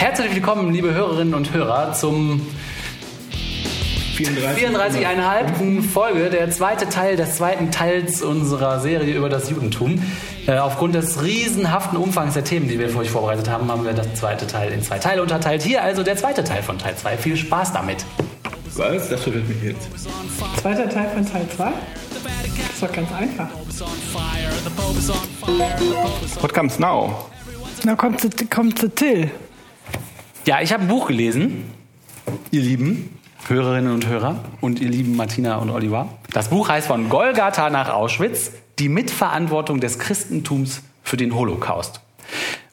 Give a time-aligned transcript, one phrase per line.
[0.00, 2.40] Herzlich willkommen, liebe Hörerinnen und Hörer, zum
[4.16, 5.82] 34,5.
[5.82, 10.02] Folge, der zweite Teil des zweiten Teils unserer Serie über das Judentum.
[10.46, 13.92] Äh, aufgrund des riesenhaften Umfangs der Themen, die wir für euch vorbereitet haben, haben wir
[13.92, 15.60] das zweite Teil in zwei Teile unterteilt.
[15.60, 17.18] Hier also der zweite Teil von Teil 2.
[17.18, 18.06] Viel Spaß damit.
[18.76, 19.10] Was?
[19.10, 19.86] Das verwirrt mich jetzt.
[20.62, 21.64] Zweiter Teil von Teil 2?
[21.64, 23.48] Das ist doch ganz einfach.
[26.40, 27.26] What comes now?
[27.84, 29.30] Na, kommt zu, kommt zu Till.
[30.50, 31.62] Ja, ich habe ein Buch gelesen,
[32.50, 36.08] ihr Lieben Hörerinnen und Hörer und ihr lieben Martina und Oliver.
[36.32, 38.50] Das Buch heißt von Golgatha nach Auschwitz,
[38.80, 42.00] die Mitverantwortung des Christentums für den Holocaust.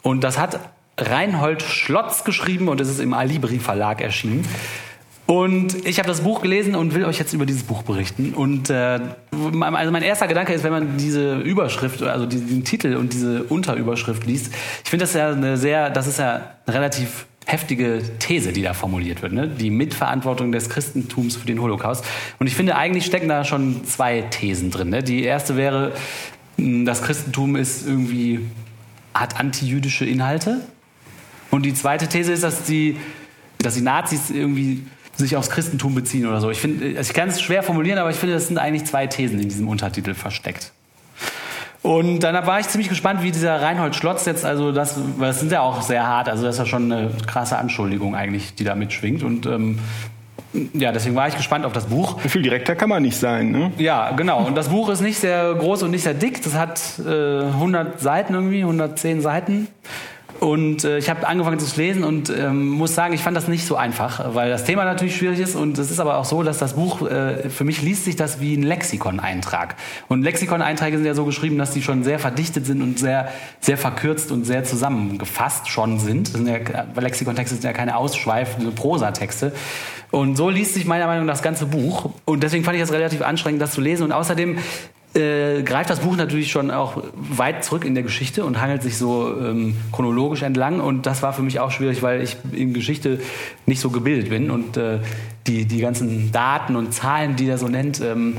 [0.02, 0.60] Und das hat
[0.98, 4.44] Reinhold Schlotz geschrieben und es ist im Alibri Verlag erschienen.
[5.28, 8.34] Und ich habe das Buch gelesen und will euch jetzt über dieses Buch berichten.
[8.34, 9.02] Und äh,
[9.32, 14.26] also mein erster Gedanke ist, wenn man diese Überschrift, also diesen Titel und diese Unterüberschrift
[14.26, 14.52] liest,
[14.84, 19.22] ich finde das ja eine sehr, das ist ja relativ heftige These, die da formuliert
[19.22, 19.48] wird, ne?
[19.48, 22.04] die Mitverantwortung des Christentums für den Holocaust.
[22.40, 24.90] Und ich finde, eigentlich stecken da schon zwei Thesen drin.
[24.90, 25.02] Ne?
[25.02, 25.94] Die erste wäre,
[26.58, 28.42] das Christentum ist irgendwie,
[29.14, 30.60] hat antijüdische Inhalte.
[31.50, 32.98] Und die zweite These ist, dass die,
[33.60, 34.84] dass die Nazis irgendwie
[35.16, 36.52] sich aufs Christentum beziehen oder so.
[36.52, 39.40] Ich, finde, ich kann es schwer formulieren, aber ich finde, das sind eigentlich zwei Thesen
[39.40, 40.74] in diesem Untertitel versteckt.
[41.84, 45.40] Und dann war ich ziemlich gespannt, wie dieser Reinhold Schlotz jetzt, also das, weil das
[45.40, 48.64] sind ja auch sehr hart, also das ist ja schon eine krasse Anschuldigung eigentlich, die
[48.64, 49.24] da mitschwingt.
[49.24, 49.80] Und ähm,
[50.74, 52.20] ja, deswegen war ich gespannt auf das Buch.
[52.22, 53.72] Viel direkter kann man nicht sein, ne?
[53.78, 54.46] Ja, genau.
[54.46, 56.42] Und das Buch ist nicht sehr groß und nicht sehr dick.
[56.44, 59.68] Das hat äh, 100 Seiten irgendwie, 110 Seiten.
[60.40, 63.66] Und äh, ich habe angefangen zu lesen und ähm, muss sagen, ich fand das nicht
[63.66, 66.60] so einfach, weil das Thema natürlich schwierig ist und es ist aber auch so, dass
[66.60, 69.76] das Buch, äh, für mich liest sich das wie ein Lexikon-Eintrag.
[70.08, 73.30] Und Lexikon-Einträge sind ja so geschrieben, dass die schon sehr verdichtet sind und sehr,
[73.62, 76.28] sehr verkürzt und sehr zusammengefasst schon sind.
[76.28, 76.58] sind ja,
[76.96, 79.54] Lexikon-Texte sind ja keine ausschweifende Prosatexte.
[80.12, 82.12] Und so liest sich meiner Meinung nach das ganze Buch.
[82.26, 84.04] Und deswegen fand ich es relativ anstrengend, das zu lesen.
[84.04, 84.58] Und außerdem
[85.18, 88.98] äh, greift das Buch natürlich schon auch weit zurück in der Geschichte und hangelt sich
[88.98, 90.80] so ähm, chronologisch entlang.
[90.80, 93.20] Und das war für mich auch schwierig, weil ich in Geschichte
[93.66, 94.52] nicht so gebildet bin.
[94.52, 95.00] Und äh,
[95.48, 98.38] die, die ganzen Daten und Zahlen, die er so nennt, ähm,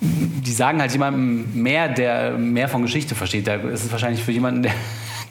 [0.00, 3.46] die sagen halt jemandem mehr, der mehr von Geschichte versteht.
[3.46, 4.72] Da ist es wahrscheinlich für jemanden, der,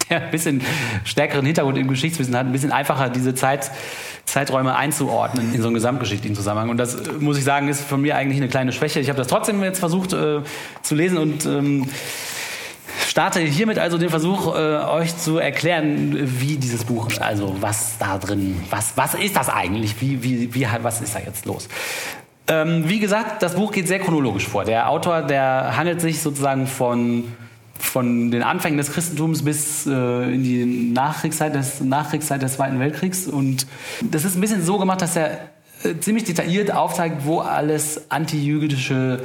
[0.09, 0.61] der ein bisschen
[1.03, 3.71] stärkeren Hintergrund im Geschichtswissen hat, ein bisschen einfacher, diese Zeit
[4.27, 6.69] Zeiträume einzuordnen in so einen gesamtgeschichtlichen Zusammenhang.
[6.69, 8.99] Und das, äh, muss ich sagen, ist von mir eigentlich eine kleine Schwäche.
[8.99, 10.41] Ich habe das trotzdem jetzt versucht äh,
[10.83, 11.89] zu lesen und ähm,
[13.07, 18.17] starte hiermit also den Versuch, äh, euch zu erklären, wie dieses Buch, also was da
[18.17, 21.69] drin, was, was ist das eigentlich, wie, wie, wie, was ist da jetzt los?
[22.49, 24.65] Ähm, wie gesagt, das Buch geht sehr chronologisch vor.
[24.65, 27.23] Der Autor, der handelt sich sozusagen von
[27.79, 29.91] von den Anfängen des Christentums bis äh,
[30.33, 33.27] in die Nachkriegszeit des, Nachkriegszeit des Zweiten Weltkriegs.
[33.27, 33.67] Und
[34.01, 35.39] das ist ein bisschen so gemacht, dass er
[35.83, 39.21] äh, ziemlich detailliert aufzeigt, wo alles antijüdische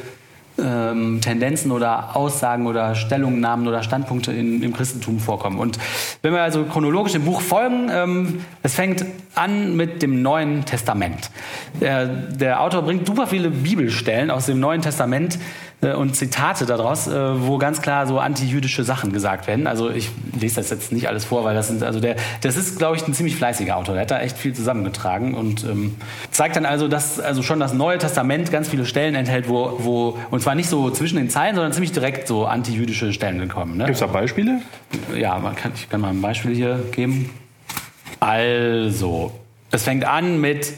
[0.59, 5.59] ähm, Tendenzen oder Aussagen oder Stellungnahmen oder Standpunkte in, im Christentum vorkommen.
[5.59, 5.79] Und
[6.21, 9.05] wenn wir also chronologisch dem Buch folgen, ähm, es fängt
[9.35, 11.31] an mit dem Neuen Testament.
[11.81, 15.39] Der, der Autor bringt super viele Bibelstellen aus dem Neuen Testament,
[15.82, 19.66] äh, und Zitate daraus, äh, wo ganz klar so antijüdische Sachen gesagt werden.
[19.66, 20.10] Also ich
[20.41, 23.06] lese das jetzt nicht alles vor, weil das sind also der, das ist glaube ich
[23.06, 23.94] ein ziemlich fleißiger Autor.
[23.94, 25.97] Der hat da echt viel zusammengetragen und ähm,
[26.31, 30.19] zeigt dann also, dass also schon das Neue Testament ganz viele Stellen enthält, wo, wo
[30.31, 33.76] und zwar nicht so zwischen den Zeilen, sondern ziemlich direkt so antijüdische Stellen kommen.
[33.76, 33.84] Ne?
[33.84, 34.60] Gibt es da Beispiele?
[35.16, 37.31] Ja, man kann, ich kann mal ein Beispiel hier geben.
[38.20, 39.32] Also,
[39.72, 40.75] es fängt an mit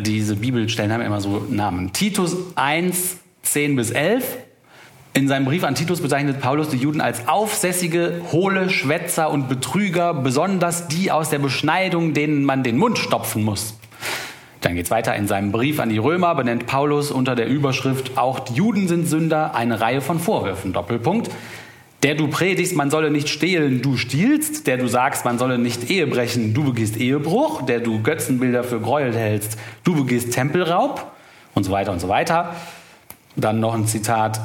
[0.00, 1.92] diese Bibelstellen haben immer so Namen.
[1.92, 4.24] Titus 1, 10 bis 11
[5.18, 10.14] in seinem Brief an Titus bezeichnet Paulus die Juden als aufsässige, hohle Schwätzer und Betrüger,
[10.14, 13.76] besonders die aus der Beschneidung, denen man den Mund stopfen muss.
[14.60, 15.16] Dann geht es weiter.
[15.16, 19.08] In seinem Brief an die Römer benennt Paulus unter der Überschrift Auch die Juden sind
[19.08, 20.72] Sünder eine Reihe von Vorwürfen.
[20.72, 21.30] Doppelpunkt.
[22.04, 24.68] Der du predigst, man solle nicht stehlen, du stiehlst.
[24.68, 27.62] Der du sagst, man solle nicht Ehe brechen, du begehst Ehebruch.
[27.62, 31.10] Der du Götzenbilder für Gräuel hältst, du begehst Tempelraub.
[31.54, 32.54] Und so weiter und so weiter.
[33.34, 34.40] Dann noch ein Zitat.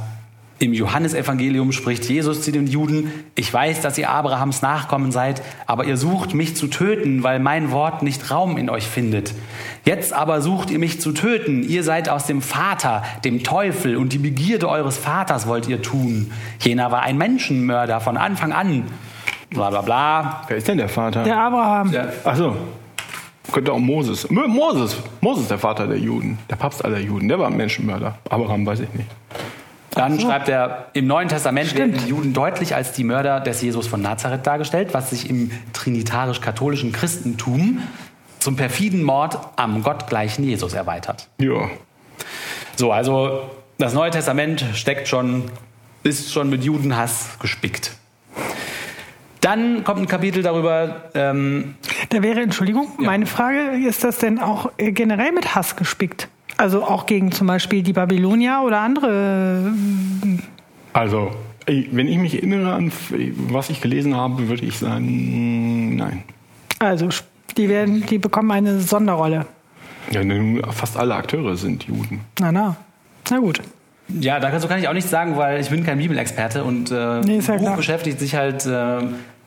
[0.59, 5.85] Im Johannesevangelium spricht Jesus zu den Juden, ich weiß, dass ihr Abrahams Nachkommen seid, aber
[5.85, 9.33] ihr sucht mich zu töten, weil mein Wort nicht Raum in euch findet.
[9.83, 14.13] Jetzt aber sucht ihr mich zu töten, ihr seid aus dem Vater, dem Teufel, und
[14.13, 16.31] die Begierde eures Vaters wollt ihr tun.
[16.59, 18.85] Jener war ein Menschenmörder von Anfang an.
[19.49, 20.41] Bla bla bla.
[20.47, 21.23] Wer ist denn der Vater?
[21.23, 21.91] Der Abraham.
[21.91, 22.55] Der, ach so.
[23.51, 24.29] Könnte auch Moses.
[24.29, 24.97] Moses.
[25.19, 26.39] Moses, der Vater der Juden.
[26.49, 27.27] Der Papst aller Juden.
[27.27, 28.17] Der war ein Menschenmörder.
[28.29, 29.09] Abraham weiß ich nicht.
[29.95, 31.93] Dann schreibt er, im Neuen Testament Stimmt.
[31.93, 35.51] werden die Juden deutlich als die Mörder des Jesus von Nazareth dargestellt, was sich im
[35.73, 37.83] trinitarisch-katholischen Christentum
[38.39, 41.27] zum perfiden Mord am gottgleichen Jesus erweitert.
[41.37, 41.69] Ja.
[42.75, 45.45] So, also das Neue Testament steckt schon,
[46.03, 47.91] ist schon mit Judenhass gespickt.
[49.41, 51.75] Dann kommt ein Kapitel darüber, ähm,
[52.09, 56.29] Da wäre, Entschuldigung, meine Frage, ist das denn auch äh, generell mit Hass gespickt?
[56.57, 59.73] Also auch gegen zum Beispiel die Babylonier oder andere?
[60.93, 61.31] Also,
[61.65, 62.91] wenn ich mich erinnere an
[63.49, 66.23] was ich gelesen habe, würde ich sagen, nein.
[66.79, 67.09] Also
[67.57, 69.45] die werden, die bekommen eine Sonderrolle.
[70.11, 72.21] Ja, nun, fast alle Akteure sind Juden.
[72.39, 72.75] Na na,
[73.29, 73.61] na gut.
[74.09, 77.37] Ja, dazu kann ich auch nichts sagen, weil ich bin kein Bibelexperte und äh, Nee,
[77.37, 77.77] ist ja das Buch klar.
[77.77, 78.97] beschäftigt sich halt äh,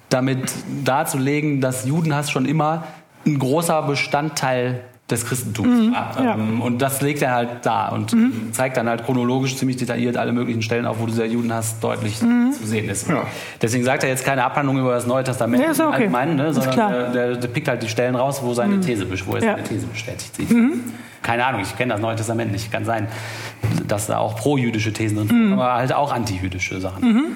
[0.09, 0.51] damit
[0.85, 2.85] darzulegen, dass Judenhass schon immer
[3.27, 4.81] ein großer Bestandteil
[5.11, 5.69] des Christentums.
[5.69, 6.35] Mhm, ja.
[6.35, 8.15] Ähm, und das legt er halt da und
[8.53, 12.51] zeigt dann halt chronologisch ziemlich detailliert alle möglichen Stellen auf, wo dieser Judenhass deutlich Mhm.
[12.53, 13.09] zu sehen ist.
[13.09, 13.23] Ja.
[13.63, 15.87] Deswegen sagt er jetzt keine Abhandlung über das Neue Testament Ja, ist okay.
[15.89, 19.07] im Allgemeinen, ne, sondern der, der, der pickt halt die Stellen raus, wo seine These,
[19.27, 19.53] wo er Ja.
[19.53, 20.49] seine These bestätigt sieht.
[21.23, 22.73] Keine Ahnung, ich kenne das Neue Testament nicht.
[22.73, 23.07] Kann sein,
[23.87, 27.27] dass da auch pro-jüdische Thesen drin sind, aber halt auch anti-jüdische Sachen.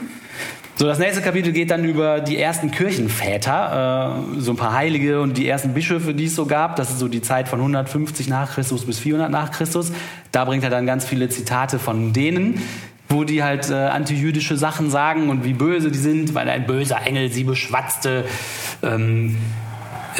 [0.80, 5.20] So, das nächste Kapitel geht dann über die ersten Kirchenväter, äh, so ein paar Heilige
[5.20, 6.76] und die ersten Bischöfe, die es so gab.
[6.76, 9.92] Das ist so die Zeit von 150 nach Christus bis 400 nach Christus.
[10.32, 12.62] Da bringt er dann ganz viele Zitate von denen,
[13.10, 17.06] wo die halt äh, antijüdische Sachen sagen und wie böse die sind, weil ein böser
[17.06, 18.24] Engel sie beschwatzte.
[18.82, 19.69] Ähm, äh,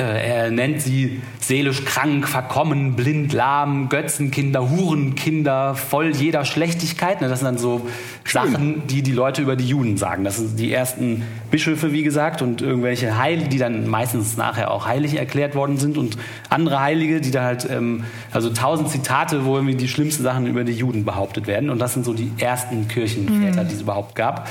[0.05, 7.20] er nennt sie seelisch krank, verkommen, blind, lahm, Götzenkinder, Hurenkinder, voll jeder Schlechtigkeit.
[7.20, 7.87] Das sind dann so
[8.25, 10.25] Sachen, die die Leute über die Juden sagen.
[10.25, 14.87] Das sind die ersten Bischöfe, wie gesagt, und irgendwelche Heilige, die dann meistens nachher auch
[14.87, 16.17] heilig erklärt worden sind und
[16.49, 20.64] andere Heilige, die da halt, ähm, also tausend Zitate, wo irgendwie die schlimmsten Sachen über
[20.64, 21.70] die Juden behauptet werden.
[21.70, 24.49] Und das sind so die ersten Kirchenväter, die es überhaupt gab.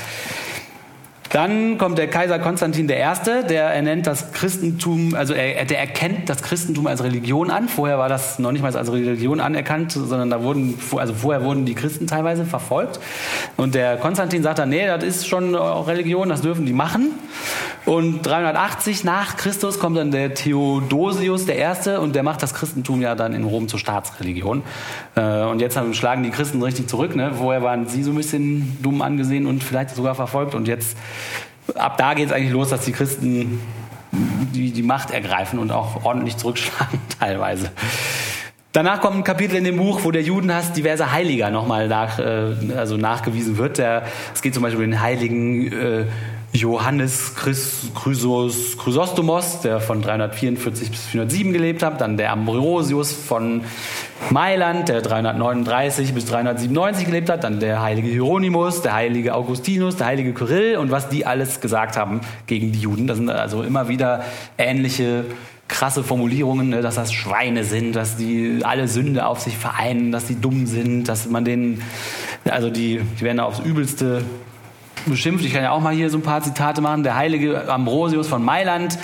[1.30, 3.04] Dann kommt der Kaiser Konstantin I.,
[3.48, 7.68] der ernennt das Christentum, also er, der erkennt das Christentum als Religion an.
[7.68, 11.66] Vorher war das noch nicht mal als Religion anerkannt, sondern da wurden, also vorher wurden
[11.66, 12.98] die Christen teilweise verfolgt.
[13.56, 17.12] Und der Konstantin sagt dann, nee, das ist schon Religion, das dürfen die machen.
[17.86, 21.96] Und 380 nach Christus kommt dann der Theodosius I.
[21.96, 24.62] und der macht das Christentum ja dann in Rom zur Staatsreligion.
[25.16, 27.16] Äh, Und jetzt haben- schlagen die Christen richtig zurück.
[27.16, 27.32] Ne?
[27.34, 30.54] Vorher waren sie so ein bisschen dumm angesehen und vielleicht sogar verfolgt.
[30.54, 30.96] Und jetzt,
[31.74, 33.60] ab da geht es eigentlich los, dass die Christen
[34.12, 37.70] die, die Macht ergreifen und auch ordentlich zurückschlagen teilweise.
[38.72, 42.54] Danach kommt ein Kapitel in dem Buch, wo der Judenhass diverser Heiliger nochmal nach, äh,
[42.76, 43.78] also nachgewiesen wird.
[43.78, 46.04] Der, es geht zum Beispiel um den heiligen äh,
[46.52, 52.00] Johannes Chrysos, Chrysostomos, der von 344 bis 407 gelebt hat.
[52.00, 53.62] Dann der Ambrosius von
[54.30, 57.44] Mailand, der 339 bis 397 gelebt hat.
[57.44, 61.96] Dann der heilige Hieronymus, der heilige Augustinus, der heilige Kyrill und was die alles gesagt
[61.96, 63.06] haben gegen die Juden.
[63.06, 64.24] Das sind also immer wieder
[64.58, 65.24] ähnliche
[65.68, 70.26] krasse Formulierungen, ne, dass das Schweine sind, dass die alle Sünde auf sich vereinen, dass
[70.26, 71.82] die dumm sind, dass man denen,
[72.44, 74.22] also die, die werden aufs Übelste
[75.06, 75.44] beschimpft.
[75.44, 77.02] Ich kann ja auch mal hier so ein paar Zitate machen.
[77.02, 78.98] Der heilige Ambrosius von Mailand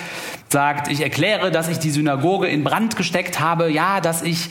[0.49, 4.49] sagt, ich erkläre, dass ich die Synagoge in Brand gesteckt habe, ja, dass ich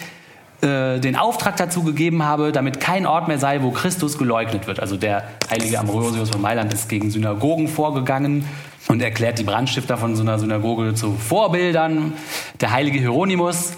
[0.62, 4.80] äh, den Auftrag dazu gegeben habe, damit kein Ort mehr sei, wo Christus geleugnet wird.
[4.80, 8.44] Also der heilige Ambrosius von Mailand ist gegen Synagogen vorgegangen
[8.88, 12.14] und erklärt die Brandstifter von so einer Synagoge zu Vorbildern.
[12.60, 13.74] Der heilige Hieronymus,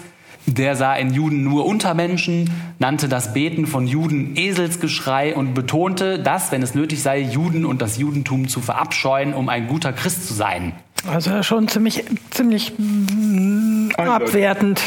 [0.53, 6.51] der sah in Juden nur Untermenschen, nannte das Beten von Juden Eselsgeschrei und betonte, dass,
[6.51, 10.33] wenn es nötig sei, Juden und das Judentum zu verabscheuen, um ein guter Christ zu
[10.33, 10.73] sein.
[11.07, 14.81] Also schon ziemlich, ziemlich mm, abwertend.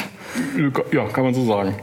[0.92, 1.75] Ja, kann man so sagen.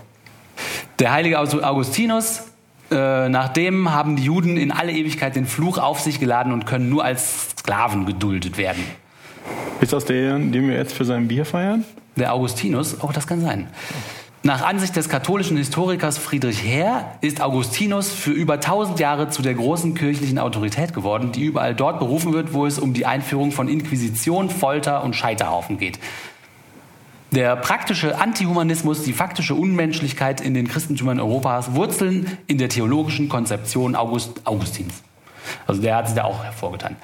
[0.99, 2.43] Der heilige Augustinus,
[2.91, 6.65] äh, nach dem haben die Juden in alle Ewigkeit den Fluch auf sich geladen und
[6.65, 8.83] können nur als Sklaven geduldet werden.
[9.81, 11.85] Ist das der, den wir jetzt für sein Bier feiern?
[12.15, 13.67] Der Augustinus, oh, das kann sein.
[14.41, 19.53] Nach Ansicht des katholischen Historikers Friedrich Herr ist Augustinus für über 1000 Jahre zu der
[19.53, 23.67] großen kirchlichen Autorität geworden, die überall dort berufen wird, wo es um die Einführung von
[23.67, 25.99] Inquisition, Folter und Scheiterhaufen geht.
[27.31, 33.95] Der praktische Antihumanismus, die faktische Unmenschlichkeit in den Christentümern Europas wurzeln in der theologischen Konzeption
[33.95, 35.03] August, Augustins.
[35.67, 36.95] Also der hat sich da auch hervorgetan.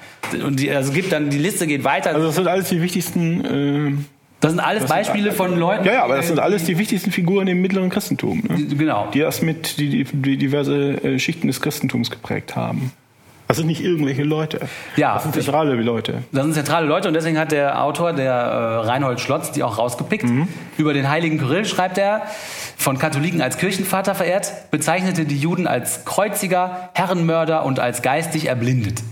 [0.44, 2.14] Und die, also gibt dann die Liste geht weiter.
[2.14, 3.44] Also das sind alles die wichtigsten.
[3.44, 4.02] Äh,
[4.40, 5.86] das sind alles Beispiele von Leuten.
[5.86, 8.66] ja, ja, aber das sind alles die wichtigsten Figuren im mittleren Christentum, ne?
[8.76, 9.08] Genau.
[9.12, 12.92] die das mit die, die, die diverse äh, Schichten des Christentums geprägt haben.
[13.48, 14.60] Das sind nicht irgendwelche Leute.
[14.96, 15.14] Ja.
[15.14, 16.24] Das sind zentrale Leute.
[16.32, 19.78] Das sind zentrale Leute und deswegen hat der Autor, der äh, Reinhold Schlotz, die auch
[19.78, 20.24] rausgepickt.
[20.76, 22.22] Über den heiligen Kyrill schreibt er,
[22.76, 29.02] von Katholiken als Kirchenvater verehrt, bezeichnete die Juden als Kreuziger, Herrenmörder und als geistig erblindet.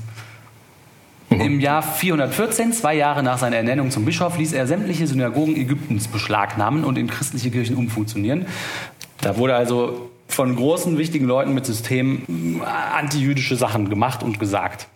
[1.30, 6.08] Im Jahr 414, zwei Jahre nach seiner Ernennung zum Bischof, ließ er sämtliche Synagogen Ägyptens
[6.08, 8.46] beschlagnahmen und in christliche Kirchen umfunktionieren.
[9.20, 14.88] Da wurde also von großen, wichtigen Leuten mit System äh, antijüdische Sachen gemacht und gesagt.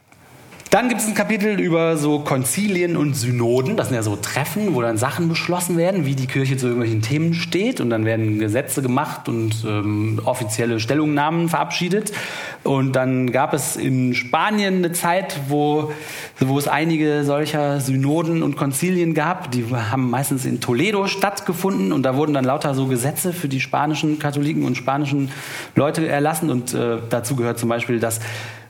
[0.71, 3.79] Dann gibt es ein Kapitel über so Konzilien und Synoden.
[3.79, 7.01] Das sind ja so Treffen, wo dann Sachen beschlossen werden, wie die Kirche zu irgendwelchen
[7.01, 7.81] Themen steht.
[7.81, 12.13] Und dann werden Gesetze gemacht und ähm, offizielle Stellungnahmen verabschiedet.
[12.65, 15.91] Und dann gab es in Spanien eine Zeit, wo,
[16.39, 19.51] wo es einige solcher Synoden und Konzilien gab.
[19.51, 21.93] Die haben meistens in Toledo stattgefunden.
[21.93, 25.31] Und da wurden dann lauter so Gesetze für die spanischen Katholiken und spanischen
[25.77, 26.51] Leute erlassen.
[26.51, 28.21] Und äh, dazu gehört zum Beispiel, dass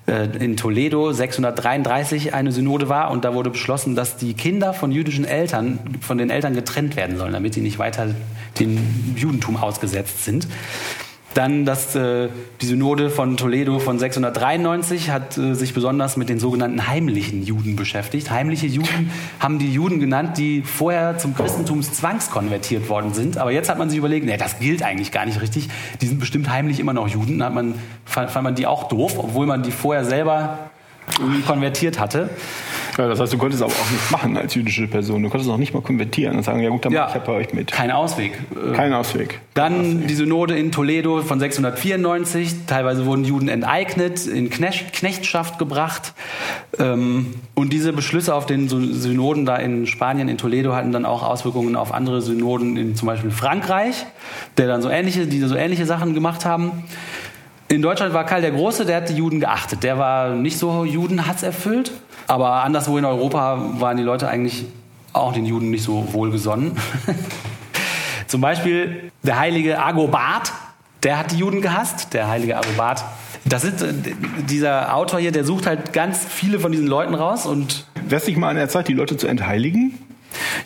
[0.09, 5.27] in Toledo 633 eine Synode war und da wurde beschlossen, dass die Kinder von jüdischen
[5.27, 8.15] Eltern von den Eltern getrennt werden sollen, damit sie nicht weiter
[8.59, 8.79] dem
[9.17, 10.49] Judentum ausgesetzt sind.
[11.39, 12.31] Dann das, äh,
[12.61, 17.77] die Synode von Toledo von 693 hat äh, sich besonders mit den sogenannten heimlichen Juden
[17.77, 18.33] beschäftigt.
[18.33, 23.39] Heimliche Juden haben die Juden genannt, die vorher zum Christentum zwangskonvertiert worden sind.
[23.39, 25.69] Aber jetzt hat man sich überlegt, nee, das gilt eigentlich gar nicht richtig.
[26.01, 27.39] Die sind bestimmt heimlich immer noch Juden.
[27.39, 30.71] Dann hat man, fand, man die auch doof, obwohl man die vorher selber
[31.47, 32.31] konvertiert hatte.
[32.97, 35.23] Ja, das heißt, du konntest aber auch nicht machen als jüdische Person.
[35.23, 37.03] Du konntest auch nicht mal konvertieren und sagen, ja gut, dann Ja.
[37.03, 37.71] mach ich ja bei euch mit.
[37.71, 38.33] Kein Ausweg.
[38.55, 39.41] Äh, Kein Ausweg.
[39.55, 42.67] Dann die Synode in Toledo von 694.
[42.67, 46.13] Teilweise wurden Juden enteignet, in Knecht Knechtschaft gebracht.
[46.79, 51.05] Ähm, und diese Beschlüsse auf den Sy- Synoden da in Spanien, in Toledo, hatten dann
[51.07, 54.07] auch Auswirkungen auf andere Synoden in zum Beispiel Frankreich,
[54.57, 56.83] der dann so ähnliche, die so ähnliche Sachen gemacht haben.
[57.71, 59.83] In Deutschland war Karl der Große, der hat die Juden geachtet.
[59.83, 61.93] Der war nicht so judenhasserfüllt,
[62.27, 64.65] aber anderswo in Europa waren die Leute eigentlich
[65.13, 66.73] auch den Juden nicht so wohlgesonnen.
[68.27, 70.53] Zum Beispiel der heilige Agobard,
[71.03, 73.05] der hat die Juden gehasst, der heilige Agobard.
[73.45, 73.93] Das ist, äh,
[74.49, 78.27] dieser Autor hier, der sucht halt ganz viele von diesen Leuten raus und Wäre es
[78.27, 79.99] nicht mal an der Zeit, die Leute zu entheiligen?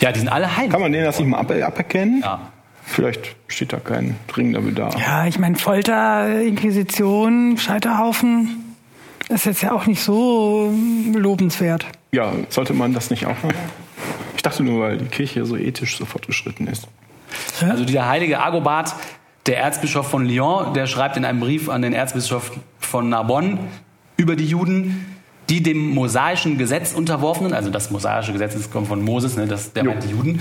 [0.00, 0.70] ja, die sind alle heilig.
[0.70, 2.20] Kann man denen das nicht mal ab aberkennen?
[2.22, 2.40] Ja.
[2.92, 4.94] Vielleicht steht da kein dringender Bedarf.
[4.98, 8.76] Ja, ich meine, Folter, Inquisition, Scheiterhaufen
[9.30, 10.70] ist jetzt ja auch nicht so
[11.14, 11.86] lobenswert.
[12.12, 13.54] Ja, sollte man das nicht auch machen?
[14.36, 16.86] Ich dachte nur, weil die Kirche so ethisch so fortgeschritten ist.
[17.62, 18.94] Also dieser heilige Agobard,
[19.46, 23.58] der Erzbischof von Lyon, der schreibt in einem Brief an den Erzbischof von Narbonne
[24.18, 25.16] über die Juden,
[25.48, 29.72] die dem mosaischen Gesetz unterworfenen, also das mosaische Gesetz das kommt von Moses, ne, das,
[29.72, 29.90] der Jo.
[29.90, 30.40] meint die Juden,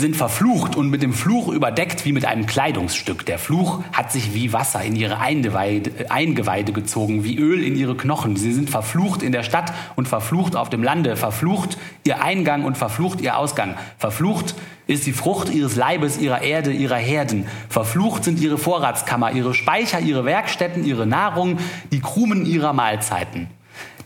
[0.00, 3.26] sind verflucht und mit dem Fluch überdeckt wie mit einem Kleidungsstück.
[3.26, 7.96] Der Fluch hat sich wie Wasser in ihre Eingeweide, Eingeweide gezogen, wie Öl in ihre
[7.96, 8.36] Knochen.
[8.36, 12.78] Sie sind verflucht in der Stadt und verflucht auf dem Lande, verflucht ihr Eingang und
[12.78, 13.74] verflucht ihr Ausgang.
[13.98, 14.54] Verflucht
[14.86, 17.48] ist die Frucht ihres Leibes, ihrer Erde, ihrer Herden.
[17.68, 21.58] Verflucht sind ihre Vorratskammer, ihre Speicher, ihre Werkstätten, ihre Nahrung,
[21.90, 23.48] die Krumen ihrer Mahlzeiten.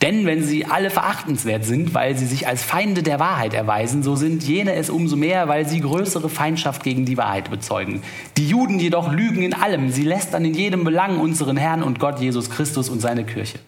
[0.02, 4.16] Denn wenn sie alle verachtenswert sind, weil sie sich als Feinde der Wahrheit erweisen, so
[4.16, 8.02] sind jene es umso mehr, weil sie größere Feindschaft gegen die Wahrheit bezeugen.
[8.36, 12.18] Die Juden jedoch lügen in allem, sie lästern in jedem Belang unseren Herrn und Gott
[12.18, 13.60] Jesus Christus und seine Kirche.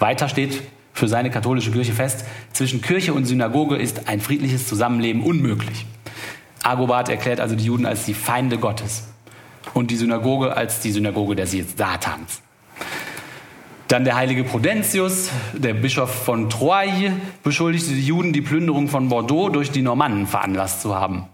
[0.00, 0.60] Weiter steht
[0.92, 5.86] für seine katholische Kirche fest, zwischen Kirche und Synagoge ist ein friedliches Zusammenleben unmöglich.
[6.64, 9.04] Agobard erklärt also die Juden als die Feinde Gottes
[9.74, 12.41] und die Synagoge als die Synagoge des Satans.
[13.92, 19.50] Dann der heilige Prudentius, der Bischof von Troyes, beschuldigte die Juden, die Plünderung von Bordeaux
[19.50, 21.26] durch die Normannen veranlasst zu haben.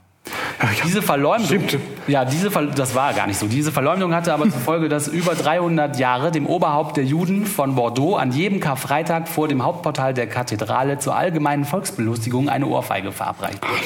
[0.84, 1.62] Diese Verleumdung,
[2.08, 3.46] ja, diese Ver das war gar nicht so.
[3.46, 7.76] Diese Verleumdung hatte aber zur Folge, dass über 300 Jahre dem Oberhaupt der Juden von
[7.76, 13.62] Bordeaux an jedem Karfreitag vor dem Hauptportal der Kathedrale zur allgemeinen Volksbelustigung eine Ohrfeige verabreicht
[13.62, 13.82] wurde.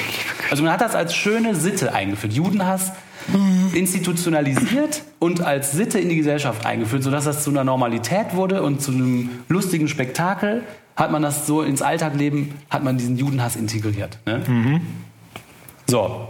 [0.50, 2.32] Also man hat das als schöne Sitte eingeführt.
[2.32, 2.92] Judenhass
[3.74, 8.82] institutionalisiert und als Sitte in die Gesellschaft eingeführt, sodass das zu einer Normalität wurde und
[8.82, 10.62] zu einem lustigen Spektakel.
[10.94, 14.18] Hat man das so ins Alltagleben, hat man diesen Judenhass integriert.
[14.26, 14.80] Ne?
[15.86, 16.28] So,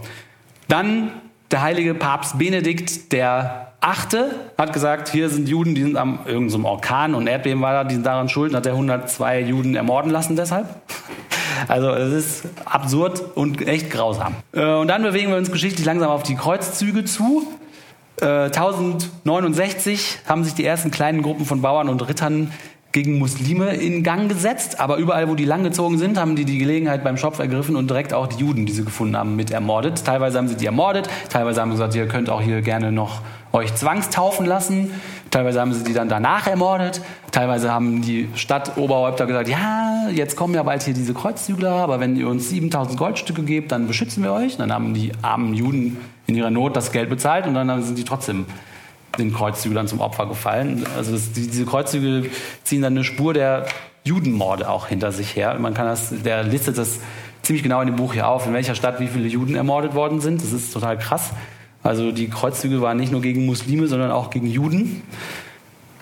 [0.68, 1.10] dann
[1.50, 6.64] der heilige Papst Benedikt der Achte hat gesagt, hier sind Juden, die sind am irgendeinem
[6.64, 10.36] Orkan und Erdbeben war da, die sind daran schuld, hat er 102 Juden ermorden lassen
[10.36, 10.68] deshalb.
[11.68, 14.34] Also es ist absurd und echt grausam.
[14.52, 17.46] Äh, Und dann bewegen wir uns geschichtlich langsam auf die Kreuzzüge zu.
[18.20, 22.52] Äh, 1069 haben sich die ersten kleinen Gruppen von Bauern und Rittern
[22.92, 24.78] gegen Muslime in Gang gesetzt.
[24.78, 28.12] Aber überall, wo die langgezogen sind, haben die die Gelegenheit beim Schopf ergriffen und direkt
[28.12, 30.04] auch die Juden, die sie gefunden haben, mit ermordet.
[30.04, 33.22] Teilweise haben sie die ermordet, teilweise haben sie gesagt, ihr könnt auch hier gerne noch
[33.52, 34.90] euch zwangstaufen lassen.
[35.30, 37.00] Teilweise haben sie die dann danach ermordet.
[37.30, 42.16] Teilweise haben die Stadtoberhäupter gesagt, ja, jetzt kommen ja bald hier diese Kreuzzügler, aber wenn
[42.16, 44.56] ihr uns 7000 Goldstücke gebt, dann beschützen wir euch.
[44.56, 48.04] Dann haben die armen Juden in ihrer Not das Geld bezahlt und dann sind die
[48.04, 48.46] trotzdem
[49.18, 50.84] den Kreuzzüglern zum Opfer gefallen.
[50.96, 52.30] Also das, diese Kreuzzüge
[52.64, 53.66] ziehen dann eine Spur der
[54.04, 55.56] Judenmorde auch hinter sich her.
[55.58, 57.00] Man kann das, der listet das
[57.42, 60.20] ziemlich genau in dem Buch hier auf, in welcher Stadt wie viele Juden ermordet worden
[60.20, 60.42] sind.
[60.42, 61.32] Das ist total krass.
[61.82, 65.02] Also die Kreuzzüge waren nicht nur gegen Muslime, sondern auch gegen Juden.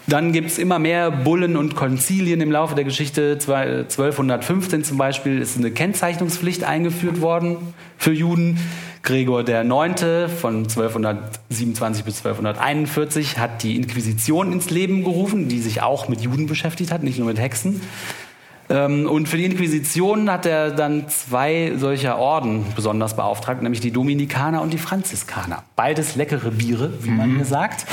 [0.07, 3.39] Dann gibt es immer mehr Bullen und Konzilien im Laufe der Geschichte.
[3.41, 7.59] 1215 zum Beispiel ist eine Kennzeichnungspflicht eingeführt worden
[7.97, 8.59] für Juden.
[9.03, 10.31] Gregor IX.
[10.41, 16.47] von 1227 bis 1241 hat die Inquisition ins Leben gerufen, die sich auch mit Juden
[16.47, 17.81] beschäftigt hat, nicht nur mit Hexen.
[18.71, 23.91] Ähm, und für die Inquisition hat er dann zwei solcher Orden besonders beauftragt, nämlich die
[23.91, 25.65] Dominikaner und die Franziskaner.
[25.75, 27.87] Beides leckere Biere, wie man hier sagt,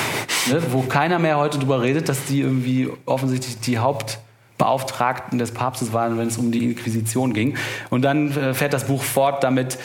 [0.49, 5.93] ne, wo keiner mehr heute darüber redet, dass die irgendwie offensichtlich die Hauptbeauftragten des Papstes
[5.93, 7.55] waren, wenn es um die Inquisition ging.
[7.89, 9.79] Und dann äh, fährt das Buch fort damit,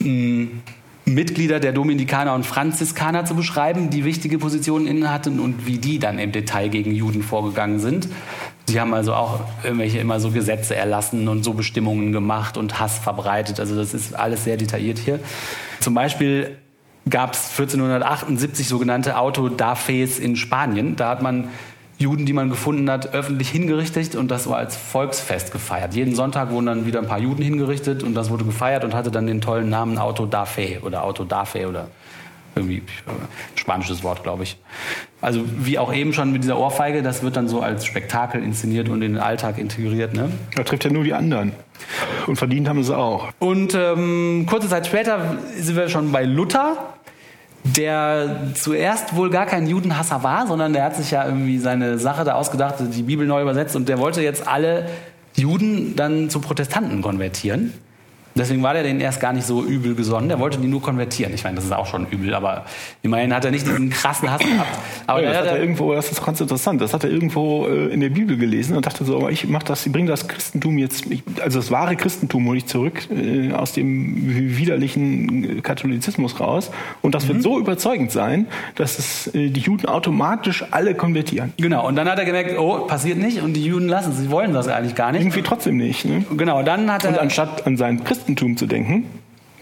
[0.00, 0.48] mh,
[1.06, 5.98] Mitglieder der Dominikaner und Franziskaner zu beschreiben, die wichtige Positionen inne hatten und wie die
[5.98, 8.08] dann im Detail gegen Juden vorgegangen sind.
[8.66, 12.98] Sie haben also auch irgendwelche immer so Gesetze erlassen und so Bestimmungen gemacht und Hass
[12.98, 13.60] verbreitet.
[13.60, 15.20] Also das ist alles sehr detailliert hier.
[15.80, 16.56] Zum Beispiel
[17.08, 20.96] gab es 1478 sogenannte Autodafes in Spanien.
[20.96, 21.50] Da hat man
[21.98, 25.94] Juden, die man gefunden hat, öffentlich hingerichtet und das war als Volksfest gefeiert.
[25.94, 29.10] Jeden Sonntag wurden dann wieder ein paar Juden hingerichtet und das wurde gefeiert und hatte
[29.10, 31.88] dann den tollen Namen Auto da Fe oder Auto da Fe oder
[32.54, 33.10] irgendwie äh,
[33.54, 34.56] spanisches Wort, glaube ich.
[35.20, 38.88] Also wie auch eben schon mit dieser Ohrfeige, das wird dann so als Spektakel inszeniert
[38.88, 40.14] und in den Alltag integriert.
[40.14, 40.30] Ne?
[40.54, 41.52] Da trifft ja nur die anderen.
[42.26, 43.28] Und verdient haben sie auch.
[43.38, 46.94] Und ähm, kurze Zeit später sind wir schon bei Luther
[47.64, 52.22] der zuerst wohl gar kein Judenhasser war, sondern der hat sich ja irgendwie seine Sache
[52.22, 54.86] da ausgedacht, die Bibel neu übersetzt und der wollte jetzt alle
[55.34, 57.72] Juden dann zu Protestanten konvertieren.
[58.36, 60.28] Deswegen war der denen erst gar nicht so übel gesonnen.
[60.28, 61.32] Der wollte die nur konvertieren.
[61.34, 62.64] Ich meine, das ist auch schon übel, aber
[63.02, 64.78] immerhin hat er nicht diesen krassen Hass gehabt.
[65.06, 67.92] Aber ja, das hat er irgendwo, das ist ganz interessant, das hat er irgendwo äh,
[67.92, 70.78] in der Bibel gelesen und dachte so, aber ich mach das, ich bringe das Christentum
[70.78, 71.04] jetzt,
[71.40, 76.70] also das wahre Christentum hole ich zurück äh, aus dem widerlichen Katholizismus raus
[77.02, 77.28] und das mhm.
[77.28, 81.52] wird so überzeugend sein, dass es äh, die Juden automatisch alle konvertieren.
[81.56, 81.86] Genau.
[81.86, 84.68] Und dann hat er gemerkt, oh, passiert nicht und die Juden lassen, sie wollen das
[84.68, 85.22] eigentlich gar nicht.
[85.22, 86.04] Irgendwie trotzdem nicht.
[86.04, 86.24] Ne?
[86.36, 86.62] Genau.
[86.62, 89.04] Dann hat er und anstatt an seinen Christen Christentum zu denken,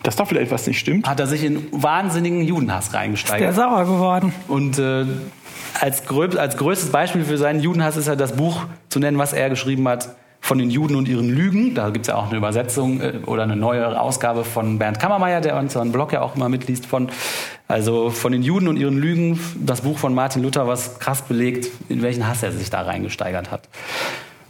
[0.05, 1.09] dass da vielleicht was nicht stimmt.
[1.09, 3.51] Hat er sich in wahnsinnigen Judenhass reingesteigert.
[3.51, 4.33] Ist der sauer geworden.
[4.47, 5.05] Und äh,
[5.81, 9.51] als, als größtes Beispiel für seinen Judenhass ist ja das Buch zu nennen, was er
[9.51, 11.75] geschrieben hat, von den Juden und ihren Lügen.
[11.75, 15.41] Da gibt es ja auch eine Übersetzung äh, oder eine neue Ausgabe von Bernd Kammermeier,
[15.41, 17.09] der unseren Blog ja auch immer mitliest von.
[17.69, 21.69] Also von den Juden und ihren Lügen, das Buch von Martin Luther, was krass belegt,
[21.89, 23.69] in welchen Hass er sich da reingesteigert hat.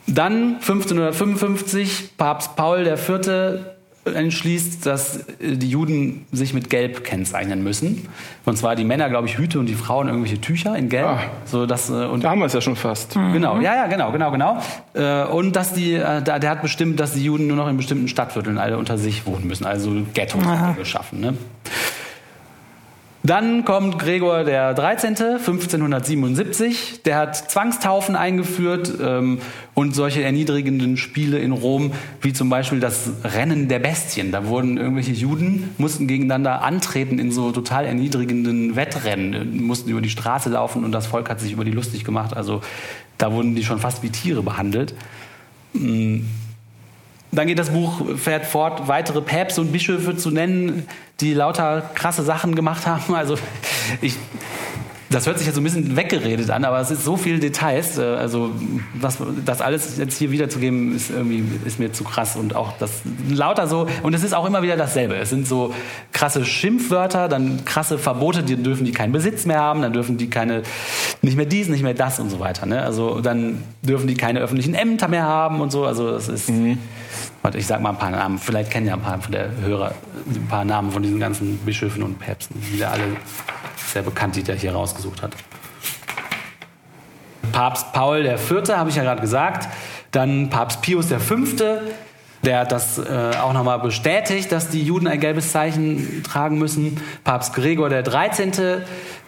[0.06, 3.60] Dann 1555, Papst Paul IV
[4.04, 8.08] entschließt, dass äh, die Juden sich mit Gelb kennzeichnen müssen.
[8.44, 11.06] Und zwar die Männer, glaube ich, Hüte und die Frauen irgendwelche Tücher in Gelb.
[11.06, 13.14] Ah, so dass, äh, und da haben wir es ja schon fast.
[13.14, 14.58] Genau, ja, ja, genau, genau, genau.
[14.94, 18.58] Äh, und dass die, der hat bestimmt, dass die Juden nur noch in bestimmten Stadtvierteln
[18.58, 20.42] alle unter sich wohnen müssen, also Ghettos
[20.76, 21.20] geschaffen.
[21.20, 21.34] Ne?
[23.24, 25.10] Dann kommt Gregor der 13.
[25.10, 27.02] 1577.
[27.04, 29.38] Der hat Zwangstaufen eingeführt ähm,
[29.74, 34.32] und solche erniedrigenden Spiele in Rom, wie zum Beispiel das Rennen der Bestien.
[34.32, 40.10] Da wurden irgendwelche Juden, mussten gegeneinander antreten in so total erniedrigenden Wettrennen, mussten über die
[40.10, 42.36] Straße laufen und das Volk hat sich über die lustig gemacht.
[42.36, 42.60] Also
[43.18, 44.94] da wurden die schon fast wie Tiere behandelt.
[47.34, 50.86] Dann geht das Buch, fährt fort, weitere Päpste und Bischöfe zu nennen,
[51.20, 53.14] die lauter krasse Sachen gemacht haben.
[53.14, 53.38] Also
[54.02, 54.16] ich,
[55.12, 57.98] das hört sich jetzt so ein bisschen weggeredet an, aber es ist so viel Details.
[57.98, 58.50] Äh, also
[58.94, 63.02] was, das alles jetzt hier wiederzugeben, ist irgendwie ist mir zu krass und auch das
[63.30, 63.86] lauter so.
[64.02, 65.16] Und es ist auch immer wieder dasselbe.
[65.16, 65.74] Es sind so
[66.12, 70.30] krasse Schimpfwörter, dann krasse Verbote, die dürfen die keinen Besitz mehr haben, dann dürfen die
[70.30, 70.62] keine
[71.20, 72.66] nicht mehr dies, nicht mehr das und so weiter.
[72.66, 72.82] Ne?
[72.82, 75.84] Also dann dürfen die keine öffentlichen Ämter mehr haben und so.
[75.84, 76.50] Also es ist.
[76.50, 76.78] Mhm.
[77.42, 78.38] Warte, ich sag mal ein paar Namen.
[78.38, 79.92] Vielleicht kennen ja ein paar von der Hörer
[80.26, 83.04] ein paar Namen von diesen ganzen Bischöfen und Päpsten, die da alle
[83.92, 85.36] sehr bekannt, die der hier rausgesucht hat.
[87.52, 88.68] Papst Paul IV.
[88.70, 89.68] habe ich ja gerade gesagt.
[90.10, 91.36] Dann Papst Pius V.
[92.44, 97.00] Der hat das äh, auch nochmal bestätigt, dass die Juden ein gelbes Zeichen tragen müssen.
[97.22, 98.52] Papst Gregor 13.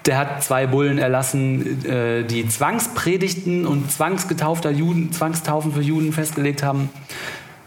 [0.06, 6.62] Der hat zwei Bullen erlassen, äh, die Zwangspredigten und zwangsgetaufter Juden, Zwangstaufen für Juden festgelegt
[6.62, 6.90] haben.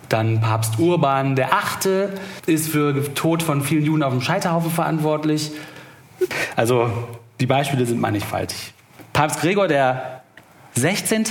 [0.09, 1.49] Dann Papst Urban der
[2.45, 5.51] ist für Tod von vielen Juden auf dem Scheiterhaufen verantwortlich.
[6.55, 6.89] Also
[7.39, 8.73] die Beispiele sind mannigfaltig.
[9.13, 10.21] Papst Gregor der
[10.75, 11.25] 16.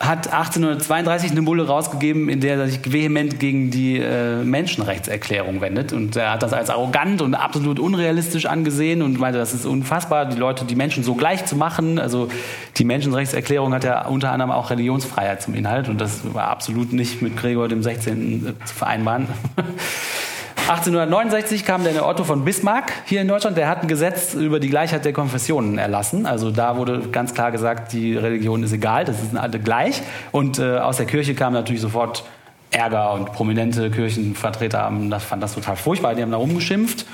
[0.00, 5.92] hat 1832 eine Bulle rausgegeben, in der er sich vehement gegen die äh, Menschenrechtserklärung wendet.
[5.92, 10.26] Und er hat das als arrogant und absolut unrealistisch angesehen und meinte, das ist unfassbar,
[10.26, 11.98] die Leute, die Menschen so gleich zu machen.
[11.98, 12.28] Also
[12.76, 17.20] die Menschenrechtserklärung hat ja unter anderem auch Religionsfreiheit zum Inhalt und das war absolut nicht
[17.20, 18.54] mit Gregor dem 16.
[18.64, 19.26] zu vereinbaren.
[20.68, 23.56] 1869 kam der Otto von Bismarck hier in Deutschland.
[23.56, 26.26] Der hat ein Gesetz über die Gleichheit der Konfessionen erlassen.
[26.26, 30.02] Also da wurde ganz klar gesagt, die Religion ist egal, das sind alle gleich.
[30.30, 32.22] Und äh, aus der Kirche kam natürlich sofort
[32.70, 36.14] Ärger und prominente Kirchenvertreter haben, das fanden das total furchtbar.
[36.14, 37.06] Die haben da rumgeschimpft.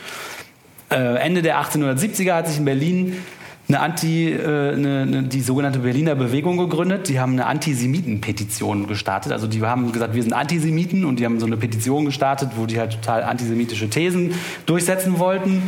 [0.90, 3.25] Äh, Ende der 1870er hat sich in Berlin
[3.66, 7.09] eine Anti, äh, eine, eine, die sogenannte Berliner Bewegung gegründet.
[7.09, 9.33] Die haben eine Antisemiten-Petition gestartet.
[9.33, 12.66] Also die haben gesagt, wir sind Antisemiten und die haben so eine Petition gestartet, wo
[12.66, 14.35] die halt total antisemitische Thesen
[14.66, 15.62] durchsetzen wollten.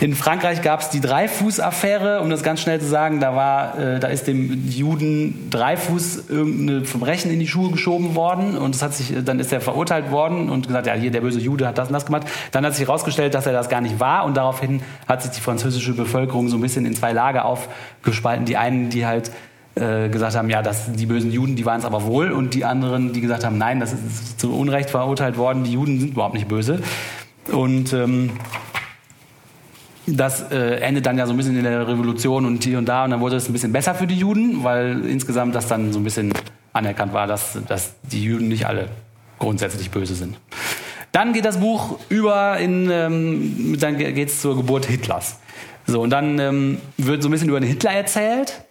[0.00, 3.20] In Frankreich gab es die Dreifuß-Affäre, um das ganz schnell zu sagen.
[3.20, 8.58] Da war, äh, da ist dem Juden Dreifuß irgendein Verbrechen in die Schuhe geschoben worden
[8.58, 11.40] und das hat sich, dann ist er verurteilt worden und gesagt, ja, hier der böse
[11.40, 12.26] Jude hat das und das gemacht.
[12.52, 15.40] Dann hat sich herausgestellt, dass er das gar nicht war und daraufhin hat sich die
[15.40, 18.44] französische Bevölkerung so ein bisschen in zwei Lager Lager aufgespalten.
[18.44, 19.30] Die einen, die halt
[19.76, 22.32] äh, gesagt haben, ja, das, die bösen Juden, die waren es aber wohl.
[22.32, 26.00] Und die anderen, die gesagt haben, nein, das ist zu Unrecht verurteilt worden, die Juden
[26.00, 26.82] sind überhaupt nicht böse.
[27.52, 28.32] Und ähm,
[30.06, 33.04] das äh, endet dann ja so ein bisschen in der Revolution und hier und da.
[33.04, 36.00] Und dann wurde es ein bisschen besser für die Juden, weil insgesamt das dann so
[36.00, 36.32] ein bisschen
[36.72, 38.88] anerkannt war, dass, dass die Juden nicht alle
[39.38, 40.36] grundsätzlich böse sind.
[41.12, 45.38] Dann geht das Buch über in, ähm, dann geht es zur Geburt Hitlers.
[45.86, 48.62] So, und dann ähm, wird so ein bisschen über den Hitler erzählt,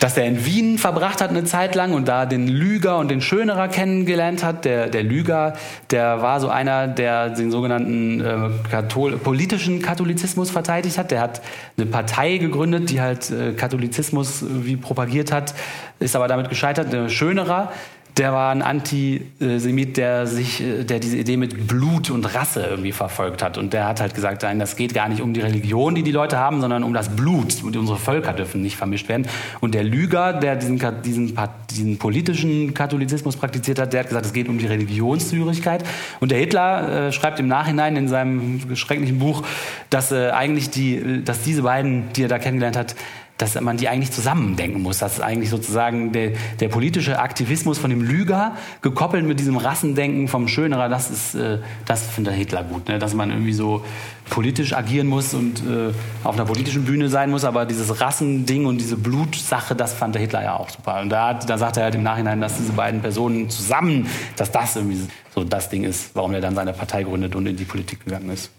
[0.00, 3.20] dass er in Wien verbracht hat eine Zeit lang und da den Lüger und den
[3.20, 4.64] Schönerer kennengelernt hat.
[4.64, 5.54] Der, der Lüger,
[5.90, 11.10] der war so einer, der den sogenannten äh, Kathol politischen Katholizismus verteidigt hat.
[11.10, 11.40] Der hat
[11.76, 15.54] eine Partei gegründet, die halt äh, Katholizismus wie propagiert hat,
[15.98, 16.92] ist aber damit gescheitert.
[16.92, 17.72] Der Schönerer,
[18.18, 22.92] der war ein Antisemit, der sich, äh, der diese Idee mit Blut und Rasse irgendwie
[22.92, 23.58] verfolgt hat.
[23.58, 26.10] Und der hat halt gesagt, nein, das geht gar nicht um die Religion, die die
[26.10, 27.62] Leute haben, sondern um das Blut.
[27.62, 29.26] Und unsere Völker dürfen nicht vermischt werden.
[29.60, 31.38] Und der Lüger, der diesen, diesen,
[31.70, 35.84] diesen politischen Katholizismus praktiziert hat, der hat gesagt, es geht um die Religionszürigkeit.
[36.18, 39.44] Und der Hitler äh, schreibt im Nachhinein in seinem schrecklichen Buch,
[39.90, 42.96] dass äh, eigentlich die, dass diese beiden, die er da kennengelernt hat,
[43.38, 44.98] dass man die eigentlich zusammendenken muss.
[44.98, 50.48] Dass eigentlich sozusagen der, der politische Aktivismus von dem Lüger gekoppelt mit diesem Rassendenken vom
[50.48, 52.98] Schönerer, das ist, äh, das findet Hitler gut, ne?
[52.98, 53.84] dass man irgendwie so
[54.28, 55.92] politisch agieren muss und äh,
[56.24, 60.22] auf einer politischen Bühne sein muss, aber dieses Rassending und diese Blutsache, das fand der
[60.22, 61.00] Hitler ja auch super.
[61.00, 64.76] Und da, da sagt er halt im Nachhinein, dass diese beiden Personen zusammen, dass das
[64.76, 65.00] irgendwie
[65.34, 68.30] so das Ding ist, warum er dann seine Partei gründet und in die Politik gegangen
[68.30, 68.50] ist.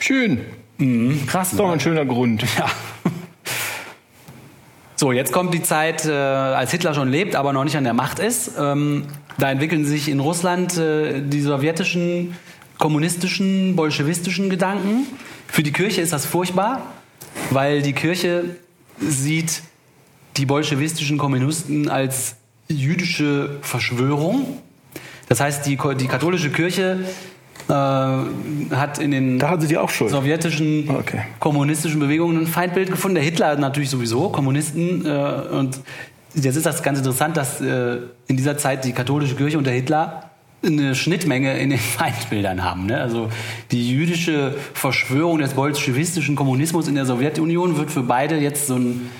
[0.00, 0.40] Schön.
[0.78, 1.48] Mhm, krass.
[1.48, 2.44] Das ist doch ein schöner Grund.
[2.58, 2.66] Ja.
[4.98, 7.92] So, jetzt kommt die Zeit, äh, als Hitler schon lebt, aber noch nicht an der
[7.92, 8.52] Macht ist.
[8.58, 9.04] Ähm,
[9.36, 12.34] da entwickeln sich in Russland äh, die sowjetischen,
[12.78, 15.06] kommunistischen, bolschewistischen Gedanken.
[15.48, 16.80] Für die Kirche ist das furchtbar,
[17.50, 18.56] weil die Kirche
[18.98, 19.60] sieht
[20.38, 24.62] die bolschewistischen Kommunisten als jüdische Verschwörung.
[25.28, 27.00] Das heißt, die, die katholische Kirche
[27.68, 31.22] äh, hat in den sowjetischen okay.
[31.40, 33.16] kommunistischen Bewegungen ein Feindbild gefunden.
[33.16, 35.04] Der Hitler natürlich sowieso, Kommunisten.
[35.04, 35.08] Äh,
[35.52, 35.80] und
[36.34, 39.74] jetzt ist das ganz interessant, dass äh, in dieser Zeit die katholische Kirche und der
[39.74, 40.30] Hitler
[40.64, 42.86] eine Schnittmenge in den Feindbildern haben.
[42.86, 43.00] Ne?
[43.00, 43.30] Also
[43.70, 49.10] die jüdische Verschwörung des bolschewistischen Kommunismus in der Sowjetunion wird für beide jetzt so ein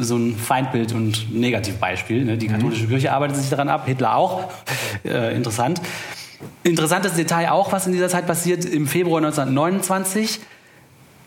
[0.00, 2.24] so ein Feindbild und Negativbeispiel.
[2.24, 2.38] Ne?
[2.38, 4.50] Die katholische Kirche arbeitet sich daran ab, Hitler auch.
[5.04, 5.82] Äh, interessant.
[6.62, 8.64] Interessantes Detail auch, was in dieser Zeit passiert.
[8.64, 10.40] Im Februar 1929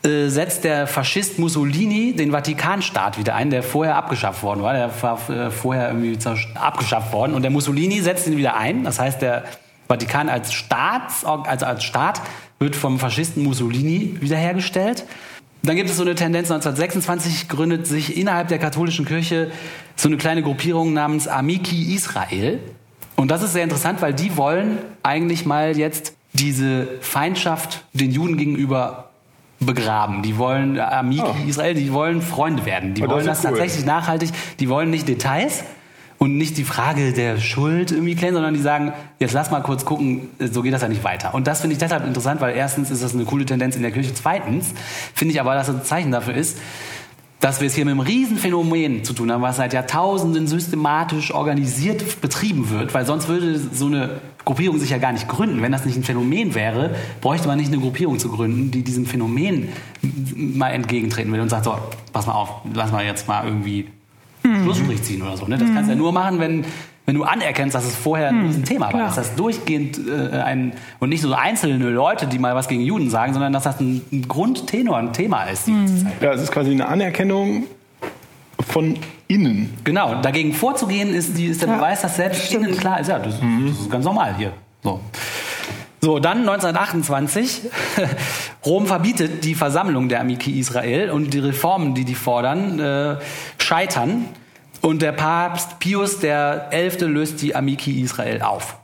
[0.04, 4.72] äh, setzt der Faschist Mussolini den Vatikanstaat wieder ein, der vorher abgeschafft worden war.
[4.72, 6.16] Der war äh, vorher irgendwie
[6.54, 7.34] abgeschafft worden.
[7.34, 8.84] Und der Mussolini setzt ihn wieder ein.
[8.84, 9.44] Das heißt, der
[9.88, 12.20] Vatikan als, Staats, also als Staat
[12.58, 15.04] wird vom Faschisten Mussolini wiederhergestellt.
[15.62, 19.50] Dann gibt es so eine Tendenz, 1926 gründet sich innerhalb der katholischen Kirche
[19.96, 22.60] so eine kleine Gruppierung namens Amiki Israel.
[23.18, 28.36] Und das ist sehr interessant, weil die wollen eigentlich mal jetzt diese Feindschaft den Juden
[28.36, 29.08] gegenüber
[29.58, 30.22] begraben.
[30.22, 31.48] Die wollen äh, Amiki oh.
[31.48, 32.94] Israel, die wollen Freunde werden.
[32.94, 33.58] Die oh, wollen das, das cool.
[33.58, 34.30] tatsächlich nachhaltig.
[34.60, 35.64] Die wollen nicht Details
[36.18, 39.84] und nicht die Frage der Schuld irgendwie klären, sondern die sagen, jetzt lass mal kurz
[39.84, 41.34] gucken, so geht das ja nicht weiter.
[41.34, 43.90] Und das finde ich deshalb interessant, weil erstens ist das eine coole Tendenz in der
[43.90, 44.14] Kirche.
[44.14, 44.72] Zweitens
[45.12, 46.58] finde ich aber, dass das ein Zeichen dafür ist,
[47.40, 52.20] dass wir es hier mit einem Riesenphänomen zu tun haben, was seit Jahrtausenden systematisch organisiert
[52.20, 55.62] betrieben wird, weil sonst würde so eine Gruppierung sich ja gar nicht gründen.
[55.62, 59.06] Wenn das nicht ein Phänomen wäre, bräuchte man nicht eine Gruppierung zu gründen, die diesem
[59.06, 59.68] Phänomen
[60.34, 61.76] mal entgegentreten will und sagt, so,
[62.12, 63.88] pass mal auf, lass mal jetzt mal irgendwie
[64.42, 65.46] Schlussstrich ziehen oder so.
[65.46, 65.58] Ne?
[65.58, 66.64] Das kannst du ja nur machen, wenn,
[67.08, 69.00] wenn du anerkennst, dass es vorher ein Thema war.
[69.00, 73.08] Dass das durchgehend äh, ein, und nicht so einzelne Leute, die mal was gegen Juden
[73.08, 75.64] sagen, sondern dass das ein, ein Grundtenor, ein Thema ist.
[75.64, 76.20] Zeit.
[76.20, 77.64] Ja, es ist quasi eine Anerkennung
[78.60, 79.72] von innen.
[79.84, 83.18] Genau, dagegen vorzugehen ist, die, ist der Ja, Beweis, dass selbst innen klar ist, ja,
[83.18, 84.52] das, das ist ganz normal hier.
[84.84, 85.00] So.
[86.02, 87.62] So, dann 1928.
[88.66, 93.16] Rom verbietet die Versammlung der Amici Israel und die Reformen, die die fordern, äh,
[93.56, 94.26] scheitern.
[94.88, 98.78] Und der Papst Pius der Elfte löst die Amici Israel auf.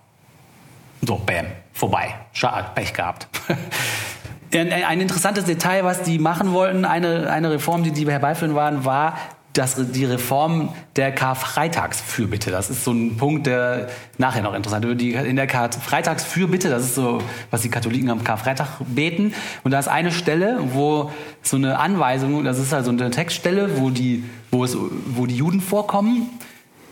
[1.01, 2.15] So, bam, vorbei.
[2.35, 3.27] Schade, Pech gehabt.
[4.53, 8.85] Ein, ein interessantes Detail, was die machen wollten, eine, eine Reform, die die herbeiführen waren,
[8.85, 9.19] war
[9.55, 12.51] das, die Reform der Karfreitagsfürbitte.
[12.51, 13.89] Das ist so ein Punkt, der
[14.19, 15.01] nachher noch interessant wird.
[15.01, 19.33] In der Karfreitagsfürbitte, das ist so, was die Katholiken am Karfreitag beten.
[19.63, 21.11] Und da ist eine Stelle, wo
[21.43, 25.61] so eine Anweisung, das ist also eine Textstelle, wo die, wo es, wo die Juden
[25.61, 26.31] vorkommen.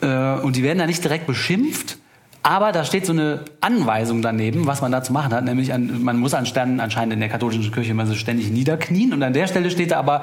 [0.01, 1.99] Äh, und die werden da nicht direkt beschimpft,
[2.45, 6.03] aber da steht so eine Anweisung daneben, was man da zu machen hat, nämlich an,
[6.03, 9.47] man muss anstanden, anscheinend in der katholischen Kirche immer so ständig niederknien und an der
[9.47, 10.23] Stelle steht da aber,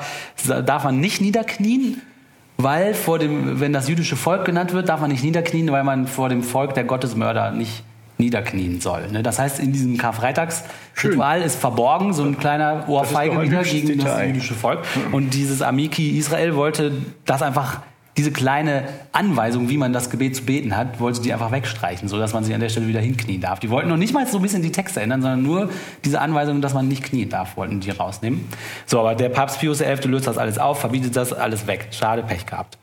[0.66, 2.02] darf man nicht niederknien,
[2.62, 6.08] weil vor dem, wenn das jüdische Volk genannt wird, darf man nicht niederknien, weil man
[6.08, 7.84] vor dem Volk der Gottesmörder nicht
[8.18, 9.10] niederknien soll.
[9.12, 9.24] ne?
[9.24, 14.28] Das heißt, in diesem Karfreitagsritual ist verborgen so ein kleiner Ohrfeige wieder gegen das Detail.
[14.28, 14.80] jüdische Volk.
[15.14, 16.92] Und dieses Amiki Israel wollte
[17.26, 17.80] das einfach
[18.18, 22.34] diese kleine Anweisung, wie man das Gebet zu beten hat, wollte die einfach wegstreichen, sodass
[22.34, 23.60] man sich an der Stelle wieder hinknien darf.
[23.60, 25.70] Die wollten noch nicht mal so ein bisschen die Texte ändern, sondern nur
[26.04, 28.46] diese Anweisung, dass man nicht knien darf, wollten die rausnehmen.
[28.86, 30.08] So, aber der Papst Pius XI.
[30.08, 31.88] löst das alles auf, verbietet das alles weg.
[31.92, 32.78] Schade, Pech gehabt.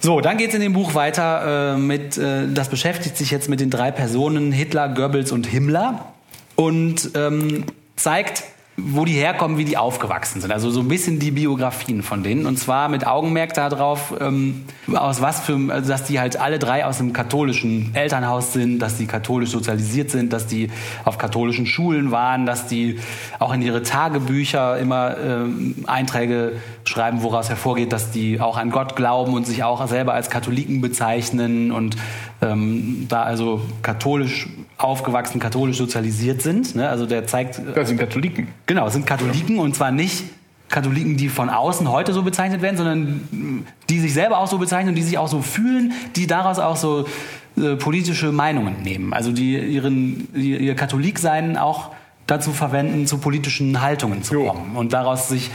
[0.00, 3.60] So, dann geht's in dem Buch weiter äh, mit, äh, das beschäftigt sich jetzt mit
[3.60, 6.12] den drei Personen Hitler, Goebbels und Himmler
[6.54, 7.64] und ähm,
[7.96, 8.44] zeigt,
[8.78, 10.52] wo die herkommen, wie die aufgewachsen sind.
[10.52, 12.44] Also so ein bisschen die Biografien von denen.
[12.44, 16.84] Und zwar mit Augenmerk darauf, ähm, aus was für, also dass die halt alle drei
[16.84, 20.68] aus einem katholischen Elternhaus sind, dass die katholisch sozialisiert sind, dass die
[21.04, 22.98] auf katholischen Schulen waren, dass die
[23.38, 26.52] auch in ihre Tagebücher immer ähm, Einträge
[26.84, 30.82] schreiben, woraus hervorgeht, dass die auch an Gott glauben und sich auch selber als Katholiken
[30.82, 31.96] bezeichnen und
[32.42, 36.74] ähm, da also katholisch aufgewachsen, katholisch sozialisiert sind.
[36.74, 36.88] Ne?
[36.88, 38.48] Also der zeigt, Das sind Katholiken.
[38.66, 40.24] Genau, es sind Katholiken und zwar nicht
[40.68, 44.90] Katholiken, die von außen heute so bezeichnet werden, sondern die sich selber auch so bezeichnen
[44.90, 47.06] und die sich auch so fühlen, die daraus auch so
[47.56, 49.12] äh, politische Meinungen nehmen.
[49.12, 51.92] Also die ihren, ihr, ihr Katholiksein auch
[52.26, 54.46] dazu verwenden, zu politischen Haltungen zu Jo.
[54.48, 55.50] kommen und daraus sich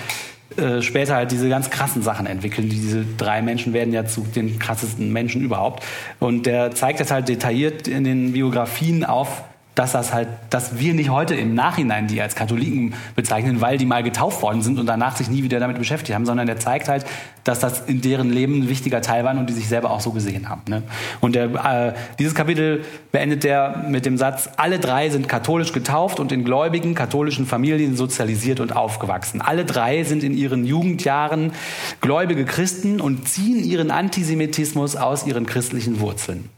[0.58, 2.70] äh, später halt diese ganz krassen Sachen entwickeln.
[2.70, 5.84] Diese drei Menschen werden ja zu den krassesten Menschen überhaupt.
[6.20, 9.44] Und der zeigt das halt detailliert in den Biografien auf,
[9.76, 13.86] dass das halt, dass wir nicht heute im Nachhinein die als Katholiken bezeichnen, weil die
[13.86, 16.90] mal getauft worden sind und danach sich nie wieder damit beschäftigt haben, sondern der zeigt
[16.90, 17.06] halt,
[17.46, 20.12] dass das in deren Leben ein wichtiger Teil war und die sich selber auch so
[20.12, 20.62] gesehen haben.
[20.68, 20.84] Ne?
[21.22, 26.20] Und der, äh, dieses Kapitel beendet er mit dem Satz: Alle drei sind katholisch getauft
[26.20, 29.42] und in gläubigen katholischen Familien sozialisiert und aufgewachsen.
[29.42, 31.54] Alle drei sind in ihren Jugendjahren
[32.02, 36.50] gläubige Christen und ziehen ihren Antisemitismus aus ihren christlichen Wurzeln.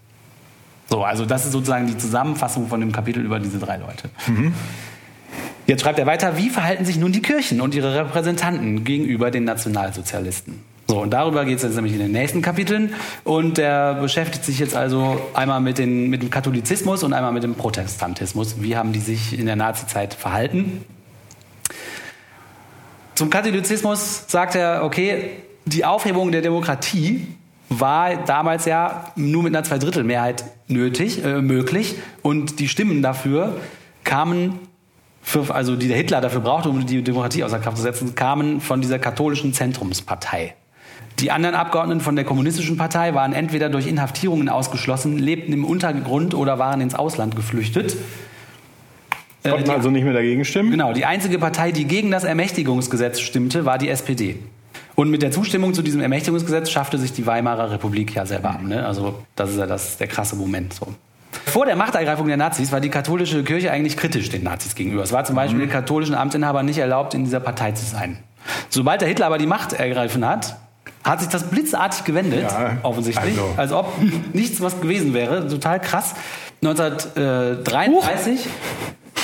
[0.89, 4.09] So, also das ist sozusagen die Zusammenfassung von dem Kapitel über diese drei Leute.
[5.65, 9.45] Jetzt schreibt er weiter, wie verhalten sich nun die Kirchen und ihre Repräsentanten gegenüber den
[9.45, 10.61] Nationalsozialisten?
[10.87, 12.93] So, und darüber geht es jetzt nämlich in den nächsten Kapiteln.
[13.23, 17.43] Und er beschäftigt sich jetzt also einmal mit, den, mit dem Katholizismus und einmal mit
[17.43, 18.61] dem Protestantismus.
[18.61, 20.83] Wie haben die sich in der Nazizeit verhalten?
[23.15, 25.29] Zum Katholizismus sagt er, okay,
[25.65, 27.27] die Aufhebung der Demokratie
[27.79, 31.95] war damals ja nur mit einer Zweidrittelmehrheit nötig, äh, möglich.
[32.21, 33.57] Und die Stimmen dafür
[34.03, 34.59] kamen,
[35.21, 38.59] für, also die der Hitler dafür brauchte, um die Demokratie außer Kraft zu setzen, kamen
[38.62, 40.55] von dieser katholischen Zentrumspartei.
[41.19, 46.33] Die anderen Abgeordneten von der kommunistischen Partei waren entweder durch Inhaftierungen ausgeschlossen, lebten im Untergrund
[46.33, 47.95] oder waren ins Ausland geflüchtet.
[49.43, 50.71] Äh, Konnten die- also nicht mehr dagegen stimmen.
[50.71, 54.38] Genau, die einzige Partei, die gegen das Ermächtigungsgesetz stimmte, war die SPD.
[54.95, 58.62] Und mit der Zustimmung zu diesem Ermächtigungsgesetz schaffte sich die Weimarer Republik ja selber ab.
[58.63, 58.86] Ne?
[58.86, 60.73] Also das ist ja das, der krasse Moment.
[60.73, 60.88] So.
[61.45, 65.01] Vor der Machtergreifung der Nazis war die katholische Kirche eigentlich kritisch den Nazis gegenüber.
[65.03, 68.19] Es war zum Beispiel den katholischen Amtsinhabern nicht erlaubt, in dieser Partei zu sein.
[68.69, 70.58] Sobald der Hitler aber die Macht ergriffen hat,
[71.03, 73.53] hat sich das blitzartig gewendet, Ja, offensichtlich, also.
[73.58, 73.93] als ob
[74.34, 75.47] nichts was gewesen wäre.
[75.47, 76.13] Total krass.
[76.62, 78.47] 1933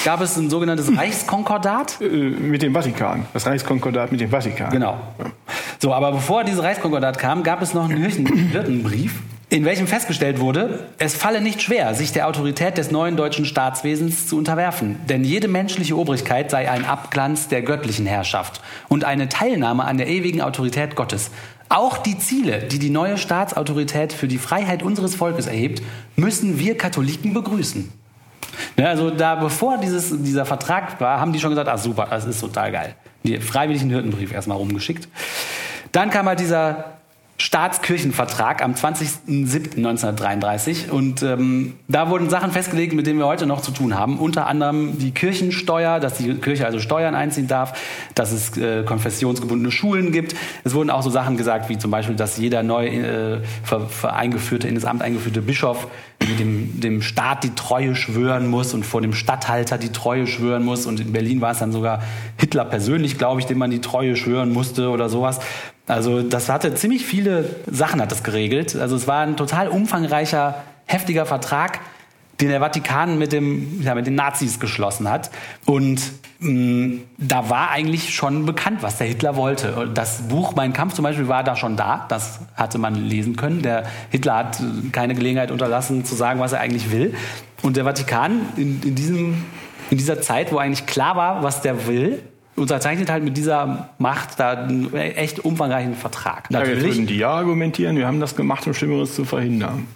[0.03, 1.99] gab es ein sogenanntes Reichskonkordat.
[2.01, 3.25] Äh, mit dem Vatikan.
[3.33, 4.71] Das Reichskonkordat mit dem Vatikan.
[4.71, 4.97] Genau.
[5.79, 10.89] So, aber bevor dieses Reichskonkordat kam, gab es noch einen Hirtenbrief, in welchem festgestellt wurde,
[10.99, 15.47] es falle nicht schwer, sich der Autorität des neuen deutschen Staatswesens zu unterwerfen, denn jede
[15.47, 20.95] menschliche Obrigkeit sei ein Abglanz der göttlichen Herrschaft und eine Teilnahme an der ewigen Autorität
[20.95, 21.31] Gottes.
[21.67, 25.81] Auch die Ziele, die die neue Staatsautorität für die Freiheit unseres Volkes erhebt,
[26.15, 27.91] müssen wir Katholiken begrüßen.
[28.77, 32.25] Ja, also da bevor dieses, dieser Vertrag war, haben die schon gesagt, ah super, das
[32.25, 32.95] ist total geil.
[33.23, 35.07] Die freiwilligen Hirtenbrief erstmal rumgeschickt.
[35.91, 36.98] Dann kam halt dieser
[37.41, 43.71] Staatskirchenvertrag am 20.07.1933 und ähm, da wurden Sachen festgelegt, mit denen wir heute noch zu
[43.71, 44.19] tun haben.
[44.19, 47.79] Unter anderem die Kirchensteuer, dass die Kirche also Steuern einziehen darf,
[48.13, 50.35] dass es äh, konfessionsgebundene Schulen gibt.
[50.65, 54.67] Es wurden auch so Sachen gesagt, wie zum Beispiel, dass jeder neu äh, ver, eingeführte,
[54.67, 55.87] in das Amt eingeführte Bischof
[56.37, 60.85] dem, dem Staat die Treue schwören muss und vor dem Statthalter die Treue schwören muss.
[60.85, 62.03] Und in Berlin war es dann sogar
[62.37, 65.39] Hitler persönlich, glaube ich, dem man die Treue schwören musste oder sowas.
[65.89, 68.75] Also das hatte ziemlich viele Sachen hat das geregelt.
[68.75, 71.79] Also es war ein total umfangreicher, heftiger Vertrag,
[72.39, 75.31] den der Vatikan mit, dem, ja, mit den Nazis geschlossen hat.
[75.65, 75.99] Und
[76.41, 79.89] mh, mm, da war eigentlich schon bekannt, was der Hitler wollte.
[79.95, 82.05] Das Buch Mein Kampf zum Beispiel war da schon da.
[82.07, 83.63] Das hatte man lesen können.
[83.63, 87.15] Der Hitler hat keine Gelegenheit unterlassen, zu sagen, was er eigentlich will.
[87.63, 89.43] Und der Vatikan in, in, diesem,
[89.89, 92.21] in dieser Zeit, wo eigentlich klar war, was der will,
[92.59, 96.51] unterzeichnet halt mit dieser Macht da einen echt umfangreichen Vertrag.
[96.51, 96.77] Natürlich.
[96.77, 99.87] Ja, jetzt würden die ja argumentieren, wir haben das gemacht, um Schlimmeres zu verhindern.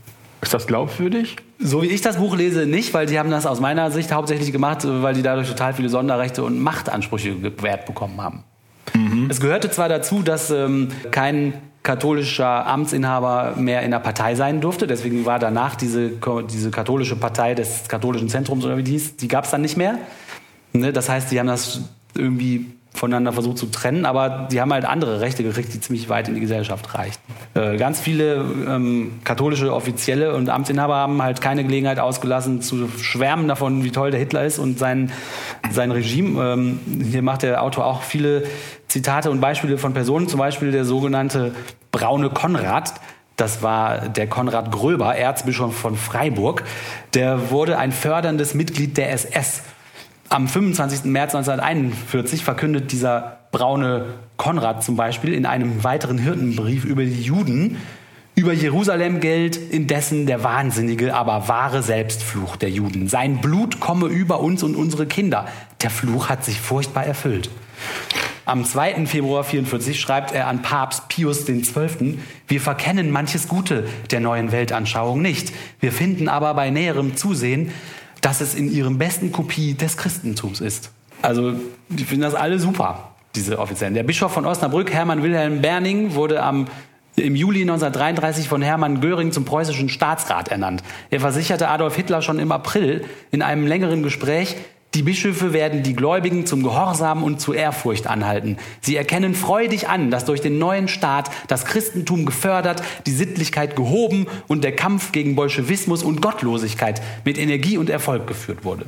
[0.41, 1.37] Ist das glaubwürdig?
[1.59, 4.51] So wie ich das Buch lese, nicht, weil die haben das aus meiner Sicht hauptsächlich
[4.51, 8.43] gemacht, weil die dadurch total viele Sonderrechte und Machtansprüche gewährt bekommen haben.
[8.93, 9.27] Mhm.
[9.29, 14.87] Es gehörte zwar dazu, dass ähm, kein katholischer Amtsinhaber mehr in der Partei sein durfte.
[14.87, 16.11] Deswegen war danach diese,
[16.51, 19.77] diese katholische Partei des katholischen Zentrums oder wie die hieß, die gab es dann nicht
[19.77, 19.97] mehr.
[20.71, 20.93] Ne?
[20.93, 21.81] Das heißt, die haben das
[22.15, 26.27] irgendwie voneinander versucht zu trennen, aber die haben halt andere Rechte gekriegt, die ziemlich weit
[26.27, 27.33] in die Gesellschaft reichten.
[27.55, 33.47] Äh, ganz viele ähm, katholische Offizielle und Amtsinhaber haben halt keine Gelegenheit ausgelassen, zu schwärmen
[33.47, 35.11] davon, wie toll der Hitler ist und sein,
[35.71, 36.53] sein Regime.
[36.53, 38.43] Ähm, hier macht der Autor auch viele
[38.87, 41.53] Zitate und Beispiele von Personen, zum Beispiel der sogenannte
[41.91, 42.93] Braune Konrad,
[43.35, 46.63] das war der Konrad Gröber, Erzbischof von Freiburg.
[47.15, 49.63] Der wurde ein förderndes Mitglied der SS
[50.33, 51.05] am 25.
[51.05, 57.77] März 1941 verkündet dieser braune Konrad zum Beispiel in einem weiteren Hirtenbrief über die Juden,
[58.33, 63.07] über Jerusalem gilt indessen der wahnsinnige, aber wahre Selbstfluch der Juden.
[63.07, 65.45] Sein Blut komme über uns und unsere Kinder.
[65.83, 67.51] Der Fluch hat sich furchtbar erfüllt.
[68.45, 69.05] Am 2.
[69.05, 72.17] Februar 1944 schreibt er an Papst Pius XII.,
[72.47, 75.53] wir verkennen manches Gute der neuen Weltanschauung nicht.
[75.79, 77.71] Wir finden aber bei näherem Zusehen,
[78.23, 80.89] dass es in ihrem besten Kopie des Christentums ist.
[81.21, 81.53] Also,
[81.89, 83.93] die finden das alle super, diese Offiziellen.
[83.93, 86.65] Der Bischof von Osnabrück, Hermann Wilhelm Berning, wurde am
[87.15, 90.81] im Juli 1933 von Hermann Göring zum preußischen Staatsrat ernannt.
[91.11, 94.55] Er versicherte Adolf Hitler schon im April in einem längeren Gespräch,
[94.93, 98.57] die Bischöfe werden die Gläubigen zum Gehorsam und zur Ehrfurcht anhalten.
[98.81, 104.27] Sie erkennen freudig an, dass durch den neuen Staat das Christentum gefördert, die Sittlichkeit gehoben
[104.47, 108.85] und der Kampf gegen Bolschewismus und Gottlosigkeit mit Energie und Erfolg geführt wurde.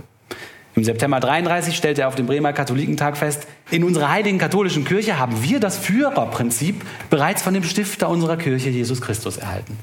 [0.76, 5.18] Im September 33 stellte er auf dem Bremer Katholikentag fest, in unserer heiligen katholischen Kirche
[5.18, 9.78] haben wir das Führerprinzip bereits von dem Stifter unserer Kirche, Jesus Christus, erhalten.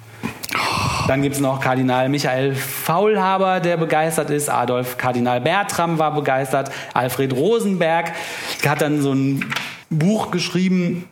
[1.08, 4.48] Dann gibt es noch Kardinal Michael Faulhaber, der begeistert ist.
[4.48, 6.70] Adolf Kardinal Bertram war begeistert.
[6.94, 8.12] Alfred Rosenberg
[8.66, 9.44] hat dann so ein
[9.90, 11.08] Buch geschrieben,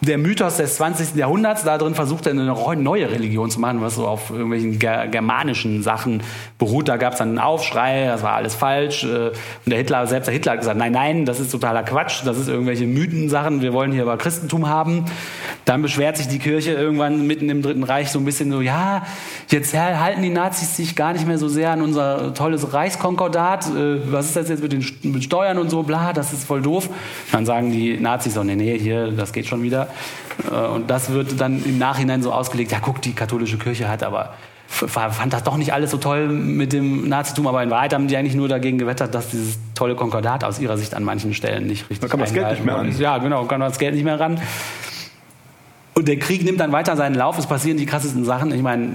[0.00, 1.16] der Mythos des 20.
[1.16, 5.82] Jahrhunderts, da drin versucht er eine neue Religion zu machen, was so auf irgendwelchen germanischen
[5.82, 6.22] Sachen
[6.60, 6.88] beruht.
[6.88, 9.02] Da gab es dann einen Aufschrei, das war alles falsch.
[9.02, 9.34] Äh, und
[9.66, 12.48] der Hitler, selbst der Hitler hat gesagt, nein, nein, das ist totaler Quatsch, das ist
[12.48, 15.06] irgendwelche Mythensachen, wir wollen hier aber Christentum haben.
[15.64, 19.04] Dann beschwert sich die Kirche irgendwann mitten im Dritten Reich so ein bisschen so, ja,
[19.48, 23.66] jetzt halten die Nazis sich gar nicht mehr so sehr an unser tolles Reichskonkordat.
[23.66, 24.82] Äh, was ist das jetzt mit den
[25.22, 26.88] Steuern und so, bla, das ist voll doof.
[27.32, 29.88] Dann sagen die Nazis so, nee, nee, hier, das geht schon wieder.
[30.50, 34.02] Äh, und das wird dann im Nachhinein so ausgelegt, ja guck, die katholische Kirche hat
[34.02, 34.34] aber
[34.70, 38.16] fand das doch nicht alles so toll mit dem Nazitum, aber in Wahrheit haben die
[38.16, 41.90] eigentlich nur dagegen gewettert, dass dieses tolle Konkordat aus ihrer Sicht an manchen Stellen nicht
[41.90, 42.94] richtig Da kann man das Geld nicht mehr ran.
[42.98, 44.40] Ja, genau, kann man das Geld nicht mehr ran.
[45.94, 47.36] Und der Krieg nimmt dann weiter seinen Lauf.
[47.36, 48.54] Es passieren die krassesten Sachen.
[48.54, 48.94] Ich meine,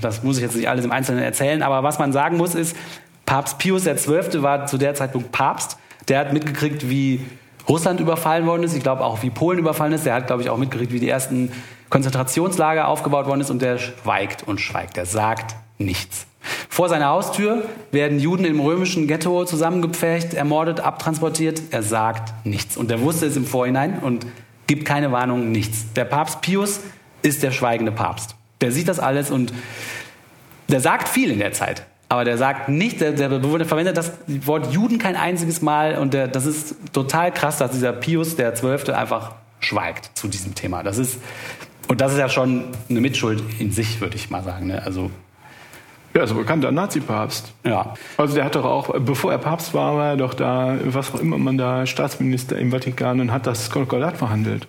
[0.00, 2.76] das muss ich jetzt nicht alles im Einzelnen erzählen, aber was man sagen muss ist,
[3.26, 4.42] Papst Pius XII.
[4.42, 5.78] war zu der Zeitpunkt Papst.
[6.08, 7.20] Der hat mitgekriegt, wie
[7.66, 8.76] Russland überfallen worden ist.
[8.76, 10.04] Ich glaube auch, wie Polen überfallen ist.
[10.04, 11.50] Der hat, glaube ich, auch mitgekriegt, wie die ersten
[11.90, 13.50] Konzentrationslager aufgebaut worden ist.
[13.50, 14.96] Und der schweigt und schweigt.
[14.96, 16.26] Der sagt nichts.
[16.68, 21.62] Vor seiner Haustür werden Juden im römischen Ghetto zusammengepfercht, ermordet, abtransportiert.
[21.70, 22.76] Er sagt nichts.
[22.76, 24.26] Und er wusste es im Vorhinein und
[24.66, 25.92] gibt keine Warnung, nichts.
[25.94, 26.80] Der Papst Pius
[27.22, 28.36] ist der schweigende Papst.
[28.60, 29.52] Der sieht das alles und
[30.68, 31.86] der sagt viel in der Zeit.
[32.08, 33.28] Aber der sagt nicht, der, der
[33.66, 37.92] verwendet das Wort Juden kein einziges Mal und der, das ist total krass, dass dieser
[37.92, 40.82] Pius, der Zwölfte, einfach schweigt zu diesem Thema.
[40.82, 41.18] Das ist,
[41.88, 44.68] und das ist ja schon eine Mitschuld in sich, würde ich mal sagen.
[44.68, 44.82] Ne?
[44.82, 45.10] Also
[46.14, 47.52] ja, ist ein bekannter Nazi-Papst.
[47.64, 47.94] Ja.
[48.16, 51.20] Also der hat doch auch, bevor er Papst war, war er doch da, was auch
[51.20, 54.68] immer man da, Staatsminister im Vatikan und hat das Konkordat verhandelt.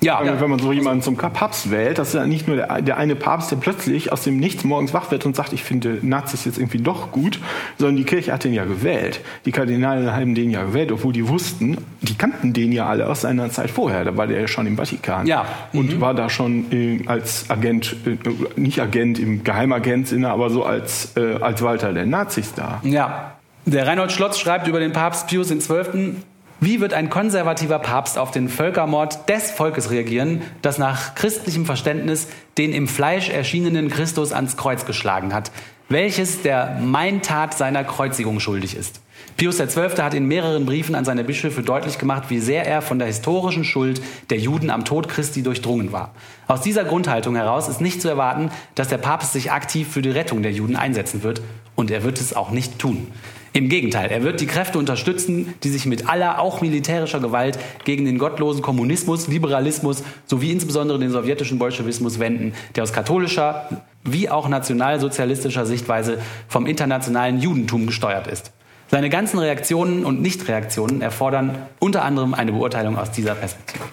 [0.00, 0.40] Ja, wenn, ja.
[0.40, 3.16] wenn man so jemanden zum Papst wählt, das ist ja nicht nur der, der eine
[3.16, 6.58] Papst, der plötzlich aus dem Nichts morgens wach wird und sagt, ich finde Nazis jetzt
[6.58, 7.40] irgendwie doch gut,
[7.78, 9.20] sondern die Kirche hat den ja gewählt.
[9.46, 13.22] Die Kardinale haben den ja gewählt, obwohl die wussten, die kannten den ja alle aus
[13.22, 14.04] seiner Zeit vorher.
[14.04, 15.26] Da war der ja schon im Vatikan.
[15.26, 15.46] Ja.
[15.72, 18.16] Und war da schon äh, als Agent, äh,
[18.60, 22.80] nicht Agent im Geheimagent-Sinne, aber so als, äh, als Walter der Nazis da.
[22.82, 23.32] Ja.
[23.64, 26.16] Der Reinhold Schlotz schreibt über den Papst Pius XII.,
[26.60, 32.28] wie wird ein konservativer Papst auf den Völkermord des Volkes reagieren, das nach christlichem Verständnis
[32.56, 35.50] den im Fleisch erschienenen Christus ans Kreuz geschlagen hat,
[35.88, 39.00] welches der Meintat seiner Kreuzigung schuldig ist?
[39.36, 40.02] Pius XII.
[40.02, 43.64] hat in mehreren Briefen an seine Bischöfe deutlich gemacht, wie sehr er von der historischen
[43.64, 44.00] Schuld
[44.30, 46.14] der Juden am Tod Christi durchdrungen war.
[46.48, 50.10] Aus dieser Grundhaltung heraus ist nicht zu erwarten, dass der Papst sich aktiv für die
[50.10, 51.42] Rettung der Juden einsetzen wird,
[51.74, 53.12] und er wird es auch nicht tun.
[53.52, 58.04] Im Gegenteil, er wird die Kräfte unterstützen, die sich mit aller, auch militärischer Gewalt gegen
[58.04, 63.68] den gottlosen Kommunismus, Liberalismus sowie insbesondere den sowjetischen Bolschewismus wenden, der aus katholischer
[64.04, 66.18] wie auch nationalsozialistischer Sichtweise
[66.48, 68.52] vom internationalen Judentum gesteuert ist.
[68.88, 73.84] Seine ganzen Reaktionen und Nichtreaktionen erfordern unter anderem eine Beurteilung aus dieser Perspektive.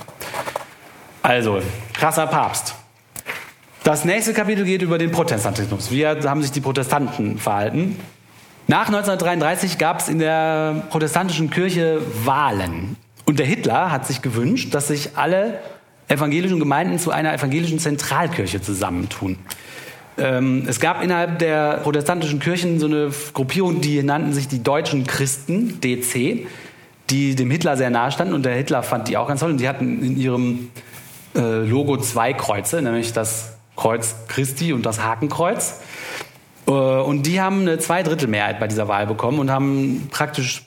[1.24, 1.62] Also,
[1.94, 2.76] krasser Papst.
[3.84, 5.90] Das nächste Kapitel geht über den Protestantismus.
[5.90, 7.98] Wie haben sich die Protestanten verhalten?
[8.68, 12.96] Nach 1933 gab es in der protestantischen Kirche Wahlen.
[13.26, 15.60] Und der Hitler hat sich gewünscht, dass sich alle
[16.08, 19.38] evangelischen Gemeinden zu einer evangelischen Zentralkirche zusammentun.
[20.18, 25.08] Ähm, es gab innerhalb der protestantischen Kirchen so eine Gruppierung, die nannten sich die Deutschen
[25.08, 26.48] Christen, DC,
[27.10, 28.34] die dem Hitler sehr nahe standen.
[28.34, 29.52] Und der Hitler fand die auch ganz toll.
[29.52, 30.70] Und die hatten in ihrem
[31.36, 35.82] äh, Logo zwei Kreuze, nämlich das Kreuz Christi und das Hakenkreuz.
[36.68, 40.64] Äh, Und die haben eine Zweidrittelmehrheit bei dieser Wahl bekommen und haben praktisch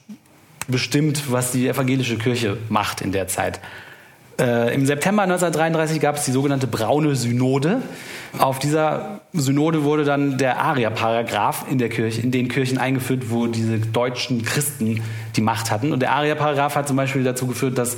[0.68, 3.60] bestimmt, was die evangelische Kirche macht in der Zeit.
[4.38, 7.80] Äh, Im September 1933 gab es die sogenannte Braune Synode.
[8.38, 14.44] Auf dieser Synode wurde dann der Aria-Paragraph in, in den Kirchen eingeführt, wo diese deutschen
[14.44, 15.02] Christen
[15.36, 15.92] die Macht hatten.
[15.92, 17.96] Und der Aria-Paragraph hat zum Beispiel dazu geführt, dass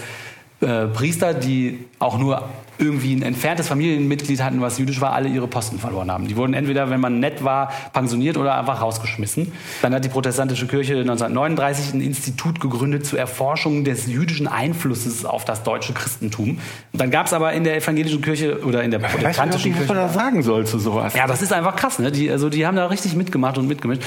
[0.61, 5.47] äh, Priester, die auch nur irgendwie ein entferntes Familienmitglied hatten, was jüdisch war, alle ihre
[5.47, 6.29] Posten verloren haben.
[6.29, 9.53] Die wurden entweder, wenn man nett war, pensioniert oder einfach rausgeschmissen.
[9.83, 15.45] Dann hat die protestantische Kirche 1939 ein Institut gegründet zur Erforschung des jüdischen Einflusses auf
[15.45, 16.59] das deutsche Christentum.
[16.93, 19.73] Und dann gab es aber in der evangelischen Kirche oder in der Ich weiß protestantischen
[19.73, 20.13] nicht, was man Kirche...
[20.15, 21.15] da sagen soll zu sowas.
[21.15, 22.13] Ja, das ist einfach krass, ne?
[22.13, 24.03] Die, also die haben da richtig mitgemacht und mitgemischt.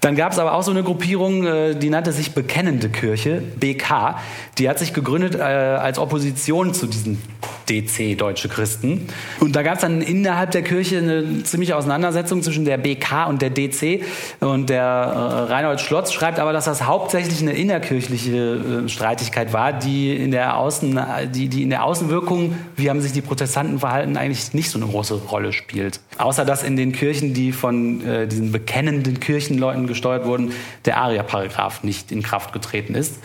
[0.00, 4.18] Dann gab es aber auch so eine Gruppierung, äh, die nannte sich Bekennende Kirche, BK.
[4.58, 7.22] Die hat sich gegründet äh, als Opposition zu diesen
[7.68, 9.08] DC, Deutsche Christen.
[9.40, 13.40] Und da gab es dann innerhalb der Kirche eine ziemliche Auseinandersetzung zwischen der BK und
[13.40, 14.02] der DC.
[14.40, 19.72] Und der äh, Reinhold Schlotz schreibt aber, dass das hauptsächlich eine innerkirchliche äh, Streitigkeit war,
[19.72, 21.00] die in der Außen,
[21.32, 24.86] die, die in der Außenwirkung, wie haben sich die Protestanten verhalten, eigentlich nicht so eine
[24.86, 26.00] große Rolle spielt.
[26.18, 30.52] Außer dass in den Kirchen, die von äh, diesen bekennenden Kirchenleuten gesteuert wurden,
[30.84, 33.18] der Aria-Paragraph nicht in Kraft getreten ist.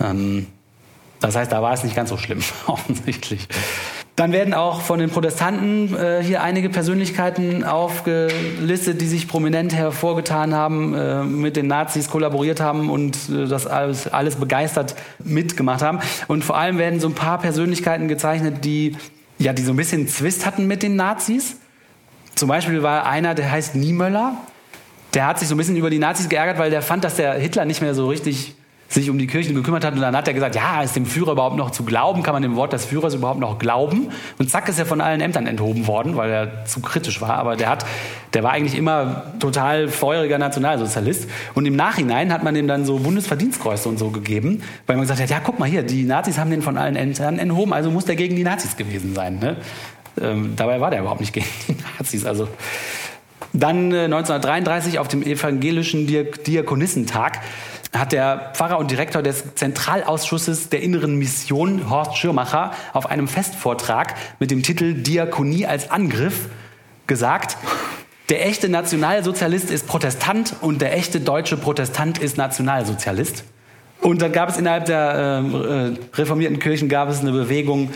[0.00, 0.46] Ähm,
[1.26, 3.48] das heißt, da war es nicht ganz so schlimm, offensichtlich.
[4.16, 10.54] Dann werden auch von den Protestanten äh, hier einige Persönlichkeiten aufgelistet, die sich prominent hervorgetan
[10.54, 15.98] haben, äh, mit den Nazis kollaboriert haben und äh, das alles, alles begeistert mitgemacht haben.
[16.28, 18.96] Und vor allem werden so ein paar Persönlichkeiten gezeichnet, die
[19.38, 21.56] ja, die so ein bisschen Zwist hatten mit den Nazis.
[22.36, 24.36] Zum Beispiel war einer, der heißt Niemöller.
[25.14, 27.34] Der hat sich so ein bisschen über die Nazis geärgert, weil der fand, dass der
[27.34, 28.54] Hitler nicht mehr so richtig
[28.94, 29.94] sich um die Kirchen gekümmert hat.
[29.94, 32.22] Und dann hat er gesagt, ja, ist dem Führer überhaupt noch zu glauben?
[32.22, 34.10] Kann man dem Wort des Führers überhaupt noch glauben?
[34.38, 37.34] Und zack ist er von allen Ämtern enthoben worden, weil er zu kritisch war.
[37.34, 37.84] Aber der hat,
[38.34, 41.28] der war eigentlich immer total feuriger Nationalsozialist.
[41.54, 45.20] Und im Nachhinein hat man ihm dann so Bundesverdienstkreuze und so gegeben, weil man gesagt
[45.20, 48.04] hat, ja, guck mal hier, die Nazis haben den von allen Ämtern enthoben, also muss
[48.04, 49.40] der gegen die Nazis gewesen sein.
[49.40, 49.56] Ne?
[50.20, 52.24] Ähm, dabei war der überhaupt nicht gegen die Nazis.
[52.24, 52.48] Also
[53.52, 57.40] dann äh, 1933 auf dem evangelischen Diak Diakonissentag
[57.94, 64.14] hat der Pfarrer und Direktor des Zentralausschusses der inneren Mission, Horst Schirmacher, auf einem Festvortrag
[64.38, 66.48] mit dem Titel Diakonie als Angriff
[67.06, 67.56] gesagt,
[68.30, 73.44] der echte Nationalsozialist ist Protestant und der echte deutsche Protestant ist Nationalsozialist.
[74.00, 77.92] Und dann gab es innerhalb der äh, reformierten Kirchen gab es eine Bewegung, äh,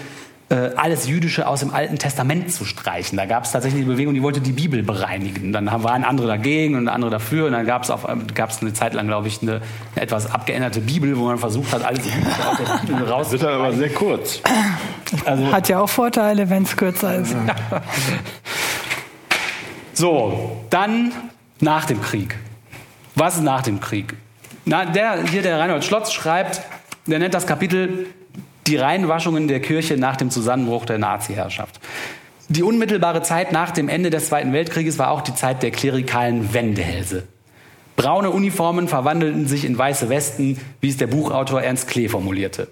[0.55, 3.19] alles Jüdische aus dem Alten Testament zu streichen.
[3.19, 5.53] Da gab es tatsächlich eine Bewegung, die wollte die Bibel bereinigen.
[5.53, 7.47] Dann waren andere dagegen und andere dafür.
[7.47, 7.93] Und dann gab es
[8.35, 9.61] gab's eine Zeit lang, glaube ich, eine,
[9.95, 13.29] eine, etwas abgeänderte Bibel, wo man versucht hat, alles Jüdische aus der Bibel raus.
[13.31, 14.41] Das wird aber sehr kurz.
[15.27, 17.37] Also, Hat ja auch Vorteile, wenn es kürzer ist.
[19.93, 21.13] so, dann
[21.61, 22.37] nach dem Krieg.
[23.15, 24.15] Was ist nach dem Krieg?
[24.65, 26.63] Na, der, hier der Reinhold Schlotz schreibt,
[27.07, 28.07] der nennt das Kapitel
[28.69, 31.81] die Reinwaschungen der Kirche nach dem Zusammenbruch der Nazi-Herrschaft.
[32.49, 36.55] Die unmittelbare Zeit nach dem Ende des Zweiten Weltkrieges war auch die Zeit der klerikalen
[36.55, 37.25] Wendehälse.
[37.97, 42.69] Braune Uniformen verwandelten sich in weiße Westen, wie es der Buchautor Ernst Klee formulierte.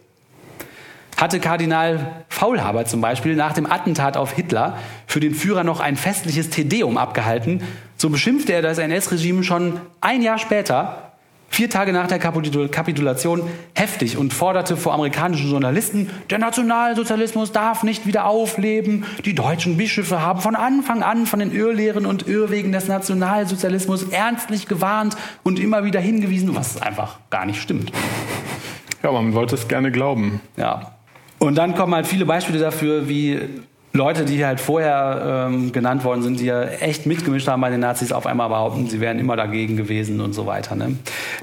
[1.16, 5.96] Hatte Kardinal Faulhaber zum Beispiel nach dem Attentat auf Hitler für den Führer noch ein
[5.96, 7.62] festliches Tedeum abgehalten,
[7.96, 11.05] so beschimpfte er das NS-Regime schon ein Jahr später
[11.48, 13.42] vier Tage nach der Kapitulation
[13.74, 19.04] heftig und forderte vor amerikanischen Journalisten, der Nationalsozialismus darf nicht wieder aufleben.
[19.24, 24.68] Die deutschen Bischöfe haben von Anfang an von den Irrlehren und Irrwegen des Nationalsozialismus ernstlich
[24.68, 27.92] gewarnt und immer wieder hingewiesen, was einfach gar nicht stimmt.
[29.02, 30.40] Ja, man wollte es gerne glauben.
[30.56, 30.92] Ja.
[31.38, 33.38] Und dann kommen halt viele Beispiele dafür, wie
[33.96, 37.80] Leute, die halt vorher ähm, genannt worden sind, die ja echt mitgemischt haben bei den
[37.80, 40.76] Nazis, auf einmal behaupten, sie wären immer dagegen gewesen und so weiter.
[40.76, 40.96] Ne?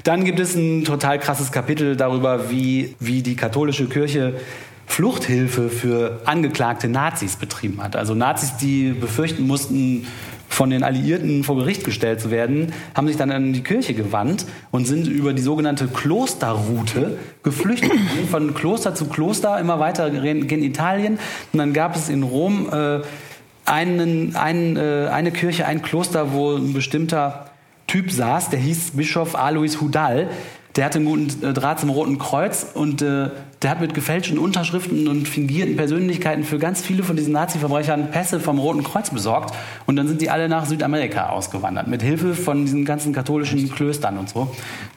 [0.04, 4.34] Dann gibt es ein total krasses Kapitel darüber, wie, wie die katholische Kirche
[4.86, 7.96] Fluchthilfe für angeklagte Nazis betrieben hat.
[7.96, 10.06] Also Nazis, die befürchten mussten,
[10.54, 14.46] von den Alliierten vor Gericht gestellt zu werden, haben sich dann an die Kirche gewandt
[14.70, 17.92] und sind über die sogenannte Klosterroute geflüchtet.
[18.30, 21.18] Von Kloster zu Kloster, immer weiter in Italien.
[21.52, 23.00] Und dann gab es in Rom äh,
[23.66, 27.50] einen, einen, äh, eine Kirche, ein Kloster, wo ein bestimmter
[27.86, 30.28] Typ saß, der hieß Bischof Alois Hudal.
[30.76, 33.30] Der hatte einen guten äh, Draht zum Roten Kreuz und äh,
[33.62, 38.40] der hat mit gefälschten Unterschriften und fingierten Persönlichkeiten für ganz viele von diesen Nazi-Verbrechern Pässe
[38.40, 39.54] vom Roten Kreuz besorgt.
[39.86, 44.18] Und dann sind die alle nach Südamerika ausgewandert, mit Hilfe von diesen ganzen katholischen Klöstern
[44.18, 44.50] und so.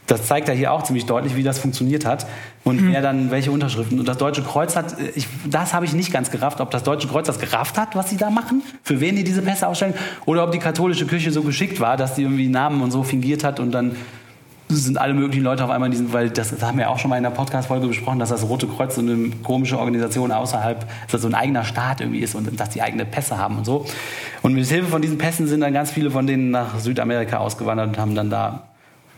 [0.07, 2.25] Das zeigt ja hier auch ziemlich deutlich, wie das funktioniert hat
[2.63, 2.93] und mhm.
[2.93, 3.99] wer dann welche Unterschriften.
[3.99, 6.81] Und das Deutsche Kreuz hat, äh, ich, das habe ich nicht ganz gerafft, ob das
[6.81, 9.93] Deutsche Kreuz das gerafft hat, was sie da machen, für wen die diese Pässe ausstellen,
[10.25, 13.43] oder ob die katholische Kirche so geschickt war, dass die irgendwie Namen und so fingiert
[13.43, 13.95] hat und dann
[14.69, 17.09] sind alle möglichen Leute auf einmal in diesem, weil das, das haben wir auch schon
[17.09, 21.11] mal in der Podcast-Folge besprochen, dass das Rote Kreuz so eine komische Organisation außerhalb, dass
[21.11, 23.85] das so ein eigener Staat irgendwie ist und dass die eigene Pässe haben und so.
[24.41, 27.87] Und mit Hilfe von diesen Pässen sind dann ganz viele von denen nach Südamerika ausgewandert
[27.87, 28.63] und haben dann da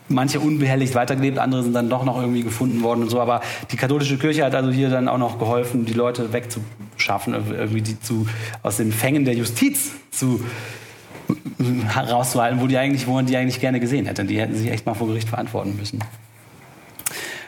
[0.09, 3.19] manche unbehelligt weitergelebt, andere sind dann doch noch irgendwie gefunden worden und so.
[3.19, 3.41] Aber
[3.71, 7.99] die katholische Kirche hat also hier dann auch noch geholfen, die Leute wegzuschaffen, irgendwie die
[7.99, 8.27] zu,
[8.63, 10.43] aus den Fängen der Justiz zu
[11.87, 14.25] herauszuhalten, wo, die eigentlich, wo man die eigentlich gerne gesehen hätte.
[14.25, 15.99] Die hätten sich echt mal vor Gericht verantworten müssen.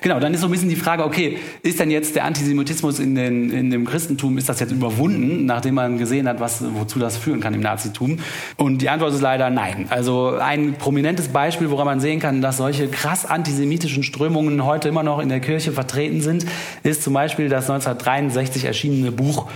[0.04, 3.14] Genau, dann ist so ein bisschen die Frage, okay, ist denn jetzt der Antisemitismus in,
[3.14, 7.18] den, in dem Christentum, ist das jetzt überwunden, nachdem man gesehen hat, was, wozu das
[7.18, 8.18] führen kann im Nazitum?
[8.58, 9.86] Und die Antwort ist leider nein.
[9.92, 15.04] Also ein prominentes Beispiel, woran man sehen kann, dass solche krass antisemitischen Strömungen heute immer
[15.04, 16.48] noch in der Kirche vertreten sind,
[16.82, 19.50] ist zum Beispiel das 1963 erschienene Buch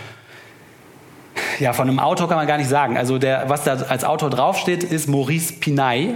[1.60, 2.98] ja, von einem Autor kann man gar nicht sagen.
[2.98, 6.16] Also der, was da als Autor draufsteht, ist Maurice Pinay.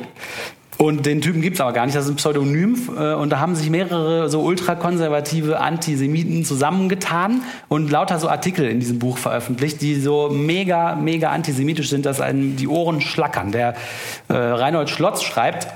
[0.77, 2.77] Und den Typen gibt's aber gar nicht, das ist ein Pseudonym.
[2.97, 8.79] Äh, und da haben sich mehrere so ultrakonservative Antisemiten zusammengetan und lauter so Artikel in
[8.79, 13.51] diesem Buch veröffentlicht, die so mega, mega antisemitisch sind, dass einem die Ohren schlackern.
[13.51, 13.75] Der
[14.29, 15.67] äh, Reinhold Schlotz schreibt,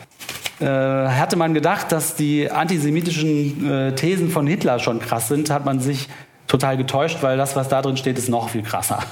[0.61, 5.65] äh, hatte man gedacht, dass die antisemitischen äh, Thesen von Hitler schon krass sind, hat
[5.65, 6.07] man sich
[6.53, 8.99] total getäuscht, weil das, was da drin steht, ist noch viel krasser.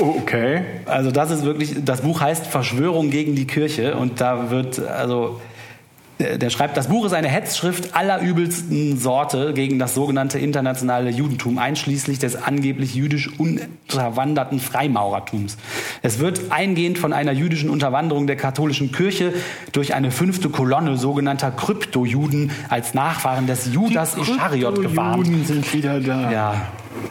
[0.00, 0.62] Oh, okay.
[0.86, 5.40] Also das ist wirklich, das Buch heißt Verschwörung gegen die Kirche und da wird, also
[6.20, 12.18] der schreibt, das Buch ist eine Hetzschrift allerübelsten Sorte gegen das sogenannte internationale Judentum, einschließlich
[12.18, 15.56] des angeblich jüdisch unterwanderten Freimaurertums.
[16.02, 19.32] Es wird eingehend von einer jüdischen Unterwanderung der katholischen Kirche
[19.72, 25.26] durch eine fünfte Kolonne sogenannter Kryptojuden als Nachfahren des Judas Ischariot gewarnt.
[25.26, 26.30] Die sind wieder da.
[26.30, 26.54] Ja,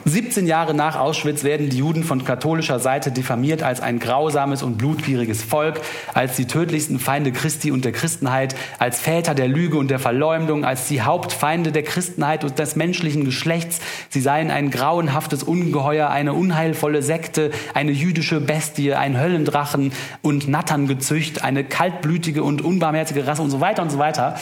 [0.04, 4.78] 17 Jahre nach Auschwitz werden die Juden von katholischer Seite diffamiert als ein grausames und
[4.78, 5.80] blutgieriges Volk,
[6.14, 10.64] als die tödlichsten Feinde Christi und der Christenheit, als Väter der Lüge und der Verleumdung,
[10.64, 13.80] als die Hauptfeinde der Christenheit und des menschlichen Geschlechts.
[14.08, 21.44] Sie seien ein grauenhaftes Ungeheuer, eine unheilvolle Sekte, eine jüdische Bestie, ein Höllendrachen und Natterngezücht,
[21.44, 24.36] eine kaltblütige und unbarmherzige Rasse und so weiter und so weiter.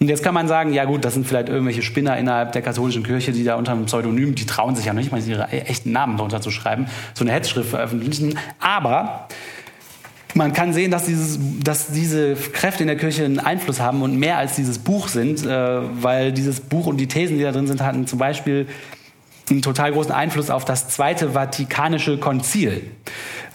[0.00, 3.02] Und jetzt kann man sagen, ja gut, das sind vielleicht irgendwelche Spinner innerhalb der katholischen
[3.02, 6.16] Kirche, die da unter einem Pseudonym, die trauen sich ja nicht mal ihre echten Namen
[6.16, 8.38] darunter zu schreiben, so eine Hetzschrift veröffentlichen.
[8.60, 9.28] Aber
[10.34, 14.18] man kann sehen, dass, dieses, dass diese Kräfte in der Kirche einen Einfluss haben und
[14.18, 17.66] mehr als dieses Buch sind, äh, weil dieses Buch und die Thesen, die da drin
[17.66, 18.68] sind, hatten zum Beispiel
[19.50, 22.82] einen total großen Einfluss auf das Zweite Vatikanische Konzil.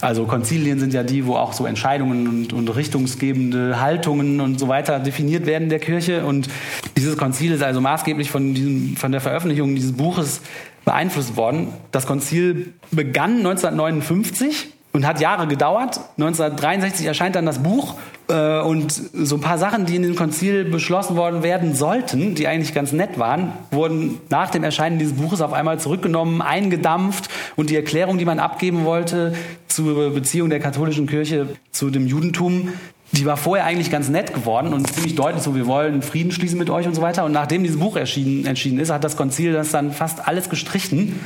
[0.02, 4.68] Also Konzilien sind ja die, wo auch so Entscheidungen und, und richtungsgebende Haltungen und so
[4.68, 6.26] weiter definiert werden der Kirche.
[6.26, 6.50] Und
[6.98, 10.42] dieses Konzil ist also maßgeblich von, diesem, von der Veröffentlichung dieses Buches
[10.84, 11.70] beeinflusst worden.
[11.92, 16.00] Das Konzil begann 1959 und hat Jahre gedauert.
[16.18, 17.96] 1963 erscheint dann das Buch
[18.30, 22.48] äh, und so ein paar Sachen, die in dem Konzil beschlossen worden werden sollten, die
[22.48, 27.72] eigentlich ganz nett waren, wurden nach dem Erscheinen dieses Buches auf einmal zurückgenommen, eingedampft und
[27.72, 29.36] die Erklärung, die man abgeben wollte
[29.68, 32.70] zur Beziehung der katholischen Kirche zu dem Judentum,
[33.12, 36.58] die war vorher eigentlich ganz nett geworden und ziemlich deutlich so, wir wollen Frieden schließen
[36.58, 37.26] mit euch und so weiter.
[37.26, 41.20] Und nachdem dieses Buch erschienen, entschieden ist, hat das Konzil das dann fast alles gestrichen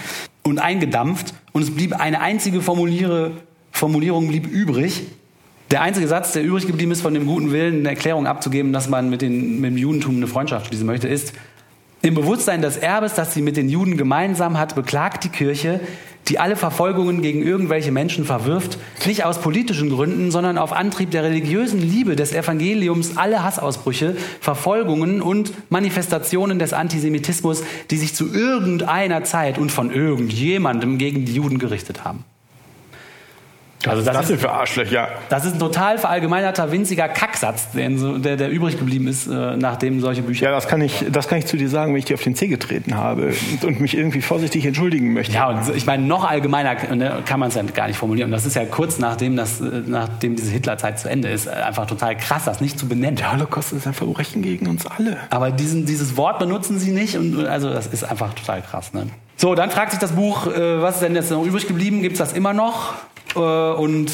[0.44, 3.32] und eingedampft und es blieb eine einzige Formuliere,
[3.80, 5.04] Formulierung blieb übrig.
[5.72, 8.90] Der einzige Satz, der übrig geblieben ist, von dem guten Willen eine Erklärung abzugeben, dass
[8.90, 11.34] man mit, den, mit dem Judentum eine Freundschaft schließen möchte, ist,
[12.02, 15.80] im Bewusstsein des Erbes, das sie mit den Juden gemeinsam hat, beklagt die Kirche,
[16.28, 21.24] die alle Verfolgungen gegen irgendwelche Menschen verwirft, nicht aus politischen Gründen, sondern auf Antrieb der
[21.24, 29.24] religiösen Liebe des Evangeliums alle Hassausbrüche, Verfolgungen und Manifestationen des Antisemitismus, die sich zu irgendeiner
[29.24, 32.26] Zeit und von irgendjemandem gegen die Juden gerichtet haben.
[33.88, 35.08] Also das, das ist für Arschlöcher.
[35.30, 40.22] Das ist ein total verallgemeinerter, winziger Kacksatz, der, der übrig geblieben ist, äh, nachdem solche
[40.22, 40.48] Bücher.
[40.48, 42.36] Ja, das kann ich, das kann ich zu dir sagen, wenn ich dir auf den
[42.36, 45.34] Zeh getreten habe und, mich irgendwie vorsichtig entschuldigen möchte.
[45.34, 48.28] Ja, und ich meine, noch allgemeiner ne, kann man es ja gar nicht formulieren.
[48.28, 51.86] Und das ist ja kurz nachdem, das, äh, nachdem diese Hitlerzeit zu Ende ist, einfach
[51.86, 53.16] total krass, das nicht zu benennen.
[53.16, 55.18] Der Holocaust ist ein Verbrechen gegen uns alle.
[55.30, 58.94] Aber diesen, dieses Wort benutzen sie nicht und also das ist einfach total krass.
[58.94, 59.08] Ne?
[59.42, 62.02] So, dann fragt sich das Buch, äh, was ist denn jetzt noch übrig geblieben?
[62.02, 62.96] Gibt es das immer noch?
[63.38, 64.12] Äh, und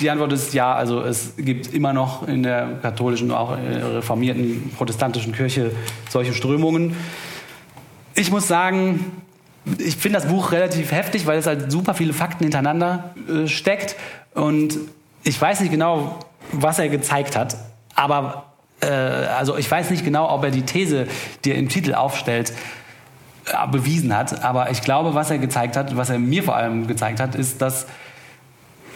[0.00, 5.34] die Antwort ist ja, also es gibt immer noch in der katholischen, auch reformierten protestantischen
[5.34, 5.70] Kirche
[6.08, 6.96] solche Strömungen.
[8.14, 9.12] Ich muss sagen,
[9.76, 13.96] ich finde das Buch relativ heftig, weil es halt super viele Fakten hintereinander äh, steckt.
[14.32, 14.78] Und
[15.24, 16.20] ich weiß nicht genau,
[16.52, 17.54] was er gezeigt hat,
[17.94, 18.46] aber
[18.80, 21.06] äh, also ich weiß nicht genau, ob er die These,
[21.44, 22.54] die er im Titel aufstellt,
[23.70, 24.44] bewiesen hat.
[24.44, 27.60] Aber ich glaube, was er gezeigt hat, was er mir vor allem gezeigt hat, ist,
[27.60, 27.86] dass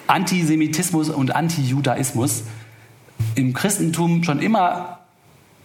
[0.07, 2.45] Antisemitismus und Antijudaismus
[3.35, 5.01] im Christentum schon immer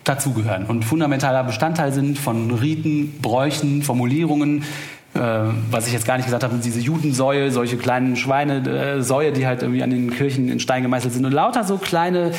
[0.04, 4.64] dazugehören und fundamentaler Bestandteil sind von Riten, Bräuchen, Formulierungen.
[5.14, 5.20] Äh,
[5.70, 9.84] was ich jetzt gar nicht gesagt habe, diese Judensäue, solche kleinen Schweinesäue, die halt irgendwie
[9.84, 12.32] an den Kirchen in Stein gemeißelt sind und lauter so kleine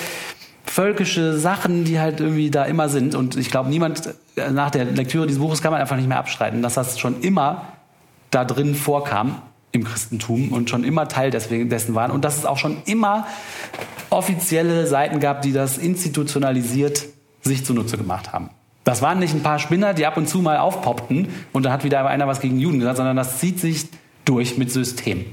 [0.74, 3.14] völkische Sachen, die halt irgendwie da immer sind.
[3.14, 6.18] Und ich glaube, niemand äh, nach der Lektüre dieses Buches kann man einfach nicht mehr
[6.18, 7.66] abstreiten, dass das schon immer
[8.32, 12.44] da drin vorkam im Christentum und schon immer Teil deswegen, dessen waren und dass es
[12.44, 13.28] auch schon immer
[14.10, 17.04] offizielle Seiten gab, die das institutionalisiert
[17.42, 18.50] sich zunutze gemacht haben.
[18.82, 21.84] Das waren nicht ein paar Spinner, die ab und zu mal aufpoppten und dann hat
[21.84, 23.86] wieder einer was gegen Juden gesagt, sondern das zieht sich
[24.24, 25.24] durch mit System.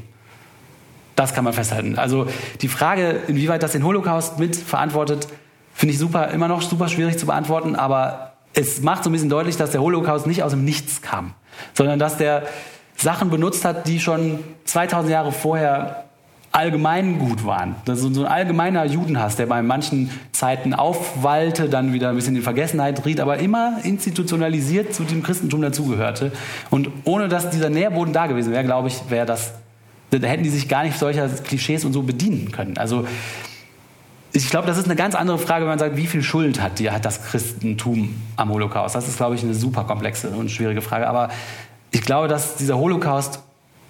[1.15, 1.97] Das kann man festhalten.
[1.97, 2.27] Also
[2.61, 5.27] die Frage, inwieweit das den Holocaust mit verantwortet,
[5.73, 9.29] finde ich super, immer noch super schwierig zu beantworten, aber es macht so ein bisschen
[9.29, 11.33] deutlich, dass der Holocaust nicht aus dem Nichts kam,
[11.73, 12.43] sondern dass der
[12.95, 16.05] Sachen benutzt hat, die schon 2000 Jahre vorher
[16.51, 17.75] allgemein gut waren.
[17.85, 22.35] Das ist so ein allgemeiner Judenhass, der bei manchen Zeiten aufwallte, dann wieder ein bisschen
[22.35, 26.31] in Vergessenheit riet, aber immer institutionalisiert zu dem Christentum dazugehörte.
[26.69, 29.53] Und ohne dass dieser Nährboden da gewesen wäre, glaube ich, wäre das,
[30.19, 32.77] da hätten die sich gar nicht solcher Klischees und so bedienen können.
[32.77, 33.07] Also
[34.33, 36.79] ich glaube, das ist eine ganz andere Frage, wenn man sagt, wie viel Schuld hat,
[36.79, 38.95] die, hat das Christentum am Holocaust?
[38.95, 41.07] Das ist, glaube ich, eine super komplexe und schwierige Frage.
[41.07, 41.29] Aber
[41.91, 43.39] ich glaube, dass dieser Holocaust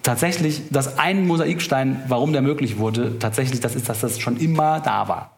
[0.02, 4.80] tatsächlich, dass ein Mosaikstein, warum der möglich wurde, tatsächlich das ist, dass das schon immer
[4.80, 5.30] da war,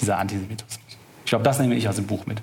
[0.00, 0.80] dieser Antisemitismus.
[1.24, 2.42] Ich glaube, das nehme ich aus dem Buch mit.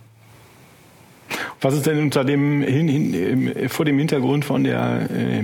[1.60, 5.44] Was ist denn unter dem, hin, hin, vor dem Hintergrund von der äh,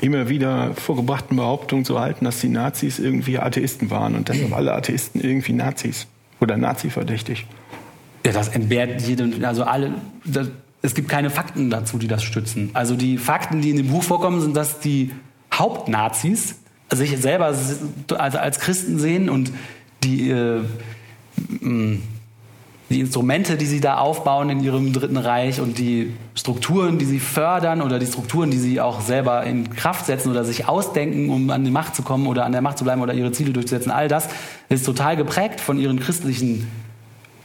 [0.00, 4.72] immer wieder vorgebrachten Behauptung zu halten, dass die Nazis irgendwie Atheisten waren und sind alle
[4.74, 6.06] Atheisten irgendwie Nazis
[6.40, 7.46] oder Nazi-verdächtig?
[8.24, 10.48] Ja, das entbehrt jedem, also alle, das,
[10.82, 12.70] es gibt keine Fakten dazu, die das stützen.
[12.74, 15.12] Also die Fakten, die in dem Buch vorkommen, sind, dass die
[15.52, 16.56] Hauptnazis
[16.90, 17.54] sich selber
[18.08, 19.52] als Christen sehen und
[20.04, 20.60] die, äh,
[22.92, 27.18] die Instrumente, die sie da aufbauen in ihrem Dritten Reich und die Strukturen, die sie
[27.18, 31.50] fördern oder die Strukturen, die sie auch selber in Kraft setzen oder sich ausdenken, um
[31.50, 33.90] an die Macht zu kommen oder an der Macht zu bleiben oder ihre Ziele durchzusetzen,
[33.90, 34.28] all das
[34.68, 36.68] ist total geprägt von ihren christlichen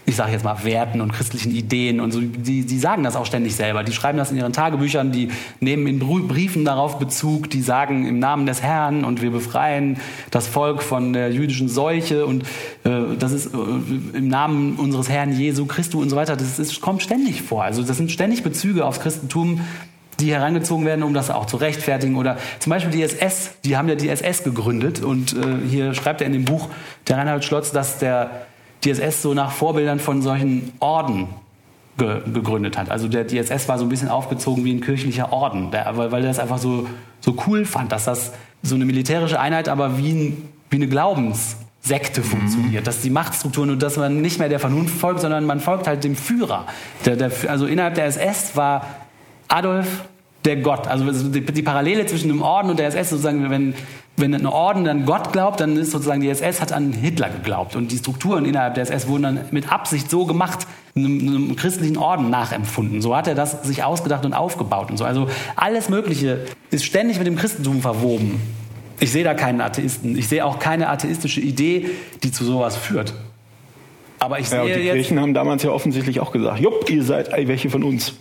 [0.07, 2.21] ich sage jetzt mal, Werten und christlichen Ideen und so.
[2.21, 3.83] Die, die sagen das auch ständig selber.
[3.83, 5.27] Die schreiben das in ihren Tagebüchern, die
[5.59, 9.97] nehmen in Briefen darauf Bezug, die sagen im Namen des Herrn und wir befreien
[10.31, 12.43] das Volk von der jüdischen Seuche und
[12.85, 16.37] äh, das ist äh, im Namen unseres Herrn Jesu Christus und so weiter.
[16.37, 17.65] Das ist, kommt ständig vor.
[17.65, 19.59] Also das sind ständig Bezüge aufs Christentum
[20.19, 22.15] die herangezogen werden, um das auch zu rechtfertigen.
[22.15, 25.03] Oder zum Beispiel die SS, die haben ja die SS gegründet.
[25.03, 26.69] Und äh, hier schreibt er in dem Buch,
[27.07, 28.47] der Reinhard Schlotz, dass der
[28.83, 31.27] die SS so nach Vorbildern von solchen Orden
[31.97, 32.89] ge gegründet hat.
[32.89, 36.23] Also der DSS war so ein bisschen aufgezogen wie ein kirchlicher Orden, der, weil, weil
[36.23, 36.87] er das einfach so,
[37.19, 42.21] so cool fand, dass das so eine militärische Einheit, aber wie, ein, wie eine Glaubenssekte
[42.21, 45.87] funktioniert, dass die Machtstrukturen und dass man nicht mehr der Vernunft folgt, sondern man folgt
[45.87, 46.65] halt dem Führer.
[47.05, 48.85] Der, der, also innerhalb der SS war
[49.47, 50.05] Adolf
[50.45, 50.87] der Gott.
[50.87, 53.73] Also die, die Parallele zwischen dem Orden und der SS sozusagen, wenn
[54.17, 57.75] wenn ein Orden an Gott glaubt, dann ist sozusagen die SS hat an Hitler geglaubt.
[57.75, 61.97] Und die Strukturen innerhalb der SS wurden dann mit Absicht so gemacht, einem, einem, christlichen
[61.97, 63.01] Orden nachempfunden.
[63.01, 65.05] So hat er das sich ausgedacht und aufgebaut und so.
[65.05, 66.39] Also alles Mögliche
[66.71, 68.41] ist ständig mit dem Christentum verwoben.
[68.99, 70.17] Ich sehe da keinen Atheisten.
[70.17, 71.91] Ich sehe auch keine atheistische Idee,
[72.23, 73.13] die zu sowas führt.
[74.17, 76.89] Aber ich sehe ja, und die jetzt, Kirchen haben damals ja offensichtlich auch gesagt, jupp,
[76.89, 78.15] ihr seid welche von uns.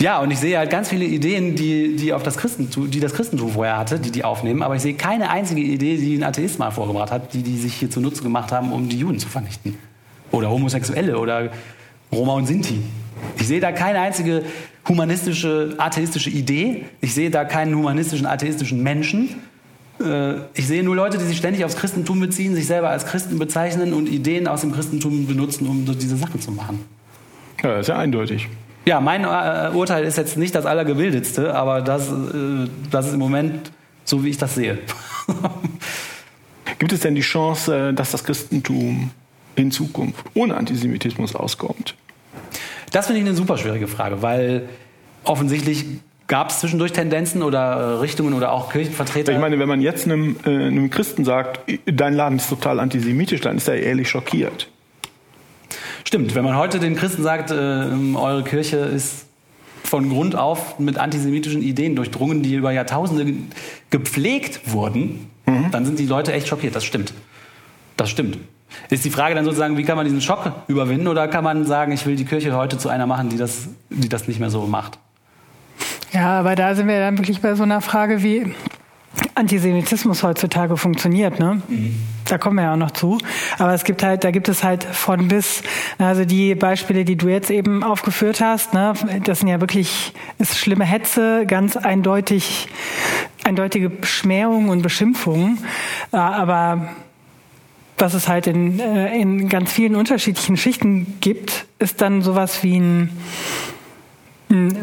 [0.00, 3.12] Ja, und ich sehe halt ganz viele Ideen, die, die, auf das Christentum, die das
[3.12, 4.62] Christentum vorher hatte, die die aufnehmen.
[4.62, 7.74] Aber ich sehe keine einzige Idee, die ein Atheist mal vorgebracht hat, die die sich
[7.74, 9.76] hier zunutze gemacht haben, um die Juden zu vernichten.
[10.30, 11.50] Oder Homosexuelle oder
[12.10, 12.80] Roma und Sinti.
[13.38, 14.42] Ich sehe da keine einzige
[14.88, 16.86] humanistische, atheistische Idee.
[17.02, 19.36] Ich sehe da keinen humanistischen, atheistischen Menschen.
[20.02, 23.38] Äh, ich sehe nur Leute, die sich ständig aufs Christentum beziehen, sich selber als Christen
[23.38, 26.86] bezeichnen und Ideen aus dem Christentum benutzen, um diese Sachen zu machen.
[27.62, 28.48] Ja, das ist ja eindeutig.
[28.90, 33.20] Ja, mein äh, Urteil ist jetzt nicht das allergebildetste, aber das, äh, das ist im
[33.20, 33.70] Moment
[34.04, 34.78] so, wie ich das sehe.
[36.80, 39.12] Gibt es denn die Chance, äh, dass das Christentum
[39.54, 41.94] in Zukunft ohne Antisemitismus auskommt?
[42.90, 44.68] Das finde ich eine super schwierige Frage, weil
[45.22, 45.84] offensichtlich
[46.26, 49.30] gab es zwischendurch Tendenzen oder äh, Richtungen oder auch Kirchenvertreter.
[49.30, 53.40] Ich meine, wenn man jetzt einem, äh, einem Christen sagt, dein Laden ist total antisemitisch,
[53.40, 54.68] dann ist er ehrlich schockiert.
[56.04, 59.26] Stimmt, wenn man heute den Christen sagt, äh, eure Kirche ist
[59.84, 63.34] von Grund auf mit antisemitischen Ideen durchdrungen, die über Jahrtausende
[63.90, 65.70] gepflegt wurden, mhm.
[65.72, 66.76] dann sind die Leute echt schockiert.
[66.76, 67.12] Das stimmt.
[67.96, 68.38] Das stimmt.
[68.88, 71.92] Ist die Frage dann sozusagen, wie kann man diesen Schock überwinden oder kann man sagen,
[71.92, 74.66] ich will die Kirche heute zu einer machen, die das, die das nicht mehr so
[74.66, 74.98] macht?
[76.12, 78.54] Ja, aber da sind wir dann wirklich bei so einer Frage, wie
[79.34, 81.38] Antisemitismus heutzutage funktioniert.
[81.38, 81.62] Ne?
[81.66, 81.96] Mhm.
[82.26, 83.18] Da kommen wir ja auch noch zu.
[83.58, 85.62] Aber es gibt halt, da gibt es halt von bis.
[85.98, 88.94] Also die Beispiele, die du jetzt eben aufgeführt hast, ne,
[89.24, 92.68] das sind ja wirklich ist schlimme Hetze, ganz eindeutig,
[93.42, 95.58] eindeutige Schmähungen und Beschimpfungen.
[96.12, 96.90] Aber
[97.98, 102.78] was es halt in, äh, in ganz vielen unterschiedlichen Schichten gibt, ist dann sowas wie
[102.78, 103.10] ein,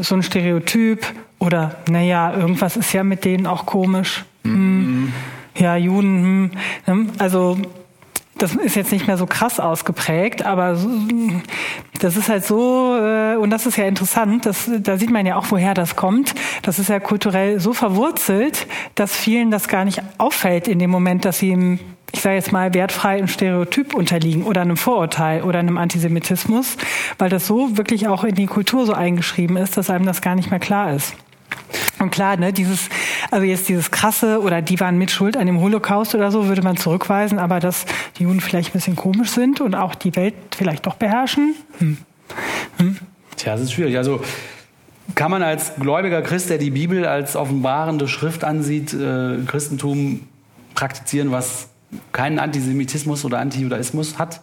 [0.01, 1.05] so ein Stereotyp
[1.39, 4.25] oder, naja, irgendwas ist ja mit denen auch komisch.
[4.43, 5.13] Mhm.
[5.55, 6.51] Ja, Juden,
[6.85, 7.09] hm.
[7.17, 7.57] also
[8.37, 10.77] das ist jetzt nicht mehr so krass ausgeprägt, aber
[11.99, 15.35] das ist halt so, äh, und das ist ja interessant, das, da sieht man ja
[15.35, 16.35] auch, woher das kommt.
[16.61, 21.25] Das ist ja kulturell so verwurzelt, dass vielen das gar nicht auffällt in dem Moment,
[21.25, 21.79] dass sie im,
[22.11, 26.77] ich sage jetzt mal, wertfrei im Stereotyp unterliegen oder einem Vorurteil oder einem Antisemitismus,
[27.17, 30.35] weil das so wirklich auch in die Kultur so eingeschrieben ist, dass einem das gar
[30.35, 31.15] nicht mehr klar ist.
[31.99, 32.89] Und klar, ne, dieses,
[33.31, 36.61] also jetzt dieses krasse oder die waren mit Schuld an dem Holocaust oder so, würde
[36.61, 37.85] man zurückweisen, aber dass
[38.17, 41.55] die Juden vielleicht ein bisschen komisch sind und auch die Welt vielleicht doch beherrschen.
[41.79, 41.97] Hm.
[42.77, 42.97] Hm.
[43.35, 43.97] Tja, das ist schwierig.
[43.97, 44.21] Also
[45.15, 50.27] kann man als gläubiger Christ, der die Bibel als offenbarende Schrift ansieht, äh, Christentum
[50.75, 51.69] praktizieren, was
[52.11, 54.41] keinen Antisemitismus oder Antijudaismus hat?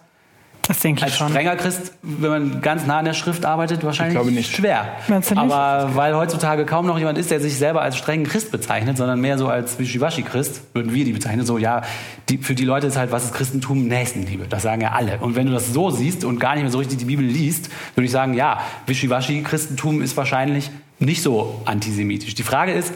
[0.67, 1.29] Das denke ich Als schon.
[1.29, 4.55] strenger Christ, wenn man ganz nah an der Schrift arbeitet, wahrscheinlich ich glaube nicht.
[4.57, 4.87] schwer.
[5.09, 5.43] Meinst du nicht?
[5.43, 9.21] Aber weil heutzutage kaum noch jemand ist, der sich selber als strengen Christ bezeichnet, sondern
[9.21, 11.45] mehr so als Wischiwaschi-Christ, würden wir die bezeichnen.
[11.45, 11.83] So, ja,
[12.31, 13.87] die, für die Leute ist halt, was ist Christentum?
[13.89, 14.47] Nächstenliebe.
[14.49, 15.19] Das sagen ja alle.
[15.19, 17.69] Und wenn du das so siehst und gar nicht mehr so richtig die Bibel liest,
[17.95, 22.35] würde ich sagen, ja, Wischiwaschi-Christentum ist wahrscheinlich nicht so antisemitisch.
[22.35, 22.93] Die Frage ist,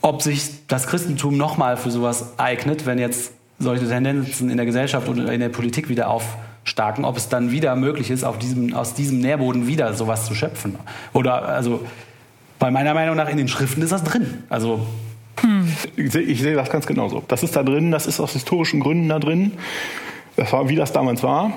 [0.00, 5.06] ob sich das Christentum nochmal für sowas eignet, wenn jetzt solche Tendenzen in der Gesellschaft
[5.08, 6.24] oder in der Politik wieder auf
[6.64, 10.34] starken, ob es dann wieder möglich ist, auf diesem, aus diesem Nährboden wieder sowas zu
[10.34, 10.76] schöpfen.
[11.12, 11.80] Oder also
[12.58, 14.44] bei meiner Meinung nach in den Schriften ist das drin.
[14.48, 14.86] Also
[15.40, 15.72] hm.
[15.96, 17.22] ich, sehe, ich sehe das ganz genauso.
[17.28, 19.52] Das ist da drin, das ist aus historischen Gründen da drin.
[20.36, 21.52] Das war, wie das damals war.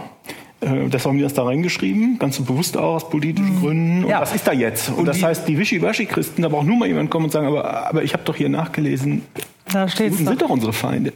[0.62, 3.60] Äh, das haben wir das da reingeschrieben, ganz bewusst auch aus politischen hm.
[3.60, 4.04] Gründen.
[4.06, 4.22] Und ja.
[4.22, 4.90] was ist da jetzt?
[4.90, 7.88] Und, und das heißt, die Wischiwaschi-Christen, da braucht nur mal jemand kommen und sagen, aber,
[7.88, 9.24] aber ich habe doch hier nachgelesen,
[9.72, 11.14] da steht's sind doch unsere Feinde.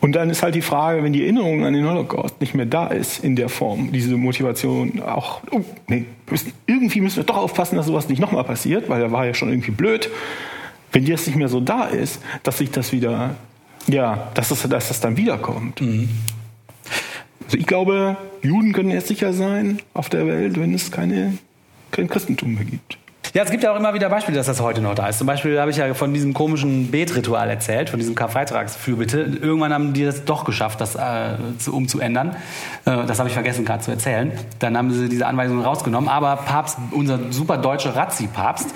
[0.00, 2.86] Und dann ist halt die Frage, wenn die Erinnerung an den Holocaust nicht mehr da
[2.88, 7.76] ist in der Form, diese Motivation auch, oh, nee, müssen, irgendwie müssen wir doch aufpassen,
[7.76, 10.10] dass sowas nicht nochmal passiert, weil er war ja schon irgendwie blöd.
[10.92, 13.36] Wenn das nicht mehr so da ist, dass sich das wieder,
[13.86, 15.80] ja, dass das, dass das dann wiederkommt.
[15.80, 16.08] Mhm.
[17.44, 21.38] Also ich glaube, Juden können jetzt sicher sein auf der Welt, wenn es keine,
[21.90, 22.98] kein Christentum mehr gibt.
[23.34, 25.18] Ja, es gibt ja auch immer wieder Beispiele, dass das heute noch da ist.
[25.18, 29.20] Zum Beispiel habe ich ja von diesem komischen Betritual erzählt, von diesem Karfreitagsfürbitte.
[29.40, 32.36] Irgendwann haben die das doch geschafft, das äh, zu, umzuändern.
[32.86, 34.32] Äh, das habe ich vergessen gerade zu erzählen.
[34.60, 36.08] Dann haben sie diese Anweisungen rausgenommen.
[36.08, 38.74] Aber Papst, unser super deutscher Razzi-Papst,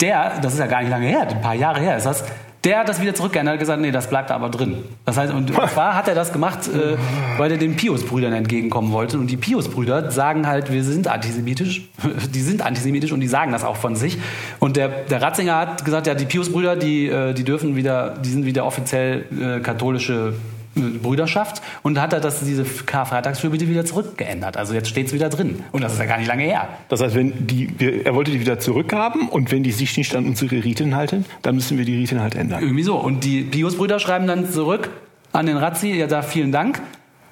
[0.00, 2.24] der, das ist ja gar nicht lange her, ein paar Jahre her ist das,
[2.64, 4.84] der hat das wieder zurückgeändert und gesagt, nee, das bleibt aber drin.
[5.06, 6.96] Das heißt, und zwar hat er das gemacht, äh,
[7.38, 9.18] weil er den Pius-Brüdern entgegenkommen wollte.
[9.18, 11.88] Und die Pius-Brüder sagen halt, wir sind antisemitisch.
[12.34, 14.18] Die sind antisemitisch und die sagen das auch von sich.
[14.58, 18.28] Und der, der Ratzinger hat gesagt, ja, die Pius-Brüder, die, äh, die dürfen wieder, die
[18.28, 20.34] sind wieder offiziell äh, katholische
[20.74, 24.56] Brüderschaft und hat er das, diese Karfreitagsfürbitte wieder zurückgeändert.
[24.56, 25.64] Also jetzt steht es wieder drin.
[25.72, 26.68] Und das ist ja gar nicht lange her.
[26.88, 27.68] Das heißt, wenn die,
[28.04, 31.56] er wollte die wieder zurückhaben und wenn die sich nicht an unsere Riten halten, dann
[31.56, 32.62] müssen wir die Riten halt ändern.
[32.62, 32.96] Irgendwie so.
[32.96, 34.90] Und die Pius-Brüder schreiben dann zurück
[35.32, 36.80] an den Razzi, ja, da vielen Dank.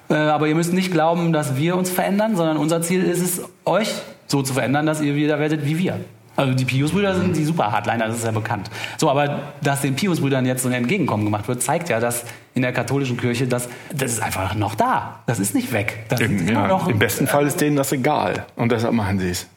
[0.09, 3.41] Äh, aber ihr müsst nicht glauben, dass wir uns verändern, sondern unser Ziel ist es,
[3.65, 3.93] euch
[4.27, 5.99] so zu verändern, dass ihr wieder werdet wie wir.
[6.35, 8.69] Also die Pius-Brüder sind die super Hardliner, das ist ja bekannt.
[8.97, 12.23] So, aber dass den Pius-Brüdern jetzt so ein Entgegenkommen gemacht wird, zeigt ja, dass
[12.59, 15.19] in der katholischen Kirche das, das ist einfach noch da.
[15.27, 15.99] Das ist nicht weg.
[16.09, 18.45] Das Im, ja, noch, Im besten Fall ist denen das egal.
[18.57, 19.47] Und deshalb machen sie es.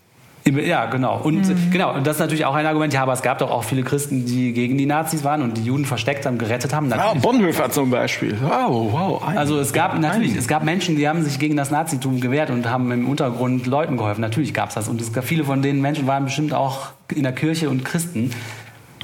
[0.45, 1.21] Ja, genau.
[1.23, 2.93] Und genau, und das ist natürlich auch ein Argument.
[2.93, 5.63] Ja, aber es gab doch auch viele Christen, die gegen die Nazis waren und die
[5.63, 6.89] Juden versteckt haben, gerettet haben.
[6.91, 8.37] Ja, Natürlich- Bonhoeffer zum Beispiel.
[8.43, 9.29] Wow, wow.
[9.29, 12.21] ein- Also es gab natürlich, ein- es gab Menschen, die haben sich gegen das Nazitum
[12.21, 14.21] gewehrt und haben im Untergrund Leuten geholfen.
[14.21, 14.89] Natürlich gab es das.
[14.89, 18.33] Und es gab viele von den Menschen waren bestimmt auch in der Kirche und Christen.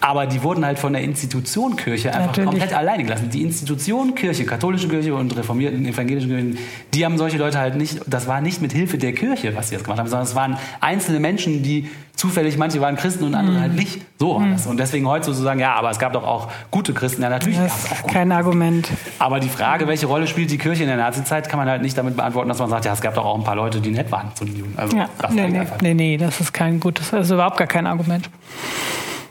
[0.01, 2.51] Aber die wurden halt von der Institution Kirche einfach Natürlich.
[2.51, 3.31] komplett alleine gelassen.
[3.31, 6.59] Die Institution Kirche, katholische Kirche und reformierten evangelischen Kirchen,
[6.95, 9.75] die haben solche Leute halt nicht, das war nicht mit Hilfe der Kirche, was sie
[9.75, 13.61] das gemacht haben, sondern es waren einzelne Menschen, die zufällig, manche waren Christen und andere
[13.61, 14.01] halt nicht.
[14.19, 14.67] So war das.
[14.67, 17.23] Und deswegen heute sozusagen, ja, aber es gab doch auch gute Christen.
[17.23, 18.89] Ja, natürlich gab Das es auch ist gute kein Argument.
[19.21, 21.97] aber die Frage, welche Rolle spielt die Kirche in der Nazizeit, kann man halt nicht
[21.97, 24.11] damit beantworten, dass man sagt, ja, es gab doch auch ein paar Leute, die nett
[24.11, 24.75] waren zu den Juden.
[24.77, 27.87] Also, Ja, das nee, nee, nee, nee, das ist kein gutes, also überhaupt gar kein
[27.87, 28.29] Argument.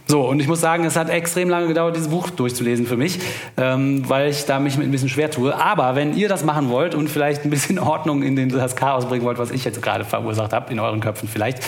[0.10, 3.20] So, und ich muss sagen, es hat extrem lange gedauert, dieses Buch durchzulesen für mich,
[3.58, 5.54] ähm, weil ich da mich mit ein bisschen schwer tue.
[5.54, 9.06] Aber wenn ihr das machen wollt und vielleicht ein bisschen Ordnung in den, das Chaos
[9.06, 11.60] bringen wollt, was ich jetzt gerade verursacht habe, in euren Köpfen vielleicht,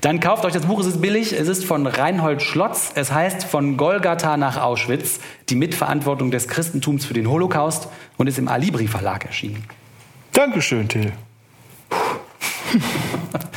[0.00, 0.80] dann kauft euch das Buch.
[0.80, 1.38] Es ist billig.
[1.38, 2.92] Es ist von Reinhold Schlotz.
[2.94, 5.20] Es heißt Von Golgatha nach Auschwitz,
[5.50, 9.64] die Mitverantwortung des Christentums für den Holocaust und ist im Alibri Verlag erschienen.
[10.32, 11.12] Dankeschön, Till.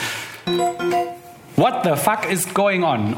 [1.55, 3.15] What the fuck is going on?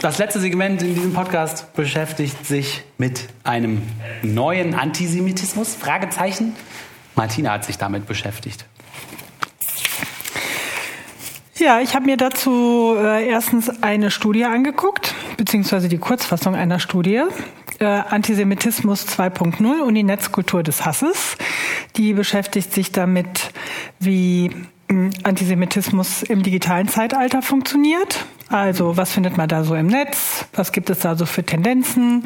[0.00, 3.82] Das letzte Segment in diesem Podcast beschäftigt sich mit einem
[4.22, 5.74] neuen Antisemitismus?
[5.74, 6.54] Fragezeichen.
[7.16, 8.64] Martina hat sich damit beschäftigt.
[11.56, 17.24] Ja, ich habe mir dazu äh, erstens eine Studie angeguckt, beziehungsweise die Kurzfassung einer Studie.
[17.80, 21.36] Äh, Antisemitismus 2.0 und die Netzkultur des Hasses.
[21.96, 23.50] Die beschäftigt sich damit,
[23.98, 24.52] wie
[24.86, 28.24] mh, Antisemitismus im digitalen Zeitalter funktioniert.
[28.48, 30.46] Also was findet man da so im Netz?
[30.54, 32.24] Was gibt es da so für Tendenzen?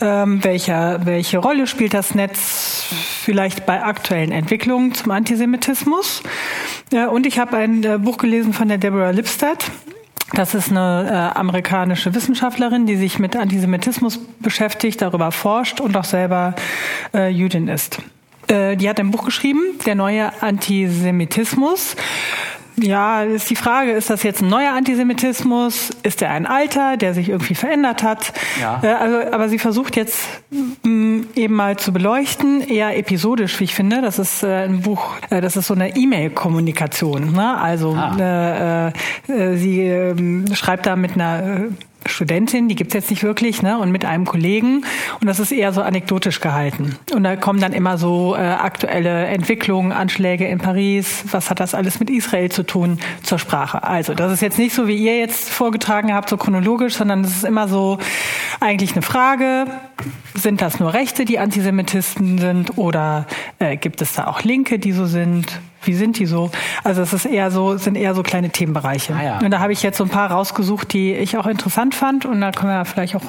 [0.00, 2.86] Ähm, welcher, welche Rolle spielt das Netz
[3.22, 6.22] vielleicht bei aktuellen Entwicklungen zum Antisemitismus?
[6.92, 9.70] Ja, und ich habe ein äh, Buch gelesen von der Deborah Lipstadt.
[10.34, 16.04] Das ist eine äh, amerikanische Wissenschaftlerin, die sich mit Antisemitismus beschäftigt, darüber forscht und auch
[16.04, 16.54] selber
[17.14, 17.98] äh, Jüdin ist.
[18.48, 21.96] Äh, die hat ein Buch geschrieben, Der neue Antisemitismus.
[22.76, 25.90] Ja, ist die Frage, ist das jetzt ein neuer Antisemitismus?
[26.02, 28.32] Ist er ein alter, der sich irgendwie verändert hat?
[28.60, 28.80] Ja.
[28.82, 30.26] Äh, also, aber sie versucht jetzt
[30.82, 34.00] mh, eben mal zu beleuchten, eher episodisch, wie ich finde.
[34.00, 37.32] Das ist äh, ein Buch, äh, das ist so eine E-Mail-Kommunikation.
[37.32, 37.56] Ne?
[37.60, 38.16] Also Ah.
[39.28, 41.68] äh, äh, sie ähm, schreibt da mit einer äh,
[42.06, 44.84] Studentin, die gibt's jetzt nicht wirklich, ne, und mit einem Kollegen.
[45.20, 46.96] Und das ist eher so anekdotisch gehalten.
[47.14, 51.24] Und da kommen dann immer so äh, aktuelle Entwicklungen, Anschläge in Paris.
[51.30, 53.82] Was hat das alles mit Israel zu tun zur Sprache?
[53.82, 57.36] Also, das ist jetzt nicht so, wie ihr jetzt vorgetragen habt, so chronologisch, sondern es
[57.36, 57.98] ist immer so
[58.60, 59.66] eigentlich eine Frage.
[60.34, 63.26] Sind das nur Rechte, die Antisemitisten sind, oder
[63.58, 65.60] äh, gibt es da auch Linke, die so sind?
[65.84, 66.50] Wie sind die so?
[66.84, 69.14] Also es ist eher so, sind eher so kleine Themenbereiche.
[69.14, 69.38] Ah ja.
[69.38, 72.24] Und da habe ich jetzt so ein paar rausgesucht, die ich auch interessant fand.
[72.24, 73.22] Und da können wir vielleicht auch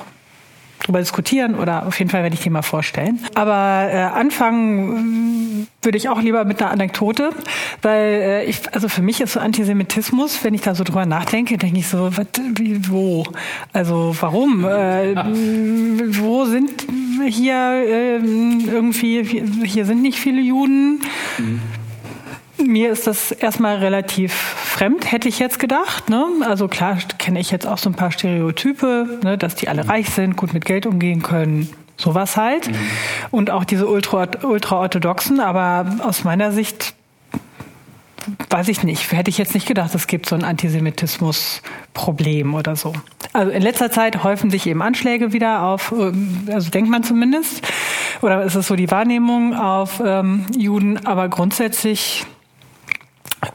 [0.84, 3.20] drüber diskutieren oder auf jeden Fall werde ich die mal vorstellen.
[3.36, 7.32] Aber äh, anfangen äh, würde ich auch lieber mit einer Anekdote,
[7.82, 11.58] weil äh, ich, also für mich ist so Antisemitismus, wenn ich da so drüber nachdenke,
[11.58, 13.24] denke ich so, wat, wie, wo?
[13.72, 14.66] Also warum?
[14.66, 15.16] Äh,
[16.20, 16.86] wo sind
[17.26, 19.24] hier äh, irgendwie,
[19.64, 21.01] hier sind nicht viele Juden?
[22.66, 26.09] Mir ist das erstmal relativ fremd, hätte ich jetzt gedacht.
[26.09, 26.26] Ne?
[26.41, 29.38] Also klar kenne ich jetzt auch so ein paar Stereotype, ne?
[29.38, 32.70] dass die alle reich sind, gut mit Geld umgehen können, sowas halt.
[33.32, 36.95] Und auch diese ultra- ultra-orthodoxen, aber aus meiner Sicht
[38.49, 42.93] weiß ich nicht, hätte ich jetzt nicht gedacht, es gibt so ein Antisemitismus-Problem oder so.
[43.34, 47.61] Also in letzter Zeit häufen sich eben Anschläge wieder auf, ähm, also denkt man zumindest,
[48.22, 52.26] oder ist es so die Wahrnehmung auf ähm, Juden, aber grundsätzlich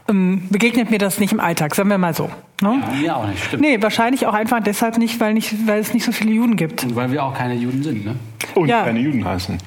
[0.07, 2.29] ähm, begegnet mir das nicht im Alltag, sagen wir mal so.
[2.61, 2.81] Ne?
[2.81, 3.61] Ja, mir auch nicht, stimmt.
[3.61, 6.83] Nee, wahrscheinlich auch einfach deshalb nicht, weil, nicht, weil es nicht so viele Juden gibt.
[6.83, 8.15] Und weil wir auch keine Juden sind, ne?
[8.55, 8.83] Und ja.
[8.83, 9.57] keine Juden heißen.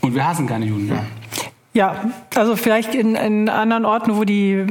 [0.00, 1.04] Und wir hassen keine Juden, ja.
[1.76, 1.94] Ja,
[2.34, 4.64] also vielleicht in, in anderen Orten, wo die,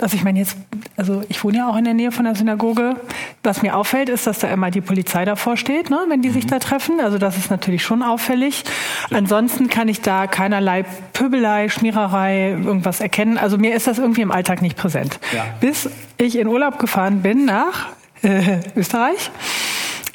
[0.00, 0.56] also ich meine jetzt,
[0.96, 2.94] also ich wohne ja auch in der Nähe von der Synagoge.
[3.42, 6.34] Was mir auffällt, ist, dass da immer die Polizei davor steht, ne, wenn die mhm.
[6.34, 7.00] sich da treffen.
[7.00, 8.62] Also das ist natürlich schon auffällig.
[9.10, 10.84] Ansonsten kann ich da keinerlei
[11.14, 13.38] Pöbelei, Schmiererei, irgendwas erkennen.
[13.38, 15.18] Also mir ist das irgendwie im Alltag nicht präsent.
[15.34, 15.46] Ja.
[15.58, 17.88] Bis ich in Urlaub gefahren bin nach
[18.22, 19.32] äh, Österreich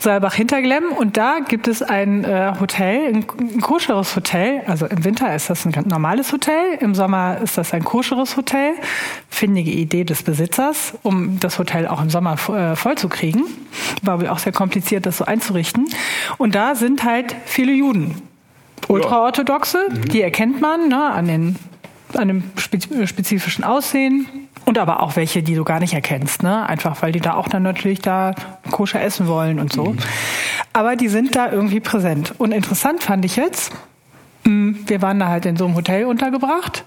[0.01, 3.27] Saalbach-Hinterglemm und da gibt es ein äh, Hotel, ein,
[3.61, 4.61] koscheres Hotel.
[4.65, 8.35] Also im Winter ist das ein ganz normales Hotel, im Sommer ist das ein koscheres
[8.35, 8.73] Hotel.
[9.29, 13.43] Findige Idee des Besitzers, um das Hotel auch im Sommer äh, voll zu kriegen.
[14.01, 15.87] War wohl auch sehr kompliziert, das so einzurichten.
[16.37, 18.21] Und da sind halt viele Juden.
[18.87, 20.05] Ultraorthodoxe, mhm.
[20.09, 21.55] die erkennt man ne, an den
[22.17, 24.27] an dem spezifischen Aussehen
[24.65, 26.67] und aber auch welche, die du gar nicht erkennst, ne?
[26.67, 28.33] Einfach weil die da auch dann natürlich da
[28.69, 29.85] koscher essen wollen und so.
[29.85, 29.97] Mhm.
[30.73, 32.33] Aber die sind da irgendwie präsent.
[32.37, 33.73] Und interessant fand ich jetzt,
[34.45, 36.83] hm, wir waren da halt in so einem Hotel untergebracht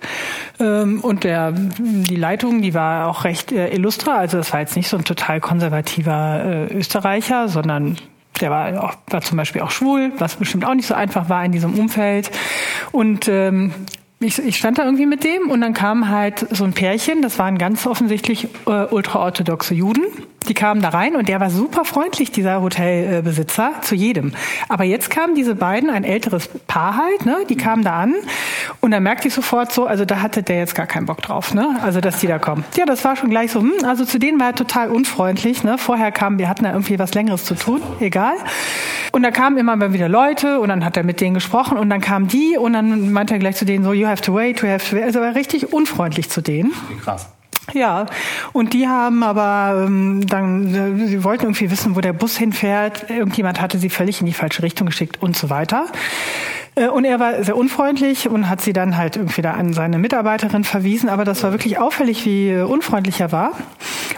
[0.59, 4.17] ähm, und der, die Leitung, die war auch recht äh, illustra.
[4.17, 7.97] Also das war jetzt nicht so ein total konservativer äh, Österreicher, sondern
[8.41, 11.45] der war, auch, war zum Beispiel auch schwul, was bestimmt auch nicht so einfach war
[11.45, 12.31] in diesem Umfeld.
[12.91, 13.73] Und ähm,
[14.25, 17.39] ich, ich stand da irgendwie mit dem und dann kam halt so ein Pärchen, das
[17.39, 20.03] waren ganz offensichtlich äh, ultraorthodoxe Juden.
[20.49, 24.33] Die kamen da rein und der war super freundlich, dieser Hotelbesitzer, zu jedem.
[24.69, 28.15] Aber jetzt kamen diese beiden, ein älteres Paar halt, ne, die kamen da an
[28.81, 31.55] und dann merkte ich sofort so, also da hatte der jetzt gar keinen Bock drauf,
[31.55, 32.65] ne, also dass die da kommen.
[32.77, 35.79] Ja, das war schon gleich so, hm, also zu denen war er total unfreundlich, ne,
[35.79, 38.35] vorher kamen, wir hatten da irgendwie was Längeres zu tun, egal.
[39.13, 41.89] Und da kamen immer mal wieder Leute und dann hat er mit denen gesprochen und
[41.89, 44.61] dann kamen die und dann meinte er gleich zu denen so, you have to wait,
[44.61, 45.05] you have to wait.
[45.05, 46.73] Also er war richtig unfreundlich zu denen.
[47.03, 47.29] Krass.
[47.73, 48.07] Ja,
[48.53, 53.09] und die haben aber ähm, dann, äh, sie wollten irgendwie wissen, wo der Bus hinfährt.
[53.11, 55.87] Irgendjemand hatte sie völlig in die falsche Richtung geschickt und so weiter.
[56.75, 59.99] Äh, und er war sehr unfreundlich und hat sie dann halt irgendwie da an seine
[59.99, 61.09] Mitarbeiterin verwiesen.
[61.09, 63.53] Aber das war wirklich auffällig, wie unfreundlich er war.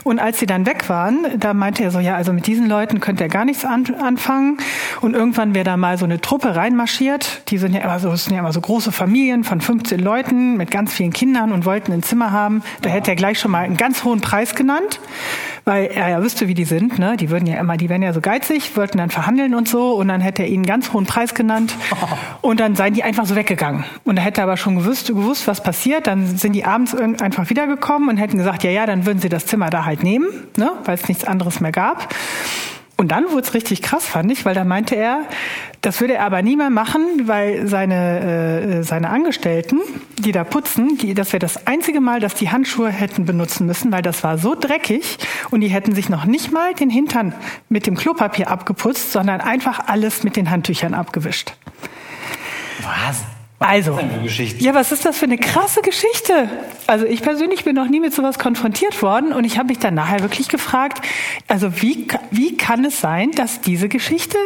[0.04, 3.00] Und als sie dann weg waren, da meinte er so, ja, also mit diesen Leuten
[3.00, 4.58] könnte er gar nichts an, anfangen.
[5.00, 7.50] Und irgendwann wäre da mal so eine Truppe reinmarschiert.
[7.50, 10.70] Die sind ja immer so, sind ja immer so große Familien von 15 Leuten mit
[10.70, 12.62] ganz vielen Kindern und wollten ein Zimmer haben.
[12.82, 15.00] Da hätte er gleich schon mal einen ganz hohen Preis genannt
[15.68, 16.96] weil er ja wüsste, wie die sind.
[17.00, 17.16] Ne?
[17.16, 20.06] Die würden ja immer, die wären ja so geizig, wollten dann verhandeln und so und
[20.06, 21.74] dann hätte er ihnen einen ganz hohen Preis genannt
[22.40, 23.84] und dann seien die einfach so weggegangen.
[24.04, 26.06] Und er hätte aber schon gewusst, gewusst, was passiert.
[26.06, 29.46] Dann sind die abends einfach wiedergekommen und hätten gesagt, ja, ja, dann würden sie das
[29.46, 30.70] Zimmer da halt nehmen, ne?
[30.84, 32.14] weil es nichts anderes mehr gab.
[32.98, 35.26] Und dann wurde es richtig krass, fand ich, weil da meinte er,
[35.82, 39.80] das würde er aber nie mehr machen, weil seine, äh, seine Angestellten,
[40.18, 43.92] die da putzen, die, das wäre das einzige Mal, dass die Handschuhe hätten benutzen müssen,
[43.92, 45.18] weil das war so dreckig
[45.50, 47.34] und die hätten sich noch nicht mal den Hintern
[47.68, 51.52] mit dem Klopapier abgeputzt, sondern einfach alles mit den Handtüchern abgewischt.
[52.82, 53.35] Was?
[53.58, 53.98] Also,
[54.58, 56.50] ja, was ist das für eine krasse Geschichte?
[56.86, 59.94] Also ich persönlich bin noch nie mit sowas konfrontiert worden und ich habe mich dann
[59.94, 61.00] nachher wirklich gefragt,
[61.48, 64.36] also wie, wie kann es sein, dass diese Geschichte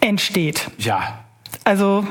[0.00, 0.70] entsteht?
[0.78, 1.20] Ja.
[1.64, 2.06] Also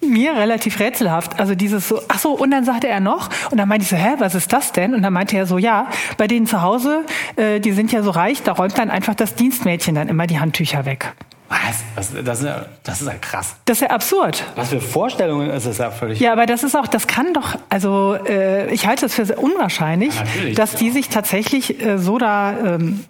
[0.00, 1.38] mir relativ rätselhaft.
[1.38, 3.96] Also dieses so, ach so, und dann sagte er noch, und dann meinte ich so,
[3.96, 4.94] hä, was ist das denn?
[4.94, 7.04] Und dann meinte er so, ja, bei denen zu Hause,
[7.36, 10.40] äh, die sind ja so reich, da räumt dann einfach das Dienstmädchen dann immer die
[10.40, 11.12] Handtücher weg.
[11.52, 12.14] Was?
[12.24, 13.56] Das, ist ja, das ist ja krass.
[13.66, 14.42] Das ist ja absurd.
[14.56, 16.18] Was für Vorstellungen ist das ja völlig.
[16.18, 19.38] Ja, aber das ist auch, das kann doch, also äh, ich halte es für sehr
[19.38, 23.04] unwahrscheinlich, ja, dass die sich tatsächlich äh, so da ähm,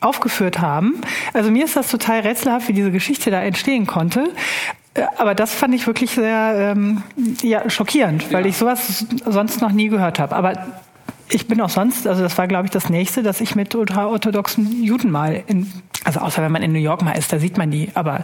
[0.00, 1.00] aufgeführt haben.
[1.32, 4.30] Also mir ist das total rätselhaft, wie diese Geschichte da entstehen konnte.
[4.94, 7.02] Äh, aber das fand ich wirklich sehr ähm,
[7.42, 8.50] ja, schockierend, weil ja.
[8.50, 10.36] ich sowas sonst noch nie gehört habe.
[10.36, 10.52] Aber
[11.30, 14.82] ich bin auch sonst, also das war, glaube ich, das nächste, dass ich mit ultraorthodoxen
[14.82, 15.70] Juden mal in,
[16.08, 18.22] also außer wenn man in New York mal ist, da sieht man die, aber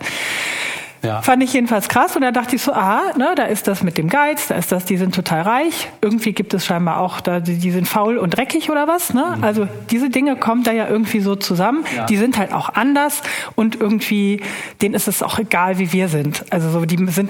[1.02, 1.20] ja.
[1.20, 3.98] Fand ich jedenfalls krass und da dachte ich so, aha, ne, da ist das mit
[3.98, 5.90] dem Geiz, da ist das, die sind total reich.
[6.00, 9.12] Irgendwie gibt es scheinbar auch, da, die sind faul und dreckig oder was.
[9.12, 9.34] Ne?
[9.36, 9.44] Mhm.
[9.44, 11.84] Also diese Dinge kommen da ja irgendwie so zusammen.
[11.94, 12.06] Ja.
[12.06, 13.20] Die sind halt auch anders
[13.54, 14.40] und irgendwie,
[14.80, 16.46] denen ist es auch egal, wie wir sind.
[16.48, 17.28] Also so, die sind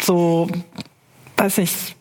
[0.00, 0.46] so,
[1.36, 1.96] weiß ich,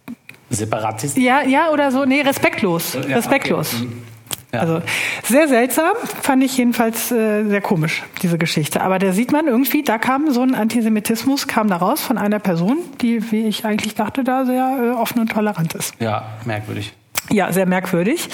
[0.51, 1.17] Separatist?
[1.17, 2.05] Ja, ja, oder so.
[2.05, 2.93] Nee, respektlos.
[2.93, 3.73] Ja, respektlos.
[3.73, 3.85] Okay.
[3.85, 4.14] Mhm.
[4.55, 4.61] Ja.
[4.61, 4.81] Also
[5.23, 8.81] sehr seltsam, fand ich jedenfalls äh, sehr komisch, diese Geschichte.
[8.81, 12.39] Aber da sieht man irgendwie, da kam so ein Antisemitismus, kam da raus von einer
[12.39, 15.93] Person, die, wie ich eigentlich dachte, da sehr äh, offen und tolerant ist.
[15.99, 16.93] Ja, merkwürdig.
[17.31, 18.29] Ja, sehr merkwürdig.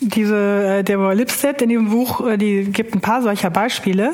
[0.00, 4.12] Diese äh, Deborah Lipstead in ihrem Buch, äh, die gibt ein paar solcher Beispiele,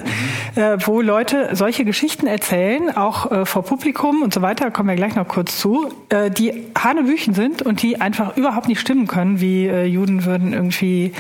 [0.55, 0.63] mhm.
[0.63, 5.15] äh, wo Leute solche Geschichten erzählen, auch vor Publikum und so weiter, kommen wir gleich
[5.15, 5.93] noch kurz zu,
[6.39, 11.13] die Hanebüchen sind und die einfach überhaupt nicht stimmen können, wie Juden würden irgendwie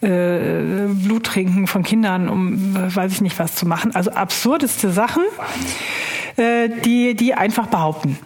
[0.00, 3.94] Blut trinken von Kindern, um weiß ich nicht was zu machen.
[3.94, 5.22] Also absurdeste Sachen,
[6.36, 8.18] die, die einfach behaupten.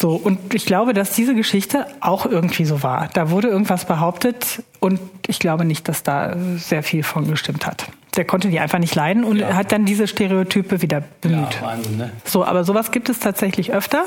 [0.00, 3.08] So, und ich glaube, dass diese Geschichte auch irgendwie so war.
[3.14, 7.86] Da wurde irgendwas behauptet und ich glaube nicht, dass da sehr viel von gestimmt hat.
[8.16, 9.54] Der konnte die einfach nicht leiden und ja.
[9.54, 11.54] hat dann diese Stereotype wieder bemüht.
[11.60, 12.10] Ja, Wahnsinn, ne?
[12.24, 14.04] So, aber sowas gibt es tatsächlich öfter.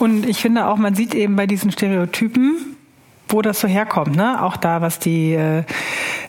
[0.00, 2.76] Und ich finde auch, man sieht eben bei diesen Stereotypen,
[3.28, 4.42] wo das so herkommt, ne?
[4.42, 5.62] Auch da, was die, äh,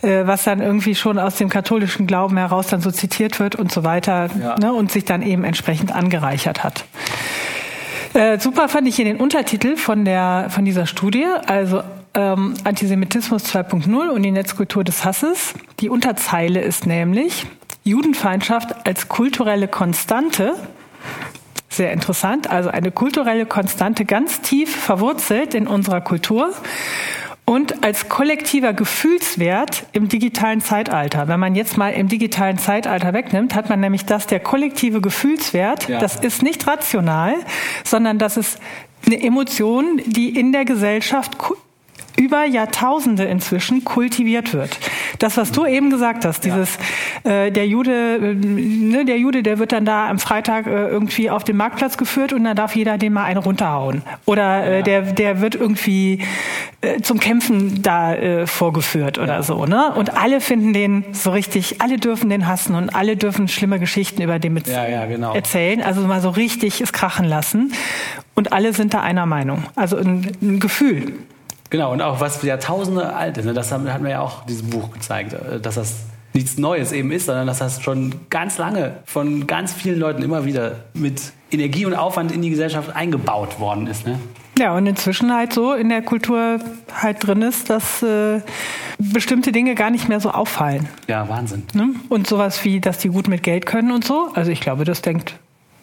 [0.04, 3.72] äh, was dann irgendwie schon aus dem katholischen Glauben heraus dann so zitiert wird und
[3.72, 4.60] so weiter, ja.
[4.60, 4.74] ne?
[4.74, 6.86] Und sich dann eben entsprechend angereichert hat.
[8.14, 11.82] Äh, super fand ich hier den Untertitel von der von dieser Studie, also
[12.14, 15.54] ähm, Antisemitismus 2.0 und die Netzkultur des Hasses.
[15.80, 17.46] Die Unterzeile ist nämlich
[17.86, 20.56] Judenfeindschaft als kulturelle Konstante.
[21.70, 26.54] Sehr interessant, also eine kulturelle Konstante ganz tief verwurzelt in unserer Kultur
[27.46, 31.28] und als kollektiver Gefühlswert im digitalen Zeitalter.
[31.28, 35.90] Wenn man jetzt mal im digitalen Zeitalter wegnimmt, hat man nämlich das, der kollektive Gefühlswert,
[35.90, 36.00] ja.
[36.00, 37.36] das ist nicht rational,
[37.84, 38.60] sondern das ist
[39.06, 41.38] eine Emotion, die in der Gesellschaft
[42.18, 44.78] über Jahrtausende inzwischen kultiviert wird.
[45.20, 46.78] Das, was du eben gesagt hast, dieses
[47.24, 47.46] ja.
[47.46, 51.30] äh, der Jude, äh, ne, der Jude, der wird dann da am Freitag äh, irgendwie
[51.30, 54.02] auf den Marktplatz geführt und dann darf jeder den mal einen runterhauen.
[54.26, 54.82] Oder äh, ja.
[54.82, 56.24] der, der wird irgendwie
[56.82, 59.44] äh, zum Kämpfen da äh, vorgeführt oder ja.
[59.44, 59.66] so.
[59.66, 59.94] Ne?
[59.94, 64.22] Und alle finden den so richtig, alle dürfen den hassen und alle dürfen schlimme Geschichten
[64.22, 64.54] über den
[65.08, 65.34] genau.
[65.34, 65.82] erzählen.
[65.82, 67.74] Also mal so richtig es krachen lassen.
[68.34, 69.64] Und alle sind da einer Meinung.
[69.76, 71.14] Also ein, ein Gefühl.
[71.72, 73.46] Genau, und auch was Jahrtausende alt ist.
[73.46, 73.54] Ne?
[73.54, 76.04] Das hat mir ja auch dieses Buch gezeigt, äh, dass das
[76.34, 80.46] nichts Neues eben ist, sondern dass das schon ganz lange von ganz vielen Leuten immer
[80.46, 84.06] wieder mit Energie und Aufwand in die Gesellschaft eingebaut worden ist.
[84.06, 84.20] Ne?
[84.60, 86.60] Ja, und inzwischen halt so in der Kultur
[86.94, 88.42] halt drin ist, dass äh,
[88.98, 90.90] bestimmte Dinge gar nicht mehr so auffallen.
[91.08, 91.64] Ja, Wahnsinn.
[91.74, 91.96] Ne?
[92.10, 94.30] Und sowas wie, dass die gut mit Geld können und so.
[94.34, 95.36] Also ich glaube, das denkt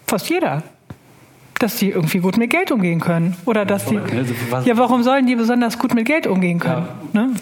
[0.07, 0.63] fast jeder
[1.59, 3.37] dass die irgendwie gut mit Geld umgehen können.
[3.45, 3.99] Oder dass die.
[4.65, 6.87] Ja, warum sollen die besonders gut mit Geld umgehen können?
[7.13, 7.23] Ja.
[7.23, 7.35] Ne?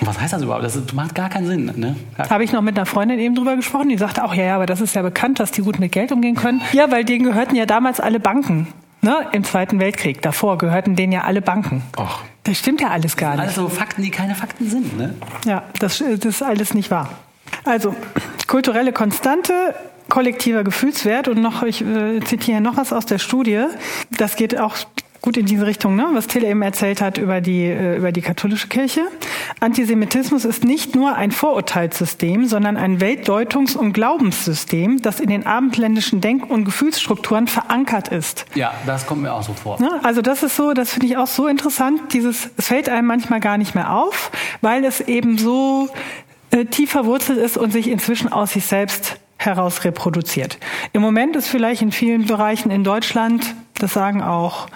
[0.00, 0.64] Was heißt das überhaupt?
[0.64, 1.72] Das macht gar keinen Sinn.
[1.76, 1.96] Ne?
[2.30, 4.66] Habe ich noch mit einer Freundin eben drüber gesprochen, die sagte auch, ja, ja, aber
[4.66, 6.60] das ist ja bekannt, dass die gut mit Geld umgehen können.
[6.72, 8.68] Ja, weil denen gehörten ja damals alle Banken.
[9.00, 9.16] Ne?
[9.32, 10.22] Im Zweiten Weltkrieg.
[10.22, 11.82] Davor gehörten denen ja alle Banken.
[11.96, 12.22] Ach.
[12.44, 13.40] Das stimmt ja alles gar nicht.
[13.40, 14.96] Alles so Fakten, die keine Fakten sind.
[14.96, 15.14] Ne?
[15.44, 17.10] Ja, das, das ist alles nicht wahr.
[17.64, 17.94] Also,
[18.46, 19.74] kulturelle Konstante
[20.08, 23.64] kollektiver Gefühlswert und noch, ich äh, zitiere noch was aus der Studie.
[24.10, 24.76] Das geht auch
[25.20, 26.06] gut in diese Richtung, ne?
[26.12, 29.02] was Till eben erzählt hat über die, äh, über die katholische Kirche.
[29.60, 36.20] Antisemitismus ist nicht nur ein Vorurteilssystem, sondern ein Weltdeutungs- und Glaubenssystem, das in den abendländischen
[36.20, 38.46] Denk- und Gefühlsstrukturen verankert ist.
[38.54, 39.80] Ja, das kommt mir auch so vor.
[39.80, 40.00] Ne?
[40.02, 42.12] Also das ist so, das finde ich auch so interessant.
[42.12, 44.30] Dieses, es fällt einem manchmal gar nicht mehr auf,
[44.60, 45.88] weil es eben so
[46.50, 50.58] äh, tief verwurzelt ist und sich inzwischen aus sich selbst heraus reproduziert.
[50.92, 54.66] Im Moment ist vielleicht in vielen Bereichen in Deutschland, das sagen auch,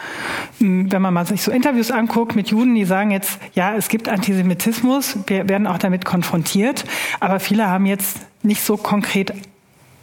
[0.58, 3.88] hm, wenn man mal sich so Interviews anguckt mit Juden, die sagen jetzt, ja, es
[3.88, 6.84] gibt Antisemitismus, wir werden auch damit konfrontiert,
[7.18, 9.34] aber viele haben jetzt nicht so konkret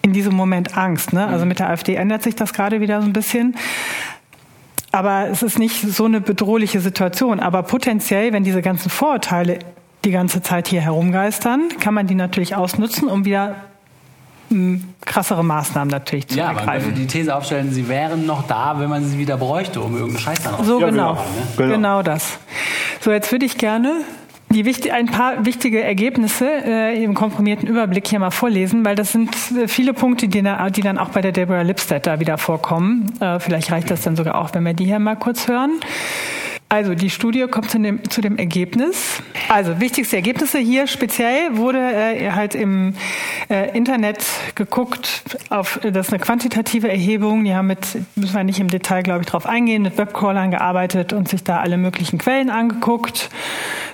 [0.02, 1.14] in diesem Moment Angst.
[1.14, 1.26] Ne?
[1.26, 3.56] Also mit der AfD ändert sich das gerade wieder so ein bisschen.
[4.92, 7.40] Aber es ist nicht so eine bedrohliche Situation.
[7.40, 9.60] Aber potenziell, wenn diese ganzen Vorurteile
[10.06, 13.56] die ganze Zeit hier herumgeistern, kann man die natürlich ausnutzen, um wieder
[15.06, 16.90] krassere Maßnahmen natürlich zu ja, ergreifen.
[16.90, 19.94] Ja, man die These aufstellen, sie wären noch da, wenn man sie wieder bräuchte, um
[19.94, 21.14] irgendeinen Scheiß dann So ja, genau.
[21.14, 21.24] Genau.
[21.58, 21.74] genau.
[21.74, 22.40] genau das.
[23.02, 24.02] So, jetzt würde ich gerne
[24.52, 29.12] die wichtig, ein paar wichtige Ergebnisse äh, im komprimierten Überblick hier mal vorlesen, weil das
[29.12, 33.14] sind äh, viele Punkte, die, die dann auch bei der Deborah Lipstadt da wieder vorkommen.
[33.20, 35.80] Äh, vielleicht reicht das dann sogar auch, wenn wir die hier mal kurz hören.
[36.72, 39.24] Also die Studie kommt zu dem, zu dem Ergebnis.
[39.50, 42.94] Also wichtigste Ergebnisse hier speziell wurde äh, halt im
[43.50, 44.24] äh, Internet
[44.54, 47.44] geguckt auf das ist eine quantitative Erhebung.
[47.44, 51.12] Die haben mit müssen wir nicht im Detail glaube ich drauf eingehen mit Webcrawlern gearbeitet
[51.12, 53.32] und sich da alle möglichen Quellen angeguckt.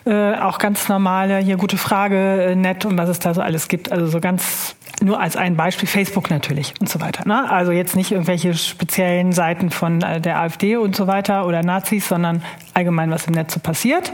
[0.06, 3.70] Äh, auch ganz normale hier gute Frage äh, net und was es da so alles
[3.70, 3.90] gibt.
[3.90, 7.28] Also so ganz nur als ein Beispiel Facebook natürlich und so weiter.
[7.28, 7.50] Ne?
[7.50, 12.08] Also jetzt nicht irgendwelche speziellen Seiten von äh, der AfD und so weiter oder Nazis,
[12.08, 12.44] sondern
[12.74, 14.12] allgemein, was im Netz so passiert.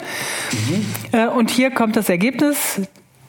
[0.51, 1.29] Mhm.
[1.35, 2.81] Und hier kommt das Ergebnis.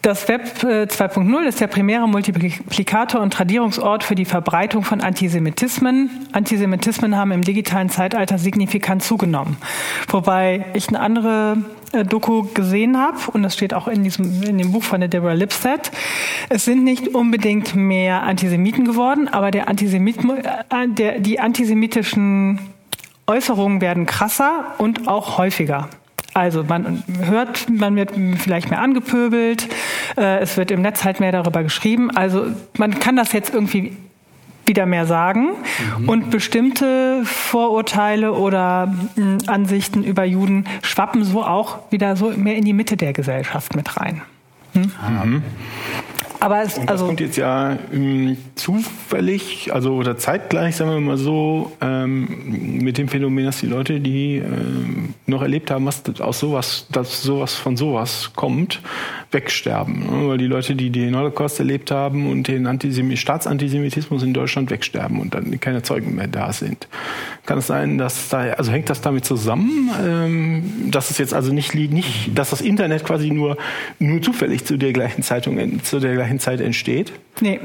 [0.03, 6.11] Das Web 2.0 ist der primäre Multiplikator und Tradierungsort für die Verbreitung von Antisemitismen.
[6.33, 9.59] Antisemitismen haben im digitalen Zeitalter signifikant zugenommen.
[10.09, 11.59] Wobei ich eine andere
[11.93, 15.09] äh, Doku gesehen habe, und das steht auch in, diesem, in dem Buch von der
[15.09, 15.93] Deborah Lipstadt,
[16.49, 22.59] es sind nicht unbedingt mehr Antisemiten geworden, aber der Antisemit, äh, der, die antisemitischen
[23.29, 25.89] Äußerungen werden krasser und auch häufiger.
[26.35, 29.69] Also man hört, man wird vielleicht mehr angepöbelt,
[30.17, 32.11] äh, es wird im Netz halt mehr darüber geschrieben.
[32.11, 32.47] Also
[32.79, 33.97] man kann das jetzt irgendwie
[34.65, 35.51] wieder mehr sagen
[35.99, 36.09] mhm.
[36.09, 42.65] und bestimmte Vorurteile oder äh, Ansichten über Juden schwappen so auch wieder so mehr in
[42.65, 44.23] die Mitte der Gesellschaft mit rein.
[44.73, 44.93] Hm?
[45.25, 45.43] Mhm.
[46.43, 51.17] Aber es, das also kommt jetzt ja ähm, zufällig, also oder zeitgleich, sagen wir mal
[51.17, 56.41] so, ähm, mit dem Phänomen, dass die Leute, die ähm, noch erlebt haben, was aus
[56.41, 58.81] sowas, dass sowas von sowas kommt,
[59.31, 60.01] wegsterben.
[60.01, 60.29] Ne?
[60.29, 65.21] Weil die Leute, die den Holocaust erlebt haben und den Antisem Staatsantisemitismus in Deutschland wegsterben
[65.21, 66.89] und dann keine Zeugen mehr da sind.
[67.47, 71.53] Kann es sein, dass da, also hängt das damit zusammen, ähm, dass es jetzt also
[71.53, 73.57] nicht, nicht, dass das Internet quasi nur,
[74.01, 77.13] nur zufällig zu der gleichen Zeitung, zu der gleichen Zeit entsteht?
[77.41, 77.61] Nee.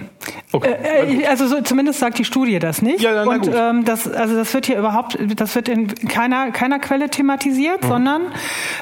[0.51, 0.71] Okay.
[0.71, 3.01] Äh, äh also so, zumindest sagt die Studie das nicht.
[3.01, 6.79] Ja, na, Und ähm, das, also das wird hier überhaupt, das wird in keiner, keiner
[6.79, 7.87] Quelle thematisiert, mhm.
[7.87, 8.21] sondern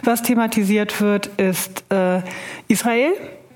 [0.03, 2.21] was thematisiert wird, ist äh,
[2.67, 3.11] Israel.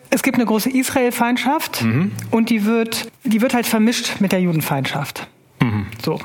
[0.09, 2.11] Es gibt eine große Israel-Feindschaft mhm.
[2.31, 5.27] und die wird, die wird halt vermischt mit der Judenfeindschaft.
[5.61, 5.85] Mhm.
[6.03, 6.19] So.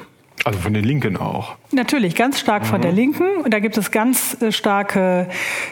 [0.45, 1.57] Also von den Linken auch.
[1.73, 2.66] Natürlich, ganz stark mhm.
[2.66, 2.97] von der mhm.
[2.97, 3.37] Linken.
[3.43, 5.27] Und da gibt es ganz äh, starke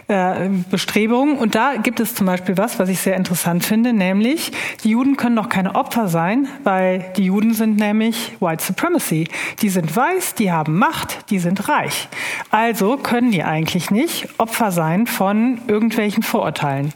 [0.09, 1.37] äh, Bestrebungen.
[1.37, 4.51] Und da gibt es zum Beispiel was, was ich sehr interessant finde, nämlich
[4.83, 9.29] die Juden können doch keine Opfer sein, weil die Juden sind nämlich White Supremacy.
[9.61, 12.09] Die sind weiß, die haben Macht, die sind reich.
[12.51, 16.95] Also können die eigentlich nicht Opfer sein von irgendwelchen Vorurteilen.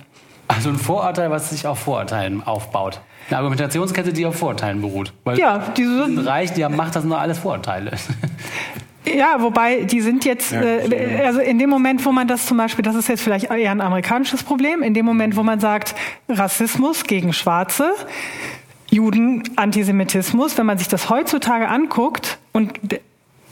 [0.48, 3.00] Also ein Vorurteil, was sich auf Vorurteilen aufbaut.
[3.28, 5.12] Eine Argumentationskette, die auf Vorurteilen beruht.
[5.24, 7.92] Weil ja, diese sind reich, die haben Macht, das sind doch alles Vorurteile.
[9.14, 12.82] Ja, wobei die sind jetzt, äh, also in dem Moment, wo man das zum Beispiel,
[12.82, 15.94] das ist jetzt vielleicht eher ein amerikanisches Problem, in dem Moment, wo man sagt,
[16.28, 17.92] Rassismus gegen Schwarze,
[18.90, 22.72] Juden, Antisemitismus, wenn man sich das heutzutage anguckt und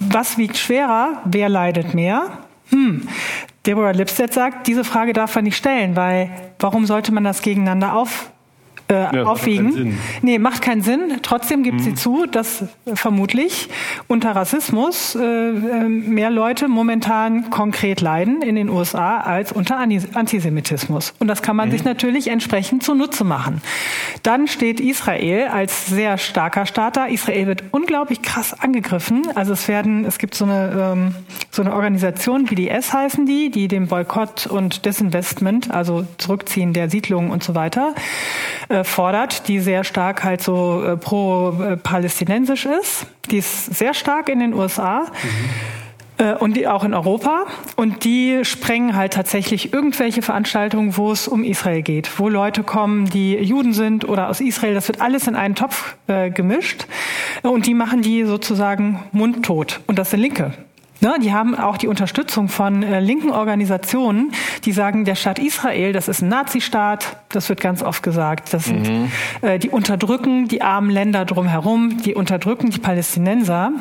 [0.00, 2.38] was wiegt schwerer, wer leidet mehr?
[2.70, 3.06] Hm.
[3.66, 7.94] Deborah Lipstead sagt, diese Frage darf man nicht stellen, weil warum sollte man das gegeneinander
[7.94, 8.30] auf,
[8.94, 9.94] äh, ja, aufwiegen.
[9.94, 11.18] Macht nee, macht keinen Sinn.
[11.22, 11.82] Trotzdem gibt mhm.
[11.82, 12.64] sie zu, dass
[12.94, 13.68] vermutlich
[14.06, 21.14] unter Rassismus äh, äh, mehr Leute momentan konkret leiden in den USA als unter Antisemitismus.
[21.18, 21.72] Und das kann man mhm.
[21.72, 23.60] sich natürlich entsprechend zunutze machen.
[24.22, 27.06] Dann steht Israel als sehr starker Staat da.
[27.06, 29.22] Israel wird unglaublich krass angegriffen.
[29.34, 31.14] Also es werden, es gibt so eine, ähm,
[31.50, 37.30] so eine Organisation, BDS heißen die, die den Boykott und Disinvestment, also Zurückziehen der Siedlungen
[37.30, 37.94] und so weiter,
[38.68, 43.06] äh, fordert, die sehr stark halt so äh, pro-palästinensisch ist.
[43.30, 45.00] Die ist sehr stark in den USA.
[45.00, 45.74] Mhm.
[46.16, 47.46] Äh, und die auch in Europa.
[47.76, 53.06] Und die sprengen halt tatsächlich irgendwelche Veranstaltungen, wo es um Israel geht, wo Leute kommen,
[53.06, 54.74] die Juden sind oder aus Israel.
[54.74, 56.86] Das wird alles in einen Topf äh, gemischt.
[57.42, 59.80] Und die machen die sozusagen mundtot.
[59.86, 60.52] Und das sind Linke.
[61.04, 64.32] Ne, die haben auch die Unterstützung von äh, linken Organisationen,
[64.64, 68.54] die sagen, der Staat Israel, das ist ein Nazistaat, das wird ganz oft gesagt.
[68.54, 69.12] Das sind, mhm.
[69.42, 73.72] äh, die unterdrücken die armen Länder drumherum, die unterdrücken die Palästinenser.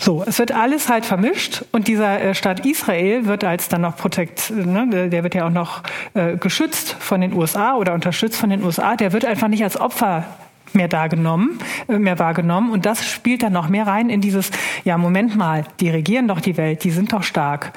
[0.00, 3.96] So, es wird alles halt vermischt und dieser äh, Staat Israel wird als dann noch
[3.96, 5.84] protekt, ne, der wird ja auch noch
[6.14, 9.80] äh, geschützt von den USA oder unterstützt von den USA, der wird einfach nicht als
[9.80, 10.24] Opfer
[10.72, 12.70] mehr wahrgenommen, äh, mehr wahrgenommen.
[12.70, 14.50] Und das spielt dann noch mehr rein in dieses,
[14.84, 17.72] ja, Moment mal, die regieren doch die Welt, die sind doch stark.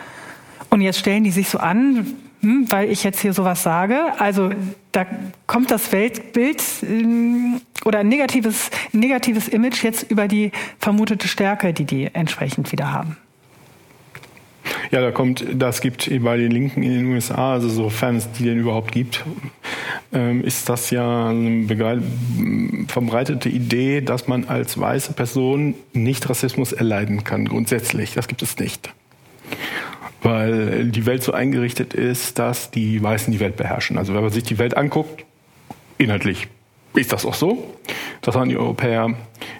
[0.69, 2.05] Und jetzt stellen die sich so an,
[2.41, 3.99] hm, weil ich jetzt hier sowas sage.
[4.19, 4.51] Also
[4.91, 5.05] da
[5.47, 11.85] kommt das Weltbild ähm, oder ein negatives, negatives Image jetzt über die vermutete Stärke, die
[11.85, 13.17] die entsprechend wieder haben.
[14.91, 18.43] Ja, da kommt, das gibt bei den Linken in den USA, also sofern es die
[18.43, 19.23] denn überhaupt gibt,
[20.11, 22.01] ähm, ist das ja eine
[22.87, 28.13] verbreitete Idee, dass man als weiße Person nicht Rassismus erleiden kann, grundsätzlich.
[28.13, 28.91] Das gibt es nicht.
[30.21, 33.97] Weil die Welt so eingerichtet ist, dass die Weißen die Welt beherrschen.
[33.97, 35.25] Also wenn man sich die Welt anguckt,
[35.97, 36.47] inhaltlich
[36.95, 37.75] ist das auch so.
[38.21, 39.13] Das waren die Europäer,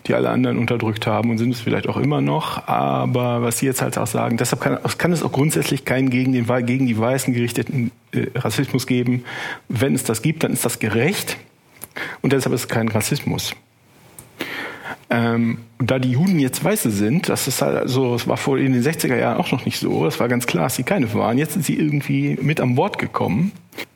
[0.08, 2.68] die alle anderen unterdrückt haben und sind es vielleicht auch immer noch.
[2.68, 6.34] Aber was Sie jetzt halt auch sagen, deshalb kann, kann es auch grundsätzlich keinen gegen,
[6.34, 9.24] den, gegen die Weißen gerichteten äh, Rassismus geben.
[9.68, 11.38] Wenn es das gibt, dann ist das gerecht
[12.22, 13.56] und deshalb ist es kein Rassismus.
[15.12, 18.74] Ähm, da die Juden jetzt Weiße sind, das ist halt so, es war vor in
[18.74, 21.40] den 60er Jahren auch noch nicht so, das war ganz klar, dass sie keine waren.
[21.40, 23.52] Jetzt sind sie irgendwie mit an Bord gekommen.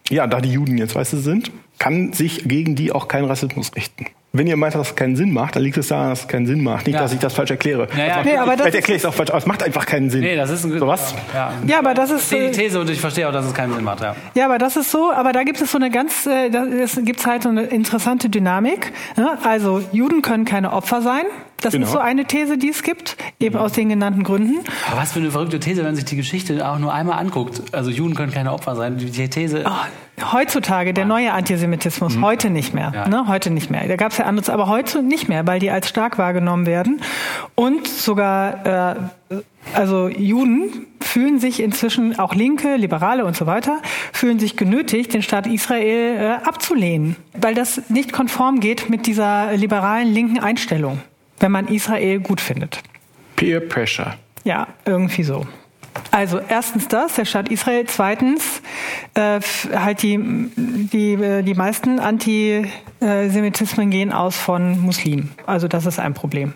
[0.09, 4.05] ja, da die Juden jetzt Weiße sind, kann sich gegen die auch kein Rassismus richten.
[4.35, 6.47] Wenn ihr meint, dass es keinen Sinn macht, dann liegt es daran, dass es keinen
[6.47, 6.87] Sinn macht.
[6.87, 7.01] Nicht, Ja.
[7.01, 7.87] dass ich das falsch erkläre.
[7.95, 8.07] Ja, ja.
[8.07, 9.61] Das macht- Nee, aber das Vielleicht ist- erkläre ich es auch falsch, aber es macht
[9.61, 10.21] einfach keinen Sinn.
[10.21, 11.13] Nee, das ist ein So was?
[11.35, 11.53] Ja.
[11.67, 13.83] Ja, aber das ist Die äh, These und ich verstehe auch, dass es keinen Sinn
[13.83, 14.01] macht.
[14.01, 14.15] Ja.
[14.33, 16.99] Ja, aber das ist so, aber da gibt es so eine ganz, äh, da es
[17.03, 18.91] gibt's halt so eine interessante Dynamik.
[19.17, 19.37] Ne?
[19.43, 21.25] Also Juden können keine Opfer sein.
[21.61, 21.85] Das Genau.
[21.85, 24.55] ist so eine These, die es gibt, eben aus den genannten Gründen.
[24.91, 27.61] Aber was für eine verrückte These, wenn man sich die Geschichte auch nur einmal anguckt.
[27.71, 28.97] Also Juden können keine Opfer sein.
[28.97, 29.63] Die die These.
[30.31, 32.91] Heutzutage der neue Antisemitismus, heute nicht mehr.
[32.93, 33.07] Ja.
[33.07, 33.27] Ne?
[33.27, 33.87] Heute nicht mehr.
[33.87, 37.01] Da gab es ja anderes, aber heute nicht mehr, weil die als stark wahrgenommen werden.
[37.55, 38.95] Und sogar,
[39.31, 39.39] äh,
[39.73, 43.81] also Juden fühlen sich inzwischen, auch Linke, Liberale und so weiter,
[44.11, 49.53] fühlen sich genötigt, den Staat Israel äh, abzulehnen, weil das nicht konform geht mit dieser
[49.53, 50.99] liberalen linken Einstellung,
[51.39, 52.81] wenn man Israel gut findet.
[53.35, 54.15] Peer Pressure.
[54.43, 55.45] Ja, irgendwie so.
[56.11, 57.85] Also erstens das, der Staat Israel.
[57.87, 58.61] Zweitens
[59.15, 59.39] äh,
[59.75, 60.19] halt die,
[60.55, 65.31] die, äh, die meisten Antisemitismen gehen aus von Muslimen.
[65.45, 66.53] Also das ist ein Problem.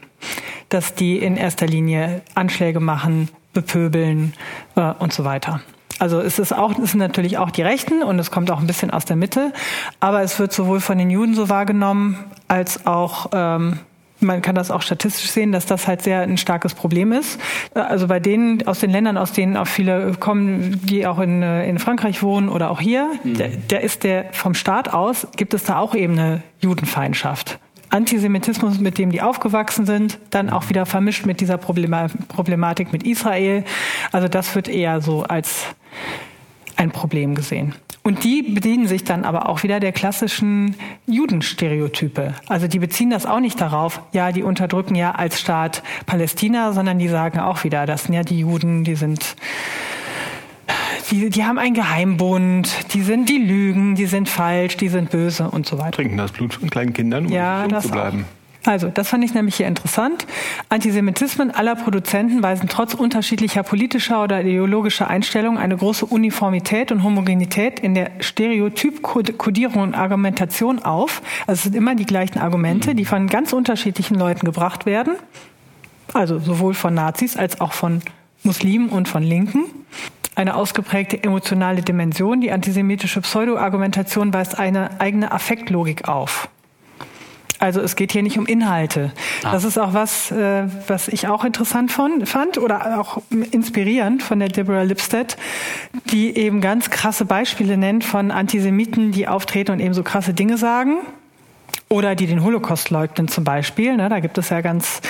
[0.70, 4.34] Dass die in erster Linie Anschläge machen, bepöbeln
[4.76, 5.62] äh, und so weiter.
[6.00, 8.68] Also es ist auch, es sind natürlich auch die Rechten und es kommt auch ein
[8.68, 9.52] bisschen aus der Mitte,
[10.00, 13.80] aber es wird sowohl von den Juden so wahrgenommen als auch ähm,
[14.20, 17.40] man kann das auch statistisch sehen, dass das halt sehr ein starkes Problem ist.
[17.74, 21.68] Also bei denen aus den Ländern, aus denen auch viele kommen, die auch in, äh,
[21.68, 25.64] in Frankreich wohnen oder auch hier, der, der ist der vom Staat aus, gibt es
[25.64, 27.60] da auch eben eine Judenfeindschaft.
[27.90, 33.04] Antisemitismus, mit dem die aufgewachsen sind, dann auch wieder vermischt mit dieser Problema Problematik mit
[33.04, 33.64] Israel.
[34.12, 35.68] Also das wird eher so als
[36.76, 37.76] ein Problem gesehen.
[38.08, 40.76] Und die bedienen sich dann aber auch wieder der klassischen
[41.08, 42.36] Judenstereotype.
[42.48, 47.00] Also die beziehen das auch nicht darauf, ja, die unterdrücken ja als Staat Palästina, sondern
[47.00, 49.36] die sagen auch wieder, das sind ja die Juden, die sind,
[51.12, 55.50] die, die haben einen Geheimbund, die sind, die lügen, die sind falsch, die sind böse
[55.50, 55.92] und so weiter.
[55.92, 58.24] Trinken das Blut von kleinen Kindern, um Ja, das zu bleiben.
[58.24, 58.47] Auch.
[58.68, 60.28] Also, das fand ich nämlich hier interessant.
[60.68, 67.80] Antisemitismen aller Produzenten weisen trotz unterschiedlicher politischer oder ideologischer Einstellungen eine große Uniformität und Homogenität
[67.80, 71.22] in der Stereotypkodierung und Argumentation auf.
[71.48, 75.16] Also es sind immer die gleichen Argumente, die von ganz unterschiedlichen Leuten gebracht werden.
[76.14, 78.02] Also sowohl von Nazis als auch von
[78.44, 79.64] Muslimen und von Linken.
[80.36, 82.42] Eine ausgeprägte emotionale Dimension.
[82.42, 86.50] Die antisemitische Pseudo-Argumentation weist eine eigene Affektlogik auf.
[87.60, 89.12] Also es geht hier nicht um Inhalte.
[89.42, 93.22] Das ist auch was, äh, was ich auch interessant von, fand oder auch
[93.52, 95.38] inspirierend von der Deborah Lipstadt,
[96.12, 100.58] die eben ganz krasse Beispiele nennt von Antisemiten, die auftreten und eben so krasse Dinge
[100.58, 100.98] sagen.
[101.90, 103.96] Oder die den Holocaust leugnen zum Beispiel.
[103.96, 105.02] Ne, da gibt es ja ganz,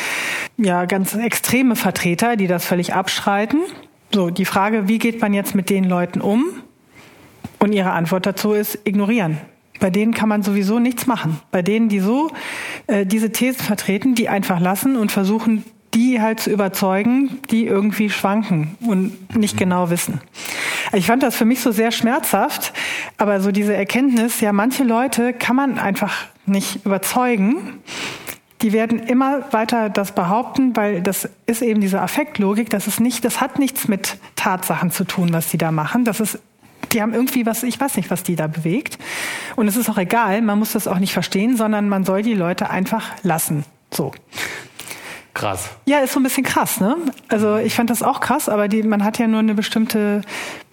[0.58, 3.62] ja, ganz extreme Vertreter, die das völlig abschreiten.
[4.14, 6.46] So, die Frage, wie geht man jetzt mit den Leuten um?
[7.60, 9.40] Und ihre Antwort dazu ist ignorieren.
[9.80, 11.40] Bei denen kann man sowieso nichts machen.
[11.52, 12.32] Bei denen, die so
[12.88, 15.64] äh, diese Thesen vertreten, die einfach lassen und versuchen,
[15.94, 20.22] die halt zu überzeugen, die irgendwie schwanken und nicht genau wissen.
[20.94, 22.74] Ich fand das für mich so sehr schmerzhaft,
[23.18, 27.80] aber so diese Erkenntnis, ja, manche Leute kann man einfach nicht überzeugen.
[28.62, 33.26] Die werden immer weiter das behaupten, weil das ist eben diese Affektlogik, das ist nicht,
[33.26, 36.06] das hat nichts mit Tatsachen zu tun, was die da machen.
[36.06, 36.40] Das ist
[36.94, 38.98] die haben irgendwie was, ich weiß nicht, was die da bewegt.
[39.56, 42.34] Und es ist auch egal, man muss das auch nicht verstehen, sondern man soll die
[42.34, 43.66] Leute einfach lassen.
[43.92, 44.12] So.
[45.38, 45.70] Krass.
[45.86, 46.98] Ja, ist so ein bisschen krass, ne?
[47.28, 50.22] Also ich fand das auch krass, aber die, man hat ja nur eine bestimmte,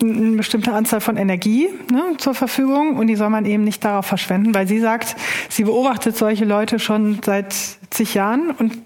[0.00, 4.06] eine bestimmte Anzahl von Energie ne, zur Verfügung und die soll man eben nicht darauf
[4.06, 5.16] verschwenden, weil sie sagt,
[5.50, 7.54] sie beobachtet solche Leute schon seit
[7.90, 8.78] zig Jahren und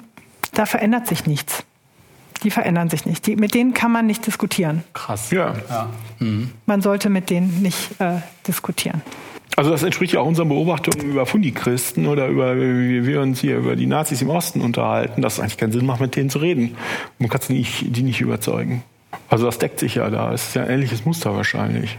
[0.52, 1.62] da verändert sich nichts.
[2.44, 3.26] Die verändern sich nicht.
[3.26, 4.84] Die, mit denen kann man nicht diskutieren.
[4.94, 5.30] Krass.
[5.30, 5.54] Ja.
[5.68, 5.88] ja.
[6.66, 9.02] Man sollte mit denen nicht äh, diskutieren.
[9.56, 13.56] Also das entspricht ja auch unseren Beobachtungen über Fundichristen oder über wie wir uns hier
[13.56, 16.38] über die Nazis im Osten unterhalten, dass es eigentlich keinen Sinn macht, mit denen zu
[16.38, 16.76] reden.
[17.18, 18.84] Man kann nicht, die nicht überzeugen.
[19.28, 20.32] Also das deckt sich ja da.
[20.32, 21.98] Es ist ja ein ähnliches Muster wahrscheinlich.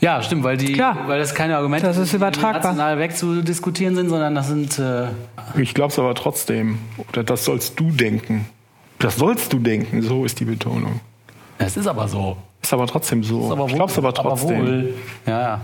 [0.00, 1.04] Ja, stimmt, weil die, Klar.
[1.06, 2.72] weil das keine Argumente Das ist die übertragbar.
[2.72, 5.06] national wegzudiskutieren sind, sondern das sind äh,
[5.56, 6.78] Ich glaube es aber trotzdem.
[7.10, 8.44] Oder das sollst du denken.
[8.98, 11.00] Das sollst du denken, so ist die Betonung.
[11.58, 12.36] es ist aber so.
[12.62, 13.46] Ist aber trotzdem so.
[13.46, 14.60] Ist aber ich glaube es aber trotzdem.
[14.66, 14.94] wohl.
[15.26, 15.60] Ja, ja.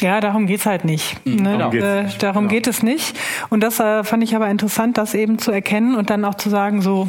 [0.00, 1.24] Ja, darum geht's halt nicht.
[1.24, 1.58] Ne?
[1.58, 2.22] darum geht's äh, nicht.
[2.22, 2.54] darum Genau.
[2.54, 3.16] geht es nicht.
[3.50, 6.48] Und das äh, fand ich aber interessant, das eben zu erkennen und dann auch zu
[6.50, 7.08] sagen, so,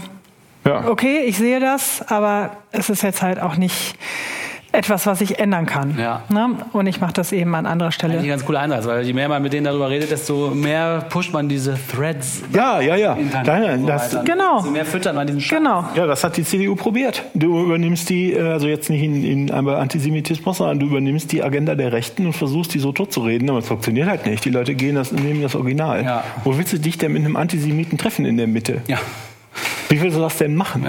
[0.66, 0.88] Ja.
[0.90, 3.96] okay, ich sehe das, aber es ist jetzt halt auch nicht
[4.74, 5.98] etwas, was ich ändern kann.
[5.98, 6.24] Ja.
[6.30, 6.58] Ne?
[6.72, 8.18] Und ich mache das eben an anderer Stelle.
[8.18, 11.32] Ein ganz cooler Ansatz, weil je mehr man mit denen darüber redet, desto mehr pusht
[11.32, 12.42] man diese Threads.
[12.54, 13.18] Ja, ja, ja.
[13.46, 14.12] Nein, so das.
[14.26, 14.58] Genau.
[14.58, 15.60] Desto mehr füttert man diesen Scheiß.
[15.60, 15.86] Genau.
[15.96, 17.24] Ja, das hat die CDU probiert.
[17.36, 21.44] Du übernimmst die, äh, also jetzt nicht in, in einmal Antisemitismus, sondern du übernimmst die
[21.44, 24.44] Agenda der Rechten und versuchst, die so totzureden, aber es funktioniert halt nicht.
[24.44, 26.04] Die Leute gehen das, nehmen das Original.
[26.04, 26.24] Ja.
[26.44, 28.82] Wo willst du dich denn mit einem Antisemiten treffen in der Mitte?
[28.88, 28.98] Ja.
[29.90, 30.88] Wie willst du das denn machen?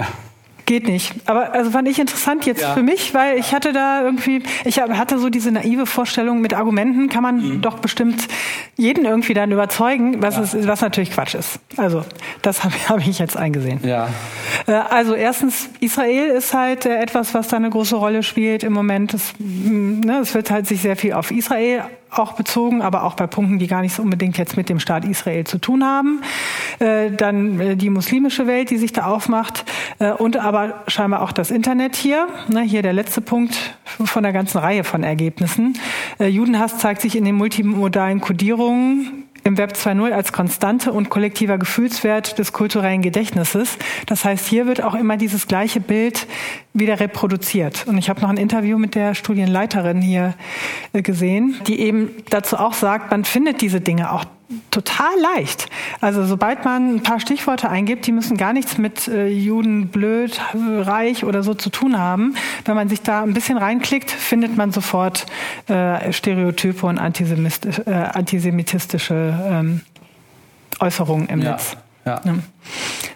[0.65, 1.13] Geht nicht.
[1.27, 2.73] Aber also fand ich interessant jetzt Ja.
[2.73, 7.07] für mich, weil ich hatte da irgendwie, ich hatte so diese naive Vorstellung, mit Argumenten
[7.07, 7.61] kann man Mhm.
[7.61, 8.27] doch bestimmt
[8.75, 11.59] jeden irgendwie dann überzeugen, was, es, was natürlich Quatsch ist.
[11.77, 12.03] Also
[12.41, 13.79] das habe hab ich jetzt eingesehen.
[13.83, 14.09] Ja.
[14.65, 18.73] Äh, Also erstens, Israel ist halt äh, etwas, was da eine große Rolle spielt im
[18.73, 19.13] Moment.
[19.13, 21.83] Es, mm, ne, es wird halt sich sehr viel auf Israel
[22.19, 25.05] auch bezogen, aber auch bei Punkten, die gar nicht so unbedingt jetzt mit dem Staat
[25.05, 26.21] Israel zu tun haben.
[26.79, 29.65] Äh, Dann äh, die muslimische Welt, die sich da aufmacht
[29.99, 32.27] äh, und aber scheinbar auch das Internet hier.
[32.47, 35.77] Ne, Hier der letzte Punkt von der ganzen Reihe von Ergebnissen.
[36.19, 41.59] Äh, Judenhass zeigt sich in den multimodalen Kodierungen im Web 2.0 als konstante und kollektiver
[41.59, 43.77] Gefühlswert des kulturellen Gedächtnisses.
[44.07, 46.25] Das heißt, hier wird auch immer dieses gleiche Bild
[46.73, 47.85] wieder reproduziert.
[47.87, 50.33] Und ich habe noch ein Interview mit der Studienleiterin hier
[50.93, 54.25] äh, gesehen, die eben dazu auch sagt, man findet diese Dinge auch
[54.71, 55.67] total leicht.
[56.01, 60.39] Also sobald man ein paar Stichworte eingibt, die müssen gar nichts mit äh, Juden blöd,
[60.53, 62.35] reich oder so zu tun haben.
[62.65, 65.25] Wenn man sich da ein bisschen reinklickt, findet man sofort
[65.67, 69.81] äh, Stereotype und äh, antisemitistische ähm,
[70.79, 71.51] Äußerungen im Ja.
[71.51, 71.77] Netz.
[72.05, 72.21] Ja.
[72.23, 72.35] Ja.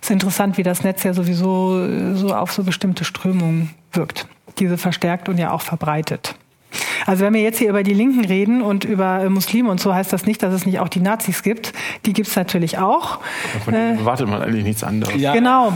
[0.02, 4.28] Ist interessant, wie das Netz ja sowieso äh, so auf so bestimmte Strömungen wirkt.
[4.58, 6.36] Diese verstärkt und ja auch verbreitet.
[7.06, 9.94] Also wenn wir jetzt hier über die Linken reden und über äh, Muslime und so,
[9.94, 11.74] heißt das nicht, dass es nicht auch die Nazis gibt.
[12.06, 13.20] Die gibt es natürlich auch.
[13.64, 15.16] Von denen erwartet man eigentlich nichts anderes.
[15.16, 15.34] Ja.
[15.34, 15.74] Genau,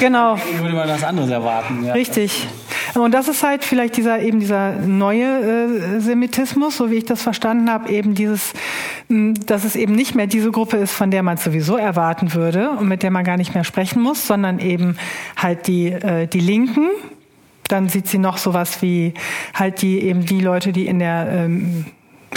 [0.00, 0.36] genau.
[0.36, 1.84] Deswegen würde man was anderes erwarten.
[1.84, 1.92] Ja.
[1.92, 2.46] Richtig.
[2.94, 7.22] Und das ist halt vielleicht dieser eben dieser neue äh, Semitismus, so wie ich das
[7.22, 8.52] verstanden habe, eben dieses,
[9.08, 12.70] mh, dass es eben nicht mehr diese Gruppe ist, von der man sowieso erwarten würde
[12.70, 14.96] und mit der man gar nicht mehr sprechen muss, sondern eben
[15.36, 16.88] halt die äh, die Linken.
[17.68, 19.14] Dann sieht sie noch sowas wie
[19.54, 21.86] halt die eben die Leute, die in der ähm,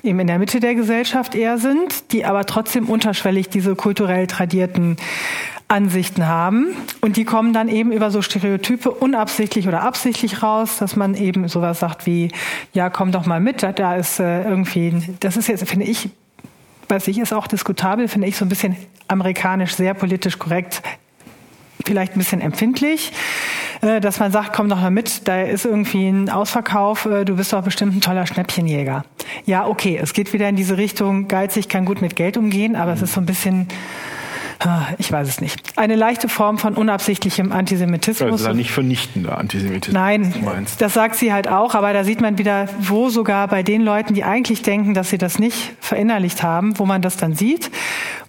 [0.03, 4.97] eben in der Mitte der Gesellschaft eher sind, die aber trotzdem unterschwellig diese kulturell tradierten
[5.67, 6.75] Ansichten haben.
[6.99, 11.47] Und die kommen dann eben über so Stereotype unabsichtlich oder absichtlich raus, dass man eben
[11.47, 12.31] sowas sagt wie,
[12.73, 16.09] ja, komm doch mal mit, da, ist äh, irgendwie, das ist jetzt, finde ich,
[16.89, 18.75] weiß ich, ist auch diskutabel, finde ich so ein bisschen
[19.07, 20.81] amerikanisch sehr politisch korrekt,
[21.85, 23.11] vielleicht ein bisschen empfindlich,
[23.81, 27.35] äh, dass man sagt, komm doch mal mit, da ist irgendwie ein Ausverkauf, äh, du
[27.35, 29.03] bist doch bestimmt ein toller Schnäppchenjäger.
[29.45, 32.93] Ja, okay, es geht wieder in diese Richtung, geizig kann gut mit Geld umgehen, aber
[32.93, 33.67] es ist so ein bisschen,
[34.97, 38.45] ich weiß es nicht, eine leichte Form von unabsichtlichem Antisemitismus.
[38.45, 39.93] Also nicht vernichtender Antisemitismus.
[39.93, 40.33] Nein,
[40.77, 44.13] das sagt sie halt auch, aber da sieht man wieder, wo sogar bei den Leuten,
[44.13, 47.71] die eigentlich denken, dass sie das nicht verinnerlicht haben, wo man das dann sieht.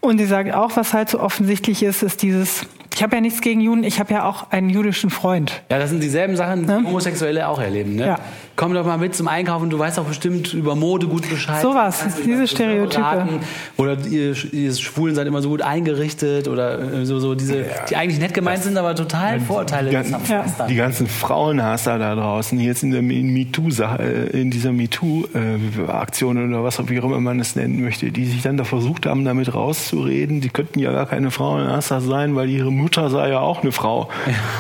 [0.00, 3.40] Und sie sagt auch, was halt so offensichtlich ist, ist dieses, ich habe ja nichts
[3.40, 5.62] gegen Juden, ich habe ja auch einen jüdischen Freund.
[5.70, 7.96] Ja, das sind dieselben Sachen, die Homosexuelle auch erleben.
[7.96, 8.06] Ne?
[8.06, 8.18] Ja.
[8.56, 11.62] Komm doch mal mit zum Einkaufen, du weißt auch bestimmt über Mode gut Bescheid.
[11.62, 13.40] Sowas, diese Stereotype.
[13.76, 17.96] Oder ihr, ihr Schwulen seid immer so gut eingerichtet oder äh, so, so diese, die
[17.96, 20.68] eigentlich nett gemeint sind, aber total Vorurteile Die ganzen, haben.
[20.68, 26.78] die ganzen Frauenhasser da draußen, jetzt in der MeToo-Sache, äh, in dieser MeToo-Aktion oder was
[26.80, 30.48] auch immer man es nennen möchte, die sich dann da versucht haben, damit rauszureden, die
[30.48, 34.08] könnten ja gar keine Frauenhasser sein, weil ihre Mutter sei ja auch eine Frau.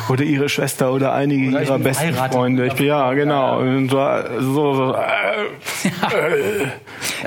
[0.08, 2.34] Oder ihre Schwester oder einige Oder ihrer besten verheiratet.
[2.34, 2.66] Freunde.
[2.66, 3.58] Ich bin, ja, genau.
[3.60, 3.98] Und so,
[4.40, 5.88] so, äh,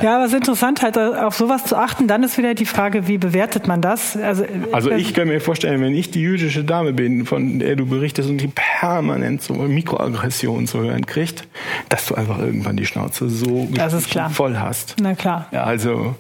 [0.01, 2.07] Ja, aber es ist interessant, halt auf sowas zu achten.
[2.07, 4.15] Dann ist wieder die Frage, wie bewertet man das?
[4.25, 7.85] Also, Also ich kann mir vorstellen, wenn ich die jüdische Dame bin, von der du
[7.85, 11.47] berichtest und die permanent so Mikroaggressionen zu hören kriegt,
[11.89, 14.29] dass du einfach irgendwann die Schnauze so Das ist klar.
[14.29, 14.95] voll hast.
[15.01, 15.47] Na klar.
[15.51, 16.15] Ja, also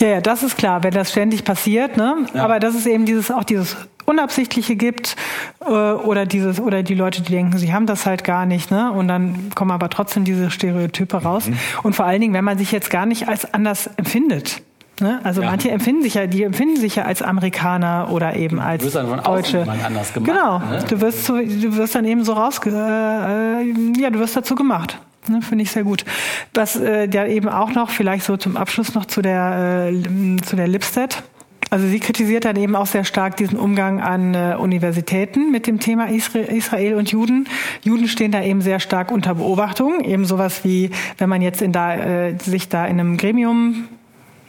[0.00, 2.26] Ja, ja, das ist klar, wenn das ständig passiert, ne?
[2.34, 5.16] Aber dass es eben dieses auch dieses Unabsichtliche gibt
[5.60, 8.92] äh, oder dieses oder die Leute, die denken, sie haben das halt gar nicht, ne?
[8.92, 11.48] Und dann kommen aber trotzdem diese Stereotype raus.
[11.48, 11.58] Mhm.
[11.82, 14.62] Und vor allen Dingen, wenn man sich jetzt gar nicht als anders empfindet.
[15.00, 15.20] Ne?
[15.24, 15.50] Also Ja.
[15.50, 19.08] manche empfinden sich ja, die empfinden sich ja als Amerikaner oder eben als wirst dann
[19.08, 19.66] von außen Deutsche.
[19.66, 20.84] mal anders gemacht, Genau, ne?
[20.88, 24.54] du wirst so, du wirst dann eben so rausge, äh, äh, ja, du wirst dazu
[24.54, 24.98] gemacht.
[25.28, 26.04] Ne, Finde ich sehr gut.
[26.54, 30.54] Was äh, ja eben auch noch, vielleicht so zum Abschluss noch zu der, äh, zu
[30.56, 31.24] der Lipstadt.
[31.68, 35.80] Also sie kritisiert dann eben auch sehr stark diesen Umgang an äh, Universitäten mit dem
[35.80, 37.48] Thema Isra Israel und Juden.
[37.82, 40.00] Juden stehen da eben sehr stark unter Beobachtung.
[40.04, 43.88] Eben sowas wie, wenn man jetzt in da, äh, sich da in einem Gremium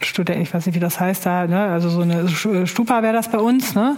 [0.00, 1.66] Student, ich weiß nicht, wie das heißt da, ne?
[1.66, 3.96] also so eine Stupa wäre das bei uns, ne?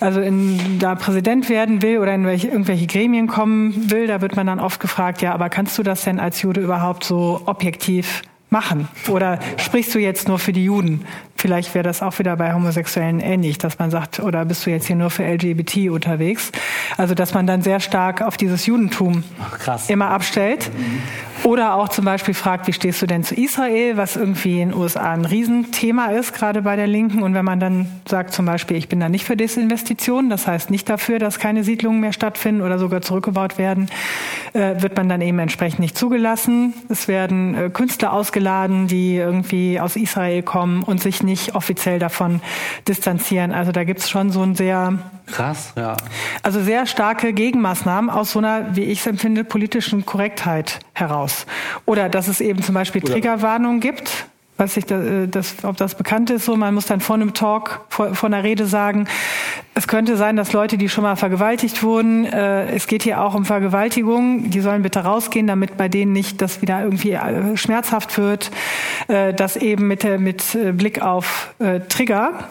[0.00, 4.36] also in, da Präsident werden will oder in welche, irgendwelche Gremien kommen will, da wird
[4.36, 8.22] man dann oft gefragt, ja, aber kannst du das denn als Jude überhaupt so objektiv
[8.50, 8.88] machen?
[9.08, 11.04] Oder sprichst du jetzt nur für die Juden?
[11.36, 14.86] Vielleicht wäre das auch wieder bei Homosexuellen ähnlich, dass man sagt, oder bist du jetzt
[14.86, 16.50] hier nur für LGBT unterwegs?
[16.96, 20.70] Also, dass man dann sehr stark auf dieses Judentum Ach, immer abstellt.
[21.48, 24.78] Oder auch zum Beispiel fragt, wie stehst du denn zu Israel, was irgendwie in den
[24.78, 27.22] USA ein Riesenthema ist, gerade bei der Linken.
[27.22, 30.70] Und wenn man dann sagt zum Beispiel, ich bin da nicht für Desinvestitionen, das heißt
[30.70, 33.88] nicht dafür, dass keine Siedlungen mehr stattfinden oder sogar zurückgebaut werden,
[34.52, 36.74] äh, wird man dann eben entsprechend nicht zugelassen.
[36.90, 42.42] Es werden äh, Künstler ausgeladen, die irgendwie aus Israel kommen und sich nicht offiziell davon
[42.86, 43.52] distanzieren.
[43.52, 44.98] Also da gibt's schon so ein sehr
[45.32, 45.96] krass, ja.
[46.42, 51.46] Also sehr starke Gegenmaßnahmen aus so einer, wie ich es empfinde, politischen Korrektheit heraus.
[51.84, 54.26] Oder dass es eben zum Beispiel Triggerwarnungen gibt.
[54.56, 58.16] Weiß ich, das, ob das bekannt ist, so man muss dann vor einem Talk, vor,
[58.16, 59.06] vor einer Rede sagen,
[59.74, 63.36] es könnte sein, dass Leute, die schon mal vergewaltigt wurden, äh, es geht hier auch
[63.36, 68.18] um Vergewaltigung, die sollen bitte rausgehen, damit bei denen nicht das wieder irgendwie äh, schmerzhaft
[68.18, 68.50] wird,
[69.06, 72.48] äh, dass eben mit, mit äh, Blick auf äh, Trigger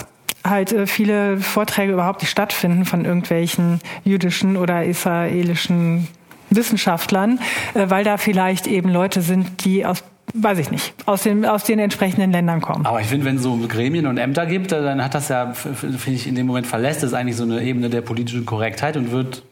[0.49, 6.07] halt äh, viele Vorträge überhaupt nicht stattfinden von irgendwelchen jüdischen oder israelischen
[6.49, 7.39] Wissenschaftlern,
[7.73, 10.03] äh, weil da vielleicht eben Leute sind, die aus
[10.33, 12.85] weiß ich nicht, aus den, aus den entsprechenden Ländern kommen.
[12.85, 15.97] Aber ich finde, wenn es so Gremien und Ämter gibt, dann hat das ja, finde
[16.11, 19.43] ich, in dem Moment verlässt es eigentlich so eine Ebene der politischen Korrektheit und wird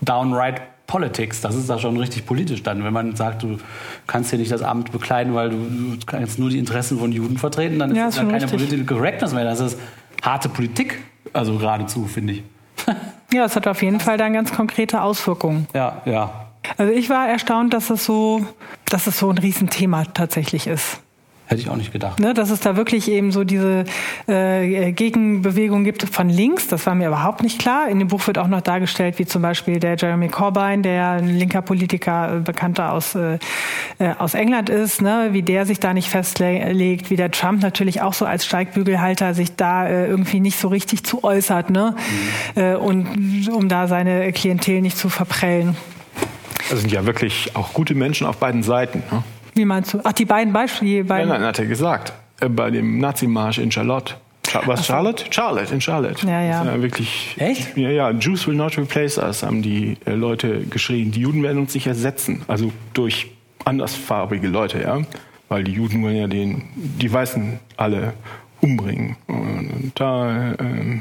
[0.00, 1.40] downright Politics.
[1.40, 2.82] Das ist da schon richtig politisch dann.
[2.82, 3.58] Wenn man sagt, du
[4.08, 7.78] kannst hier nicht das Amt bekleiden, weil du, kannst nur die Interessen von Juden vertreten,
[7.78, 9.44] dann ist ja, das dann keine politische Correctness mehr.
[9.44, 9.78] Das ist
[10.22, 11.02] harte Politik,
[11.32, 12.42] also geradezu, finde ich.
[13.32, 15.66] ja, es hat auf jeden Fall dann ganz konkrete Auswirkungen.
[15.74, 16.46] Ja, ja.
[16.76, 18.46] Also ich war erstaunt, dass es so,
[18.86, 21.00] dass es so ein Riesenthema tatsächlich ist.
[21.50, 22.20] Hätte ich auch nicht gedacht.
[22.20, 23.84] Ne, dass es da wirklich eben so diese
[24.28, 27.88] äh, Gegenbewegung gibt von links, das war mir überhaupt nicht klar.
[27.88, 31.26] In dem Buch wird auch noch dargestellt, wie zum Beispiel der Jeremy Corbyn, der ein
[31.26, 33.40] linker Politiker, äh, bekannter aus, äh,
[33.98, 38.00] äh, aus England ist, ne, wie der sich da nicht festlegt, wie der Trump natürlich
[38.00, 41.96] auch so als Steigbügelhalter sich da äh, irgendwie nicht so richtig zu äußert, ne?
[42.54, 42.62] Mhm.
[42.62, 45.76] Äh, und um da seine Klientel nicht zu verprellen.
[46.70, 49.02] Das sind ja wirklich auch gute Menschen auf beiden Seiten.
[49.10, 49.24] Ne?
[49.60, 50.00] Wie meinst du?
[50.02, 51.04] Ach, die beiden Beispiele.
[51.04, 51.28] Beiden.
[51.28, 52.14] Ja, nein, hat er gesagt.
[52.40, 54.14] Äh, bei dem Nazimarsch in Charlotte.
[54.64, 54.94] Was, so.
[54.94, 55.24] Charlotte?
[55.28, 56.26] Charlotte, in Charlotte.
[56.26, 56.64] Ja, ja.
[56.64, 57.76] ja wirklich, Echt?
[57.76, 58.10] Ja, ja.
[58.10, 61.10] Jews will not replace us, haben die äh, Leute geschrien.
[61.10, 62.40] Die Juden werden uns nicht ersetzen.
[62.48, 63.30] Also durch
[63.66, 65.02] andersfarbige Leute, ja.
[65.50, 68.14] Weil die Juden wollen ja den, die Weißen alle
[68.62, 69.16] umbringen.
[69.26, 71.00] Und da äh,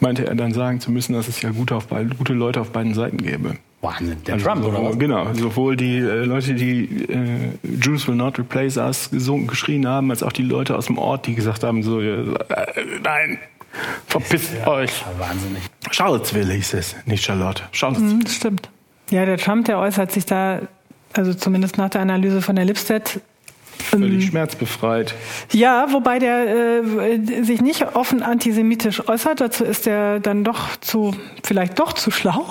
[0.00, 1.86] meinte er dann sagen zu müssen, dass es ja gute, auf
[2.18, 3.58] gute Leute auf beiden Seiten gäbe.
[3.82, 4.98] Wahnsinn, der also Trump, oder was?
[4.98, 7.50] Genau, sowohl die äh, Leute, die äh,
[7.80, 11.26] Jews will not replace us gesungen, geschrien haben, als auch die Leute aus dem Ort,
[11.26, 12.24] die gesagt haben, so, äh,
[13.02, 13.38] nein,
[14.06, 15.04] verpisst ja, euch.
[15.18, 15.62] Wahnsinnig.
[15.90, 17.64] Charlottesville hieß es, nicht Charlotte.
[17.72, 18.14] Charlottesville.
[18.14, 18.70] Mhm, stimmt.
[19.10, 20.60] Ja, der Trump, der äußert sich da,
[21.12, 23.20] also zumindest nach der Analyse von der Lipstadt,
[23.82, 25.14] Völlig ähm, schmerzbefreit.
[25.52, 29.40] Ja, wobei der äh, sich nicht offen antisemitisch äußert.
[29.40, 32.46] Dazu ist er dann doch zu, vielleicht doch zu schlau.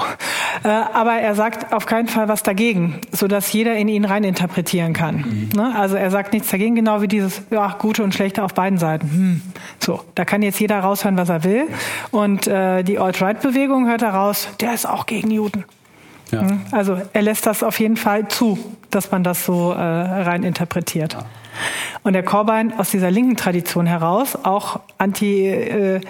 [0.64, 5.18] Äh, aber er sagt auf keinen Fall was dagegen, sodass jeder in ihn reininterpretieren kann.
[5.18, 5.50] Mhm.
[5.56, 5.76] Ne?
[5.76, 9.10] Also er sagt nichts dagegen, genau wie dieses, ja, gute und schlechte auf beiden Seiten.
[9.10, 9.42] Hm.
[9.80, 11.68] So, da kann jetzt jeder raushören, was er will.
[12.12, 15.66] Und äh, die Alt-Right-Bewegung hört heraus, der ist auch gegen Juden.
[16.32, 16.42] Ja.
[16.42, 16.62] Hm?
[16.72, 18.58] Also er lässt das auf jeden Fall zu,
[18.90, 21.14] dass man das so äh, rein interpretiert.
[21.14, 21.26] Ja.
[22.04, 26.02] Und der Corbyn aus dieser linken Tradition heraus, auch anti äh,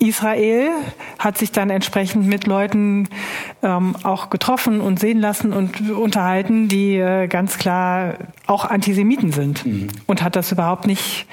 [0.00, 0.70] Israel
[1.18, 3.08] hat sich dann entsprechend mit Leuten
[3.62, 8.14] ähm, auch getroffen und sehen lassen und unterhalten, die äh, ganz klar
[8.46, 9.88] auch Antisemiten sind mhm.
[10.06, 11.26] und hat das überhaupt nicht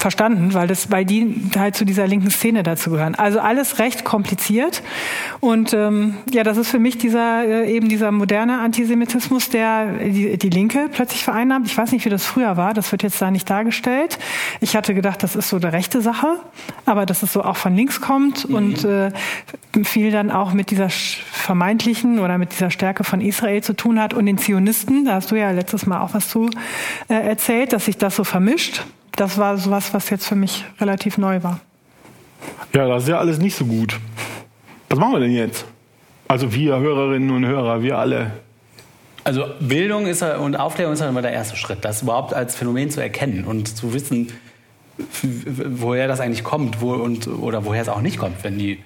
[0.00, 3.14] verstanden, weil das, weil die halt zu dieser linken Szene dazu gehören.
[3.14, 4.82] Also alles recht kompliziert
[5.40, 10.38] und ähm, ja, das ist für mich dieser äh, eben dieser moderne Antisemitismus, der die,
[10.38, 11.66] die Linke plötzlich vereinnahmt.
[11.66, 12.72] Ich weiß nicht, wie das früher war.
[12.72, 14.18] Das wird jetzt da nicht dargestellt.
[14.60, 16.40] Ich hatte gedacht, das ist so eine rechte Sache,
[16.86, 18.54] aber dass es so auch von links kommt mhm.
[18.54, 19.10] und äh,
[19.84, 24.14] viel dann auch mit dieser vermeintlichen oder mit dieser Stärke von Israel zu tun hat
[24.14, 25.04] und den Zionisten.
[25.04, 26.48] Da hast du ja letztes Mal auch was zu
[27.08, 28.82] äh, erzählt, dass sich das so vermischt
[29.20, 31.60] das war sowas, was jetzt für mich relativ neu war.
[32.72, 34.00] Ja, das ist ja alles nicht so gut.
[34.88, 35.66] Was machen wir denn jetzt?
[36.26, 38.30] Also wir Hörerinnen und Hörer, wir alle.
[39.22, 42.90] Also Bildung ist und Aufklärung ist halt immer der erste Schritt, das überhaupt als Phänomen
[42.90, 44.32] zu erkennen und zu wissen,
[45.22, 48.78] woher das eigentlich kommt wo, und, oder woher es auch nicht kommt, wenn die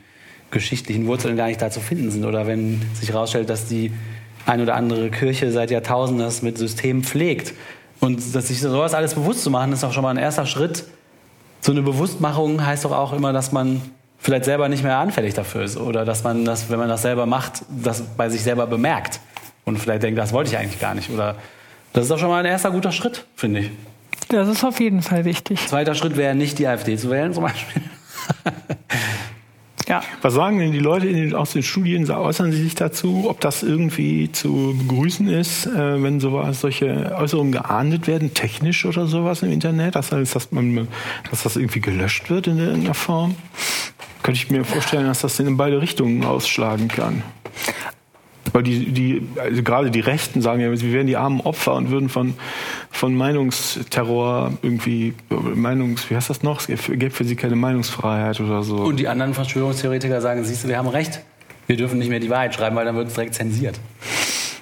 [0.50, 3.92] geschichtlichen Wurzeln gar nicht da zu finden sind oder wenn sich herausstellt, dass die
[4.46, 7.54] ein oder andere Kirche seit Jahrtausenden das mit System pflegt
[8.04, 10.84] Und dass sich sowas alles bewusst zu machen, ist auch schon mal ein erster Schritt.
[11.62, 13.80] So eine Bewusstmachung heißt doch auch immer, dass man
[14.18, 17.24] vielleicht selber nicht mehr anfällig dafür ist oder dass man das, wenn man das selber
[17.24, 19.20] macht, das bei sich selber bemerkt
[19.64, 21.08] und vielleicht denkt, das wollte ich eigentlich gar nicht.
[21.08, 21.36] Oder
[21.94, 23.70] das ist doch schon mal ein erster guter Schritt, finde ich.
[24.28, 25.66] Das ist auf jeden Fall wichtig.
[25.66, 27.82] Zweiter Schritt wäre nicht die AfD zu wählen, zum Beispiel.
[29.88, 30.02] Ja.
[30.22, 32.10] Was sagen denn die Leute aus den Studien?
[32.10, 37.52] Äußern sie sich dazu, ob das irgendwie zu begrüßen ist, äh, wenn sowas, solche Äußerungen
[37.52, 39.94] geahndet werden, technisch oder sowas im Internet?
[39.94, 40.88] Das heißt, dass, man,
[41.30, 43.34] dass das irgendwie gelöscht wird in irgendeiner Form?
[44.22, 47.22] Könnte ich mir vorstellen, dass das in beide Richtungen ausschlagen kann.
[48.54, 51.90] Weil die, die also gerade die Rechten sagen ja, wir wären die armen Opfer und
[51.90, 52.34] würden von,
[52.88, 56.68] von Meinungsterror irgendwie, Meinungs, wie heißt das noch?
[56.68, 58.76] Es gäbe für sie keine Meinungsfreiheit oder so.
[58.76, 61.20] Und die anderen Verschwörungstheoretiker sagen, siehst du, wir haben recht.
[61.66, 63.80] Wir dürfen nicht mehr die Wahrheit schreiben, weil dann wird es direkt zensiert.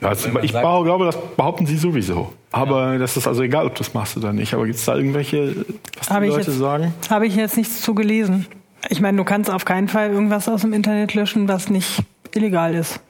[0.00, 2.32] Ja, also ich sagt, glaube, das behaupten sie sowieso.
[2.50, 2.98] Aber ja.
[2.98, 4.54] das ist also egal, ob du das machst oder nicht.
[4.54, 5.66] Aber gibt es da irgendwelche,
[5.98, 6.94] was die Leute jetzt, sagen?
[7.10, 8.46] Habe ich jetzt nichts zu gelesen.
[8.88, 12.02] Ich meine, du kannst auf keinen Fall irgendwas aus dem Internet löschen, was nicht
[12.34, 13.00] illegal ist.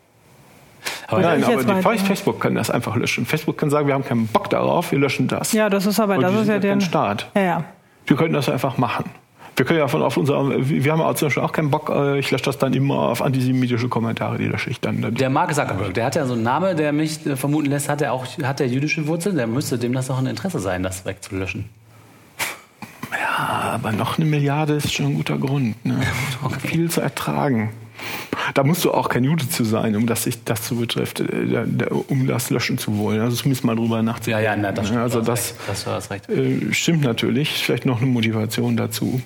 [1.09, 3.27] Aber Nein, aber die Facebook kann das einfach löschen.
[3.27, 5.53] Facebook kann sagen, wir haben keinen Bock darauf, wir löschen das.
[5.53, 7.31] Ja, das ist aber, Und das ist ja der Staat.
[7.35, 7.65] Ja, ja.
[8.07, 9.05] Wir könnten das einfach machen.
[9.55, 12.19] Wir können ja von auf unser, wir haben ja zum Beispiel auch keinen Bock, äh,
[12.19, 15.15] ich lösche das dann immer auf antisemitische Kommentare, die lösche ich dann.
[15.15, 18.01] Der Mark Zuckerberg, der hat ja so einen Namen, der mich äh, vermuten lässt, hat
[18.01, 21.05] er auch, hat er jüdische Wurzeln, der müsste dem das auch ein Interesse sein, das
[21.05, 21.69] wegzulöschen.
[23.13, 25.85] Ja, aber noch eine Milliarde ist schon ein guter Grund.
[25.85, 26.01] Ne?
[26.61, 27.71] Viel zu ertragen.
[28.55, 31.65] Da musst du auch kein Jude zu sein, um das sich das zu betrifft, äh,
[32.09, 33.21] um das löschen zu wollen.
[33.21, 34.45] Also zumindest mal drüber nachzudenken.
[34.45, 35.03] Ja, ja, na, das stimmt.
[35.03, 35.87] Also das, das
[36.29, 37.51] äh, stimmt natürlich.
[37.51, 39.23] Vielleicht noch eine Motivation dazu.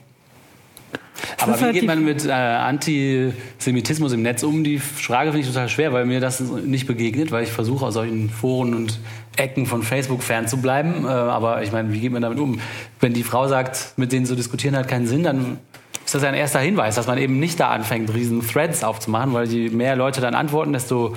[1.38, 4.64] Aber wie halt geht man mit äh, Antisemitismus im Netz um?
[4.64, 7.94] Die Frage finde ich total schwer, weil mir das nicht begegnet, weil ich versuche aus
[7.94, 8.98] solchen Foren und
[9.36, 11.04] Ecken von Facebook fernzubleiben.
[11.04, 12.60] Äh, aber ich meine, wie geht man damit um?
[13.00, 15.58] Wenn die Frau sagt, mit denen zu diskutieren hat keinen Sinn, dann
[16.06, 19.48] ist das ein erster Hinweis, dass man eben nicht da anfängt, riesen Threads aufzumachen, weil
[19.48, 21.16] je mehr Leute dann antworten, desto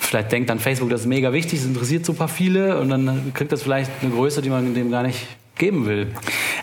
[0.00, 3.52] vielleicht denkt dann Facebook, das ist mega wichtig, es interessiert super viele und dann kriegt
[3.52, 5.24] das vielleicht eine Größe, die man dem gar nicht
[5.54, 6.08] geben will.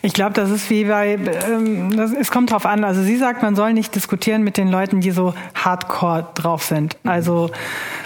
[0.02, 1.18] Ich glaube, das ist wie bei,
[1.50, 2.84] ähm, das, es kommt drauf an.
[2.84, 6.98] Also sie sagt, man soll nicht diskutieren mit den Leuten, die so hardcore drauf sind.
[7.04, 7.52] Also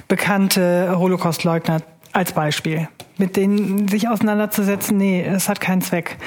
[0.08, 1.82] bekannte Holocaust-Leugner
[2.14, 2.88] als Beispiel.
[3.18, 6.18] Mit denen sich auseinanderzusetzen, nee, es hat keinen Zweck.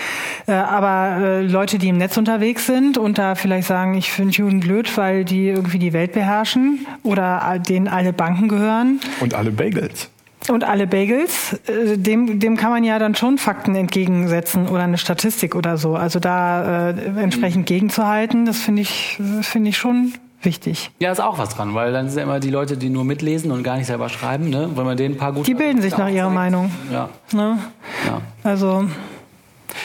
[0.46, 4.32] Äh, aber äh, Leute, die im Netz unterwegs sind und da vielleicht sagen, ich finde
[4.32, 9.00] Juden blöd, weil die irgendwie die Welt beherrschen oder denen alle Banken gehören.
[9.20, 10.10] Und alle Bagels.
[10.48, 14.98] Und alle Bagels, äh, dem, dem kann man ja dann schon Fakten entgegensetzen oder eine
[14.98, 15.94] Statistik oder so.
[15.94, 20.14] Also da äh, entsprechend gegenzuhalten, das finde ich, finde ich schon
[20.44, 20.90] wichtig.
[20.98, 23.51] Ja, ist auch was dran, weil dann sind ja immer die Leute, die nur mitlesen
[23.51, 24.70] und gar nicht selber schreiben, ne?
[24.74, 25.44] Wenn man denen ein paar gute.
[25.44, 26.70] Die bilden sich nach ihrer Meinung.
[26.93, 27.09] Ja.
[27.32, 27.59] Ne?
[28.06, 28.20] ja.
[28.43, 28.85] Also.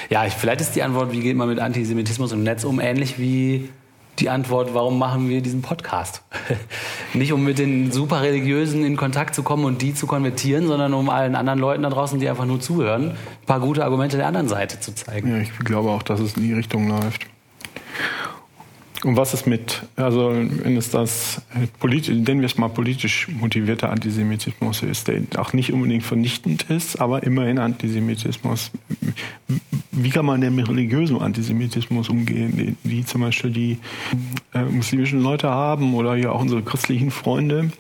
[0.10, 3.20] Ja, ich, vielleicht ist die Antwort, wie geht man mit Antisemitismus im Netz um, ähnlich
[3.20, 3.70] wie
[4.20, 6.24] die Antwort, warum machen wir diesen Podcast?
[7.14, 10.94] Nicht um mit den super Religiösen in Kontakt zu kommen und die zu konvertieren, sondern
[10.94, 14.28] um allen anderen Leuten da draußen, die einfach nur zuhören, ein paar gute Argumente der
[14.28, 15.30] anderen Seite zu zeigen.
[15.30, 17.28] Ja, ich glaube auch, dass es in die Richtung läuft.
[19.03, 21.41] Und was ist mit, also wenn es das,
[21.82, 27.22] nennen wir es mal politisch motivierter Antisemitismus ist, der auch nicht unbedingt vernichtend ist, aber
[27.22, 28.72] immerhin Antisemitismus.
[29.91, 33.78] Wie kann man denn mit religiösem Antisemitismus umgehen, wie zum Beispiel die
[34.53, 37.72] äh, muslimischen Leute haben oder ja auch unsere christlichen Freunde?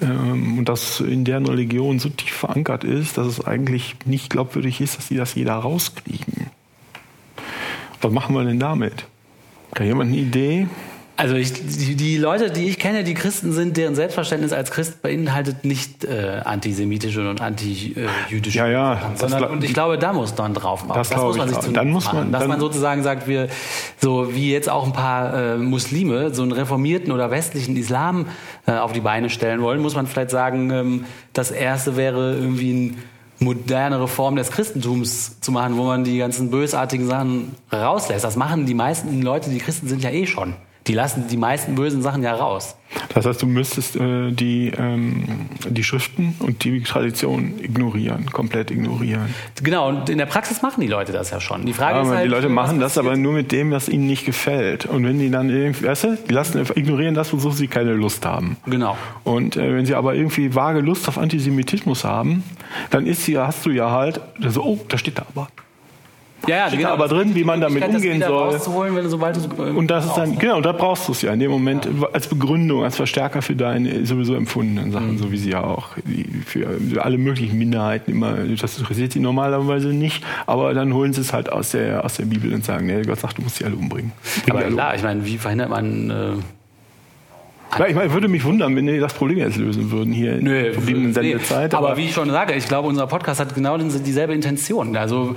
[0.00, 4.80] Ähm, und das in deren Religion so tief verankert ist, dass es eigentlich nicht glaubwürdig
[4.80, 6.46] ist, dass sie das jeder rauskriegen.
[8.00, 9.06] Was machen wir denn damit?
[9.72, 10.66] Hat jemand eine Idee?
[11.18, 15.02] Also ich, die, die, Leute, die ich kenne, die Christen sind, deren Selbstverständnis als Christ
[15.02, 18.56] beinhaltet nicht äh, antisemitische und antijüdische.
[18.56, 19.12] Ja, ja.
[19.16, 20.96] Sondern, und ich glaube, da muss man drauf machen.
[20.96, 22.32] Das, das muss man sich zu dann muss man, machen.
[22.32, 23.48] Dass man sozusagen sagt, wir,
[24.00, 28.26] so wie jetzt auch ein paar äh, Muslime so einen reformierten oder westlichen Islam
[28.68, 32.72] äh, auf die Beine stellen wollen, muss man vielleicht sagen, ähm, das erste wäre irgendwie
[32.72, 33.02] ein
[33.40, 38.24] modernere Form des Christentums zu machen, wo man die ganzen bösartigen Sachen rauslässt.
[38.24, 40.54] Das machen die meisten Leute, die Christen sind ja eh schon.
[40.88, 42.74] Die lassen die meisten bösen Sachen ja raus.
[43.14, 49.34] Das heißt, du müsstest äh, die, ähm, die Schriften und die Tradition ignorieren, komplett ignorieren.
[49.62, 51.66] Genau, und in der Praxis machen die Leute das ja schon.
[51.66, 54.06] Die Frage ja, ist halt, die Leute machen das aber nur mit dem, was ihnen
[54.06, 54.86] nicht gefällt.
[54.86, 58.24] Und wenn die dann irgendwie, weißt du, die lassen, ignorieren das, wozu sie keine Lust
[58.24, 58.56] haben.
[58.64, 58.96] Genau.
[59.24, 62.42] Und äh, wenn sie aber irgendwie vage Lust auf Antisemitismus haben,
[62.88, 65.48] dann ist sie, hast du ja halt, so, oh, da steht da aber.
[66.46, 66.92] Ja, ja, steht genau.
[66.92, 68.30] aber drin, wie man damit umgehen soll.
[68.30, 71.22] rauszuholen, wenn du, sobald du äh, Und das ist dann, genau, da brauchst du es
[71.22, 75.18] ja in dem Moment als Begründung, als Verstärker für deine sowieso empfundenen Sachen, Mhm.
[75.18, 79.88] so wie sie ja auch die für alle möglichen Minderheiten immer, das interessiert sie normalerweise
[79.88, 83.02] nicht, aber dann holen sie es halt aus der, aus der Bring und sagen, nee,
[83.02, 84.12] Gott sagt, du musst sie alle umbringen.
[84.44, 86.10] Bring Aber die alle klar, ich meine, wie verhindert man.
[86.10, 86.14] Äh.
[87.78, 90.46] Ja, ich meine, würde mich wundern, wenn die das Problem jetzt lösen würden hier in
[90.46, 91.12] der verbliebenen nee.
[91.12, 91.74] Sendezeit.
[91.74, 94.96] Aber, wie ich schon sage, ich glaube, unser Podcast hat genau dieselbe Intention.
[94.96, 95.34] Also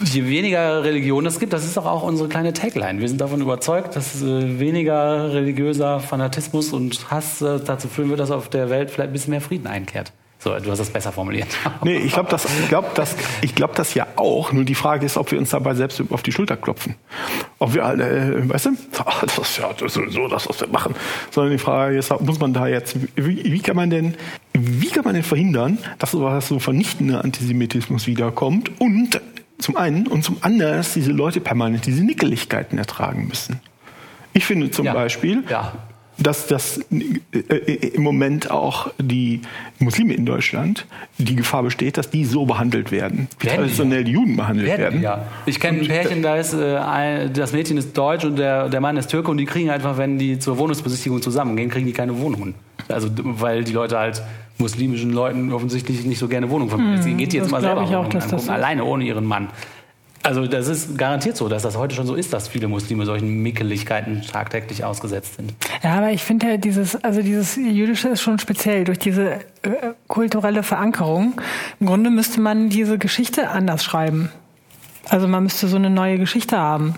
[0.00, 3.00] je weniger Religion es gibt, das ist doch auch unsere kleine Tagline.
[3.00, 8.20] Wir sind davon überzeugt, dass äh, weniger religiöser Fanatismus und Hass äh, dazu führen wird,
[8.20, 10.12] dass auf der Welt vielleicht ein bisschen mehr Frieden einkehrt.
[10.42, 11.46] So, du hast das besser formuliert.
[11.84, 13.16] Nee, ich glaube das, glaub, das,
[13.54, 14.52] glaub das ja auch.
[14.52, 16.96] Nur die Frage ist, ob wir uns dabei selbst auf die Schulter klopfen.
[17.60, 18.70] Ob wir alle, äh, weißt du,
[19.04, 20.96] ach, das ist ja das sowieso das, was wir machen.
[21.30, 24.16] Sondern die Frage ist, muss man da jetzt, wie, wie kann man denn,
[24.52, 29.20] wie kann man denn verhindern, dass sowas so vernichtender Antisemitismus wiederkommt und
[29.62, 33.60] zum einen und zum anderen, dass diese Leute permanent diese Nickeligkeiten ertragen müssen.
[34.32, 34.94] Ich finde zum Ja.
[34.94, 35.72] Beispiel, Ja.
[36.18, 39.40] dass das äh, äh, im Moment auch die
[39.78, 40.86] Muslime in Deutschland
[41.18, 44.80] die Gefahr besteht, dass die so behandelt werden, wie Werden traditionell die Juden behandelt werden.
[44.82, 45.26] Werden, ja.
[45.46, 48.80] Ich kenne ein Pärchen, da ist äh, ein, das Mädchen ist deutsch und der, der
[48.80, 52.18] Mann ist Türke und die kriegen einfach, wenn die zur Wohnungsbesichtigung zusammengehen, kriegen die keine
[52.18, 52.54] Wohnungen.
[52.88, 54.22] Also weil die Leute halt
[54.58, 56.96] muslimischen Leuten offensichtlich nicht so gerne Wohnungen vermitteln.
[56.98, 59.48] Deswegen geht die jetzt mal selber ich auch, dass das alleine ohne ihren Mann.
[60.24, 63.42] Also das ist garantiert so, dass das heute schon so ist, dass viele Muslime solchen
[63.42, 65.52] Mickeligkeiten tagtäglich ausgesetzt sind.
[65.82, 69.40] Ja, aber ich finde ja dieses, also dieses Jüdische ist schon speziell durch diese äh,
[70.06, 71.40] kulturelle Verankerung.
[71.80, 74.30] Im Grunde müsste man diese Geschichte anders schreiben.
[75.08, 76.94] Also man müsste so eine neue Geschichte haben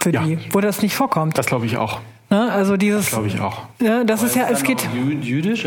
[0.00, 0.22] für Ja.
[0.24, 1.36] die, wo das nicht vorkommt.
[1.36, 2.00] Das glaube ich auch.
[2.34, 2.50] Ne?
[2.50, 3.62] Also dieses, Glaube ich auch.
[3.80, 4.80] ja, das ist ja, es geht.
[4.80, 5.66] Jü- Jüdisch?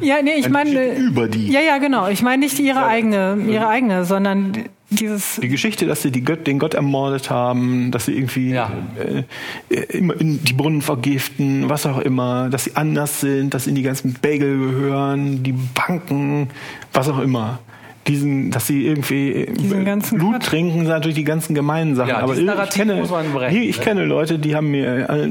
[0.00, 1.48] Ja, nee, ich meine über die.
[1.50, 2.08] Ja, ja, genau.
[2.08, 4.52] Ich meine nicht ihre eigene, ihre eigene, sondern
[4.88, 5.36] dieses.
[5.42, 8.70] Die Geschichte, dass sie Gott, den Gott ermordet haben, dass sie irgendwie Ja.
[8.98, 13.64] äh, äh, immer in die Brunnen vergiften, was auch immer, dass sie anders sind, dass
[13.64, 16.48] sie in die ganzen Bagel gehören, die Banken,
[16.94, 17.58] was auch immer.
[18.08, 20.46] Diesen, dass sie irgendwie äh, Diesen ganzen Blut Quatsch.
[20.46, 22.10] trinken, sind natürlich die ganzen gemeinen Sachen.
[22.10, 23.84] Ja, Aber ich kenne, muss man berechnen, nee, ich ne?
[23.84, 25.26] kenne Leute, die haben mir äh,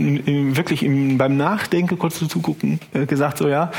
[0.56, 3.72] wirklich im, beim Nachdenken kurz zu zugucken äh, gesagt, so ja,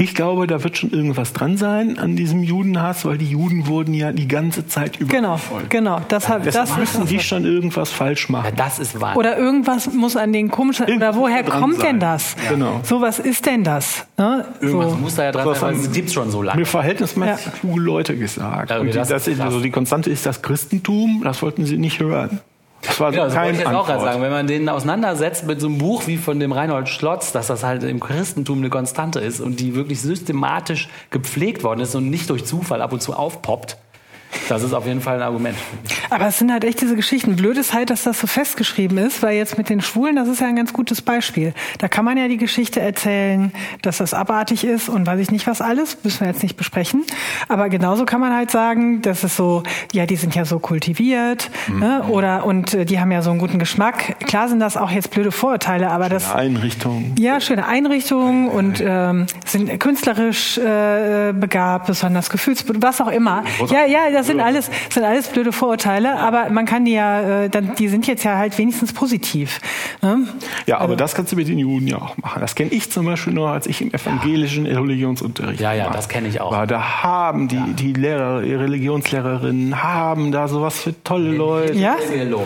[0.00, 3.92] ich glaube, da wird schon irgendwas dran sein an diesem Judenhass, weil die Juden wurden
[3.94, 6.00] ja die ganze Zeit über Genau, genau.
[6.08, 8.52] Das, Deshalb das müssen die schon irgendwas falsch Ja, machen.
[8.56, 9.18] das ist Wahnsinn.
[9.18, 10.84] Oder irgendwas muss an den komischen.
[10.84, 11.86] Oder Irgendwas woher dran kommt sein.
[11.86, 12.36] denn das?
[12.48, 12.80] Genau.
[12.84, 14.06] So was ist denn das?
[14.16, 14.44] Ne?
[14.60, 14.96] Irgendwas So.
[14.98, 16.60] muss da ja dran sein, weil es gibt schon so lange.
[16.60, 17.52] Mir verhältnismäßig Ja.
[17.58, 18.70] kluge Leute gesagt.
[18.70, 21.98] Ja, Und die, das das also die Konstante ist das Christentum, das wollten sie nicht
[21.98, 22.38] hören.
[22.82, 24.22] Das war Genau, das wollte kein ich jetzt auch gerade sagen.
[24.22, 27.64] Wenn man den auseinandersetzt mit so einem Buch wie von dem Reinhold Schlotz, dass das
[27.64, 32.30] halt im Christentum eine Konstante ist und die wirklich systematisch gepflegt worden ist und nicht
[32.30, 33.76] durch Zufall ab und zu aufpoppt,
[34.48, 35.56] das ist auf jeden Fall ein Argument.
[36.10, 37.36] Aber es sind halt echt diese Geschichten.
[37.36, 40.40] Blöd ist halt, dass das so festgeschrieben ist, weil jetzt mit den Schwulen, das ist
[40.40, 41.54] ja ein ganz gutes Beispiel.
[41.78, 43.52] Da kann man ja die Geschichte erzählen,
[43.82, 47.04] dass das abartig ist und weiß ich nicht was alles, müssen wir jetzt nicht besprechen.
[47.48, 51.50] Aber genauso kann man halt sagen, dass es so, ja, die sind ja so kultiviert,
[51.68, 52.02] ne?
[52.08, 54.16] oder und äh, die haben ja so einen guten Geschmack.
[54.26, 57.14] Klar sind das auch jetzt blöde Vorurteile, aber das Einrichtung.
[57.18, 63.44] ja, schöne Einrichtungen und ähm, sind künstlerisch äh, begabt, besonders gefühlsbedürftig, was auch immer.
[63.70, 67.48] Ja, ja, das sind alles, sind alles blöde Vorurteile, aber man kann die ja, äh,
[67.48, 69.60] dann, die sind jetzt ja halt wenigstens positiv.
[70.02, 70.26] Ne?
[70.66, 72.40] Ja, aber das kannst du mit den Juden ja auch machen.
[72.40, 75.92] Das kenne ich zum Beispiel noch, als ich im evangelischen Religionsunterricht Ja, ja, war.
[75.92, 76.52] das kenne ich auch.
[76.52, 81.74] War, da haben die, die Lehrer, die Religionslehrerinnen, haben da sowas für tolle Leute.
[81.74, 81.96] Ja?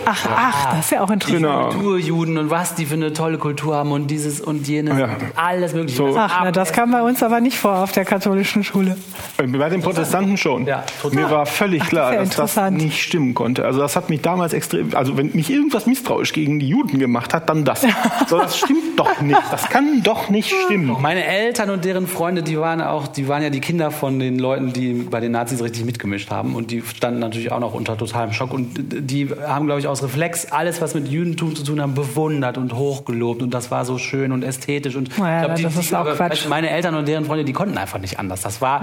[0.05, 1.41] Ach, ach, das ist ja auch interessant.
[1.41, 1.69] Genau.
[1.69, 5.09] Kulturjuden und was die für eine tolle Kultur haben und dieses und jenes, Ja.
[5.35, 5.97] alles mögliche.
[5.97, 6.07] So.
[6.07, 8.97] Das Ach, na, das kam bei uns aber nicht vor auf der katholischen Schule.
[9.37, 10.65] Bei den Protestanten schon.
[10.65, 11.19] Ja, total.
[11.23, 13.65] Mir war völlig Ach, das klar, ist ja dass das nicht stimmen konnte.
[13.65, 17.33] Also das hat mich damals extrem, also wenn mich irgendwas misstrauisch gegen die Juden gemacht
[17.33, 17.85] hat, dann das.
[18.27, 19.39] So, das stimmt doch nicht.
[19.51, 20.95] Das kann doch nicht stimmen.
[21.01, 24.39] Meine Eltern und deren Freunde, die waren auch, die waren ja die Kinder von den
[24.39, 27.97] Leuten, die bei den Nazis richtig mitgemischt haben und die standen natürlich auch noch unter
[27.97, 31.81] totalem Schock und die haben, glaube ich, aus Reflex alles, was mit Judentum zu tun
[31.81, 35.55] haben, bewundert und hochgelobt und das war so schön und ästhetisch und Naja, ich glaub,
[35.57, 36.47] die, das ist die, auch Quatsch.
[36.47, 38.41] meine Eltern und deren Freunde, die konnten einfach nicht anders.
[38.41, 38.81] Das war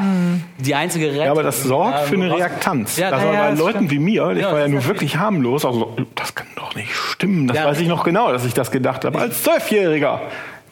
[0.59, 1.24] die einzige Rettung.
[1.24, 2.40] Ja, aber das sorgt für eine raus-
[2.70, 2.97] Reaktanz.
[2.97, 3.90] Ja, also ja, bei ja, das Leuten stimmt.
[3.90, 6.94] wie mir, ich Ja, war ja das nur wirklich harmlos, also das kann doch nicht
[6.94, 7.47] stimmen.
[7.48, 7.64] Das Ja.
[7.66, 9.18] weiß ich noch genau, dass ich das gedacht habe.
[9.18, 10.20] Als Zwölfjähriger.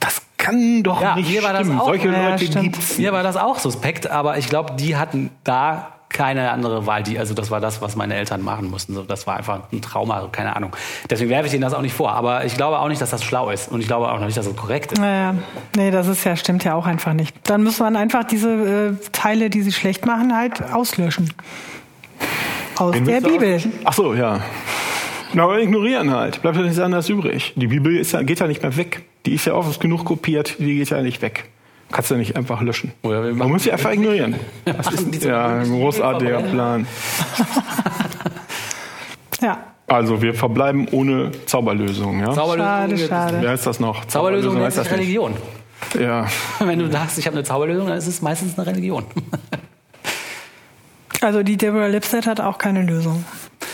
[0.00, 1.80] Das kann doch Ja, nicht war das stimmen.
[1.80, 2.98] auch- Solche Ja, Leute gibt's.
[2.98, 7.02] Mir war das auch suspekt, aber ich glaube, die hatten da keine andere Wahl.
[7.02, 8.94] Die, also das war das, was meine Eltern machen mussten.
[8.94, 10.70] So, das war einfach ein Trauma, also keine Ahnung.
[11.10, 12.12] Deswegen werfe ich denen das auch nicht vor.
[12.12, 13.70] Aber ich glaube auch nicht, dass das schlau ist.
[13.70, 15.00] Und ich glaube auch nicht, dass das korrekt ist.
[15.00, 15.34] Naja,
[15.76, 17.36] nee, das ist ja, stimmt ja auch einfach nicht.
[17.44, 18.48] Dann muss man einfach diese
[18.98, 21.34] äh, Teile, die sie schlecht machen, halt auslöschen.
[22.80, 23.60] Aus Wen der Bibel.
[23.84, 24.40] Ach so, ja.
[25.34, 26.40] Na, aber ignorieren halt.
[26.42, 27.52] Bleibt ja nichts anderes übrig.
[27.56, 29.02] Die Bibel ist ja, geht ja nicht mehr weg.
[29.26, 31.44] Die ist ja oft genug kopiert, die geht ja nicht weg.
[31.90, 32.92] Kannst du nicht einfach löschen.
[33.02, 34.36] Oder wir Man muss sie einfach ignorieren.
[34.64, 36.40] Das ist ja ein großartiger.
[36.42, 36.86] Plan.
[39.40, 42.18] Ja, Also wir verbleiben ohne Zauberlösung.
[42.20, 42.32] Ja?
[42.32, 43.38] Zauberlösung, schade, schade.
[43.40, 44.04] Wer heißt das noch?
[44.06, 44.90] Zauberlösung nennt heißt das.
[44.90, 45.34] Religion.
[45.98, 46.26] Ja.
[46.58, 49.04] Wenn du sagst, ich habe eine Zauberlösung, dann ist es meistens eine Religion.
[51.20, 53.24] Also die Deborah Lipstadt hat auch keine Lösung.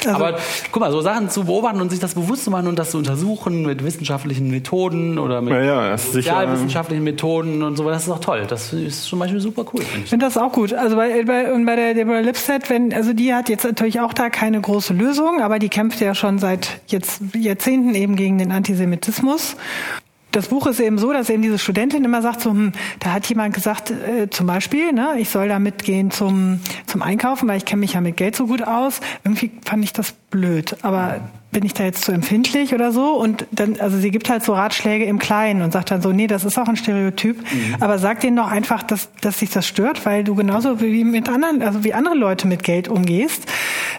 [0.06, 0.38] Also, Aber
[0.70, 2.98] guck mal, so Sachen zu beobachten und sich das bewusst zu machen und das zu
[2.98, 8.20] untersuchen mit wissenschaftlichen Methoden oder mit Ja, ja, sozialwissenschaftlichen Methoden und so, das ist doch
[8.20, 8.44] toll.
[8.48, 9.82] Das ist zum Beispiel super cool.
[9.82, 10.10] finde ich ich.
[10.10, 10.72] finde das auch gut.
[10.72, 14.12] Also bei, bei, und bei der Deborah Lipstadt, wenn, also die hat jetzt natürlich auch
[14.12, 18.52] da keine große Lösung, aber die kämpft ja schon seit jetzt Jahrzehnten eben gegen den
[18.52, 19.56] Antisemitismus.
[20.34, 23.26] Das Buch ist eben so, dass eben diese Studentin immer sagt, so, hm, da hat
[23.26, 27.64] jemand gesagt, äh, zum Beispiel, ne, ich soll da mitgehen zum, zum Einkaufen, weil ich
[27.64, 29.00] kenne mich ja mit Geld so gut aus.
[29.22, 30.76] Irgendwie fand ich das blöd.
[30.82, 31.20] Aber
[31.54, 33.14] bin ich da jetzt zu empfindlich oder so?
[33.14, 36.26] Und dann, also sie gibt halt so Ratschläge im Kleinen und sagt dann so, nee,
[36.26, 37.38] das ist auch ein Stereotyp.
[37.80, 41.30] Aber sag denen doch einfach, dass, dass sich das stört, weil du genauso wie mit
[41.30, 43.46] anderen, also wie andere Leute mit Geld umgehst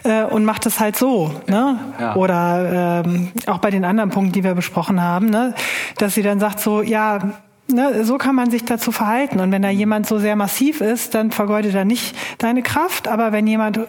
[0.04, 1.78] äh, und mach das halt so, ne?
[1.98, 2.14] Ja.
[2.14, 5.54] Oder ähm, auch bei den anderen Punkten, die wir besprochen haben, ne?
[5.98, 7.32] Dass sie dann sagt so, ja,
[7.68, 9.40] Ne, so kann man sich dazu verhalten.
[9.40, 13.08] Und wenn da jemand so sehr massiv ist, dann vergeudet er nicht deine Kraft.
[13.08, 13.82] Aber wenn jemand äh,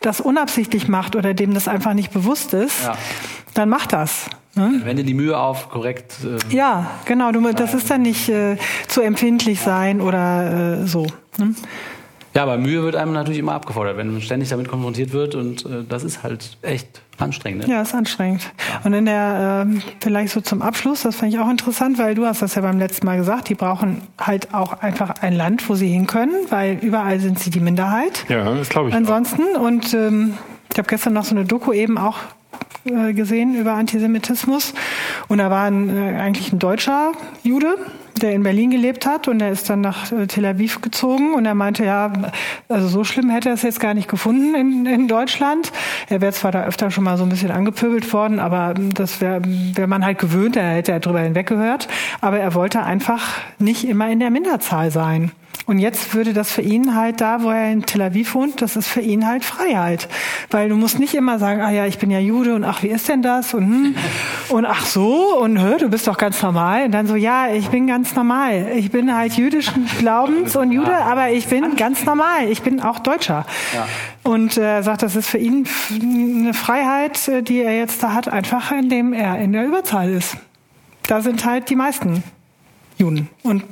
[0.00, 2.96] das unabsichtlich macht oder dem das einfach nicht bewusst ist, Ja.
[3.52, 4.30] dann macht das.
[4.54, 4.80] Ne?
[4.82, 6.14] Wende die Mühe auf, korrekt.
[6.24, 7.30] Äh, Ja, genau.
[7.32, 8.56] Du, das ist dann nicht äh,
[8.88, 11.06] zu empfindlich sein oder äh, so.
[11.36, 11.54] Ne?
[12.38, 15.66] Ja, aber Mühe wird einem natürlich immer abgefordert, wenn man ständig damit konfrontiert wird und
[15.66, 17.66] äh, das ist halt echt anstrengend.
[17.66, 17.74] Ne?
[17.74, 18.52] Ja, ist anstrengend.
[18.84, 22.26] Und in der, ähm, vielleicht so zum Abschluss, das fand ich auch interessant, weil du
[22.26, 25.74] hast das ja beim letzten Mal gesagt, die brauchen halt auch einfach ein Land, wo
[25.74, 28.24] sie hin können, weil überall sind sie die Minderheit.
[28.28, 28.94] Ja, das glaube ich.
[28.94, 28.98] auch.
[28.98, 30.34] Ansonsten, und ähm,
[30.70, 32.18] ich habe gestern noch so eine Doku eben auch
[32.84, 34.74] äh, gesehen über Antisemitismus.
[35.26, 37.10] Und da war ein, äh, eigentlich ein deutscher
[37.42, 37.74] Jude,
[38.18, 41.44] der in Berlin gelebt hat und der ist dann nach äh, Tel Aviv gezogen und
[41.46, 42.12] er meinte, ja,
[42.68, 45.72] also so schlimm hätte er es jetzt gar nicht gefunden in, in Deutschland.
[46.08, 49.42] Er wäre zwar da öfter schon mal so ein bisschen angepöbelt worden, aber das wäre
[49.44, 51.88] wär man halt gewöhnt, da hätte er drüber hinweggehört.
[52.20, 55.32] Aber er wollte einfach nicht immer in der Minderzahl sein.
[55.68, 58.74] Und jetzt würde das für ihn halt da, wo er in Tel Aviv wohnt, das
[58.74, 60.08] ist für ihn halt Freiheit.
[60.50, 62.88] Weil du musst nicht immer sagen, ah ja, ich bin ja Jude und ach, wie
[62.88, 63.52] ist denn das?
[63.52, 63.94] Und, hm,
[64.48, 66.86] und ach so, und hör, du bist doch ganz normal.
[66.86, 68.68] Und dann so, ja, ich bin ganz normal.
[68.76, 72.48] Ich bin halt jüdischen Glaubens und Jude, aber ich bin ganz normal.
[72.48, 73.44] Ich bin auch Deutscher.
[74.22, 75.68] Und äh, er sagt, das ist für ihn
[76.00, 80.38] eine Freiheit, äh, die er jetzt da hat, einfach indem er in der Überzahl ist.
[81.02, 82.22] Da sind halt die meisten
[82.96, 83.28] Juden.
[83.42, 83.64] Und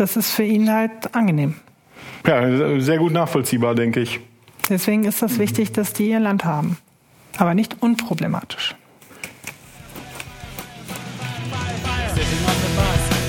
[0.00, 1.54] das ist für ihn halt angenehm.
[2.26, 4.20] Ja, sehr gut nachvollziehbar, denke ich.
[4.68, 6.76] Deswegen ist das wichtig, dass die ihr Land haben.
[7.36, 8.74] Aber nicht unproblematisch.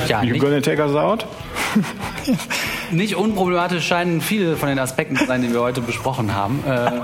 [0.07, 1.27] Ja, You nicht, gonna take us out?
[2.91, 6.63] nicht unproblematisch scheinen viele von den Aspekten zu sein, die wir heute besprochen haben.
[6.67, 7.01] Äh,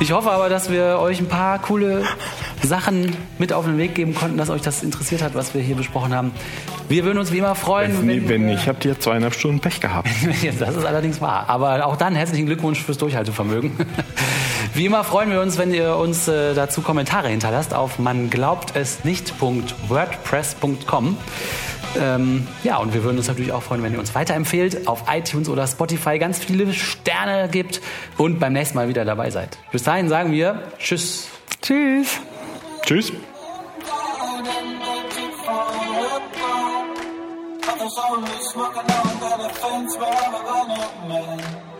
[0.00, 2.02] ich hoffe aber, dass wir euch ein paar coole
[2.62, 5.76] Sachen mit auf den Weg geben konnten, dass euch das interessiert hat, was wir hier
[5.76, 6.32] besprochen haben.
[6.88, 10.08] Wir würden uns wie immer freuen, Nee, wenn nicht, habt ihr zweieinhalb Stunden Pech gehabt.
[10.58, 11.44] Das ist allerdings wahr.
[11.48, 13.72] Aber auch dann herzlichen Glückwunsch fürs Durchhaltevermögen.
[14.74, 18.74] Wie immer freuen wir uns, wenn ihr uns äh, dazu Kommentare hinterlasst auf man glaubt
[18.74, 21.18] es nicht.wordpress.com.
[22.00, 25.50] Ähm, ja, und wir würden uns natürlich auch freuen, wenn ihr uns weiterempfehlt, auf iTunes
[25.50, 27.82] oder Spotify ganz viele Sterne gibt
[28.16, 29.58] und beim nächsten Mal wieder dabei seid.
[29.72, 31.28] Bis dahin sagen wir Tschüss.
[31.60, 32.18] Tschüss.
[32.92, 33.10] Tschüss.
[37.68, 41.71] Others only smoking on the fence where I'm running, man.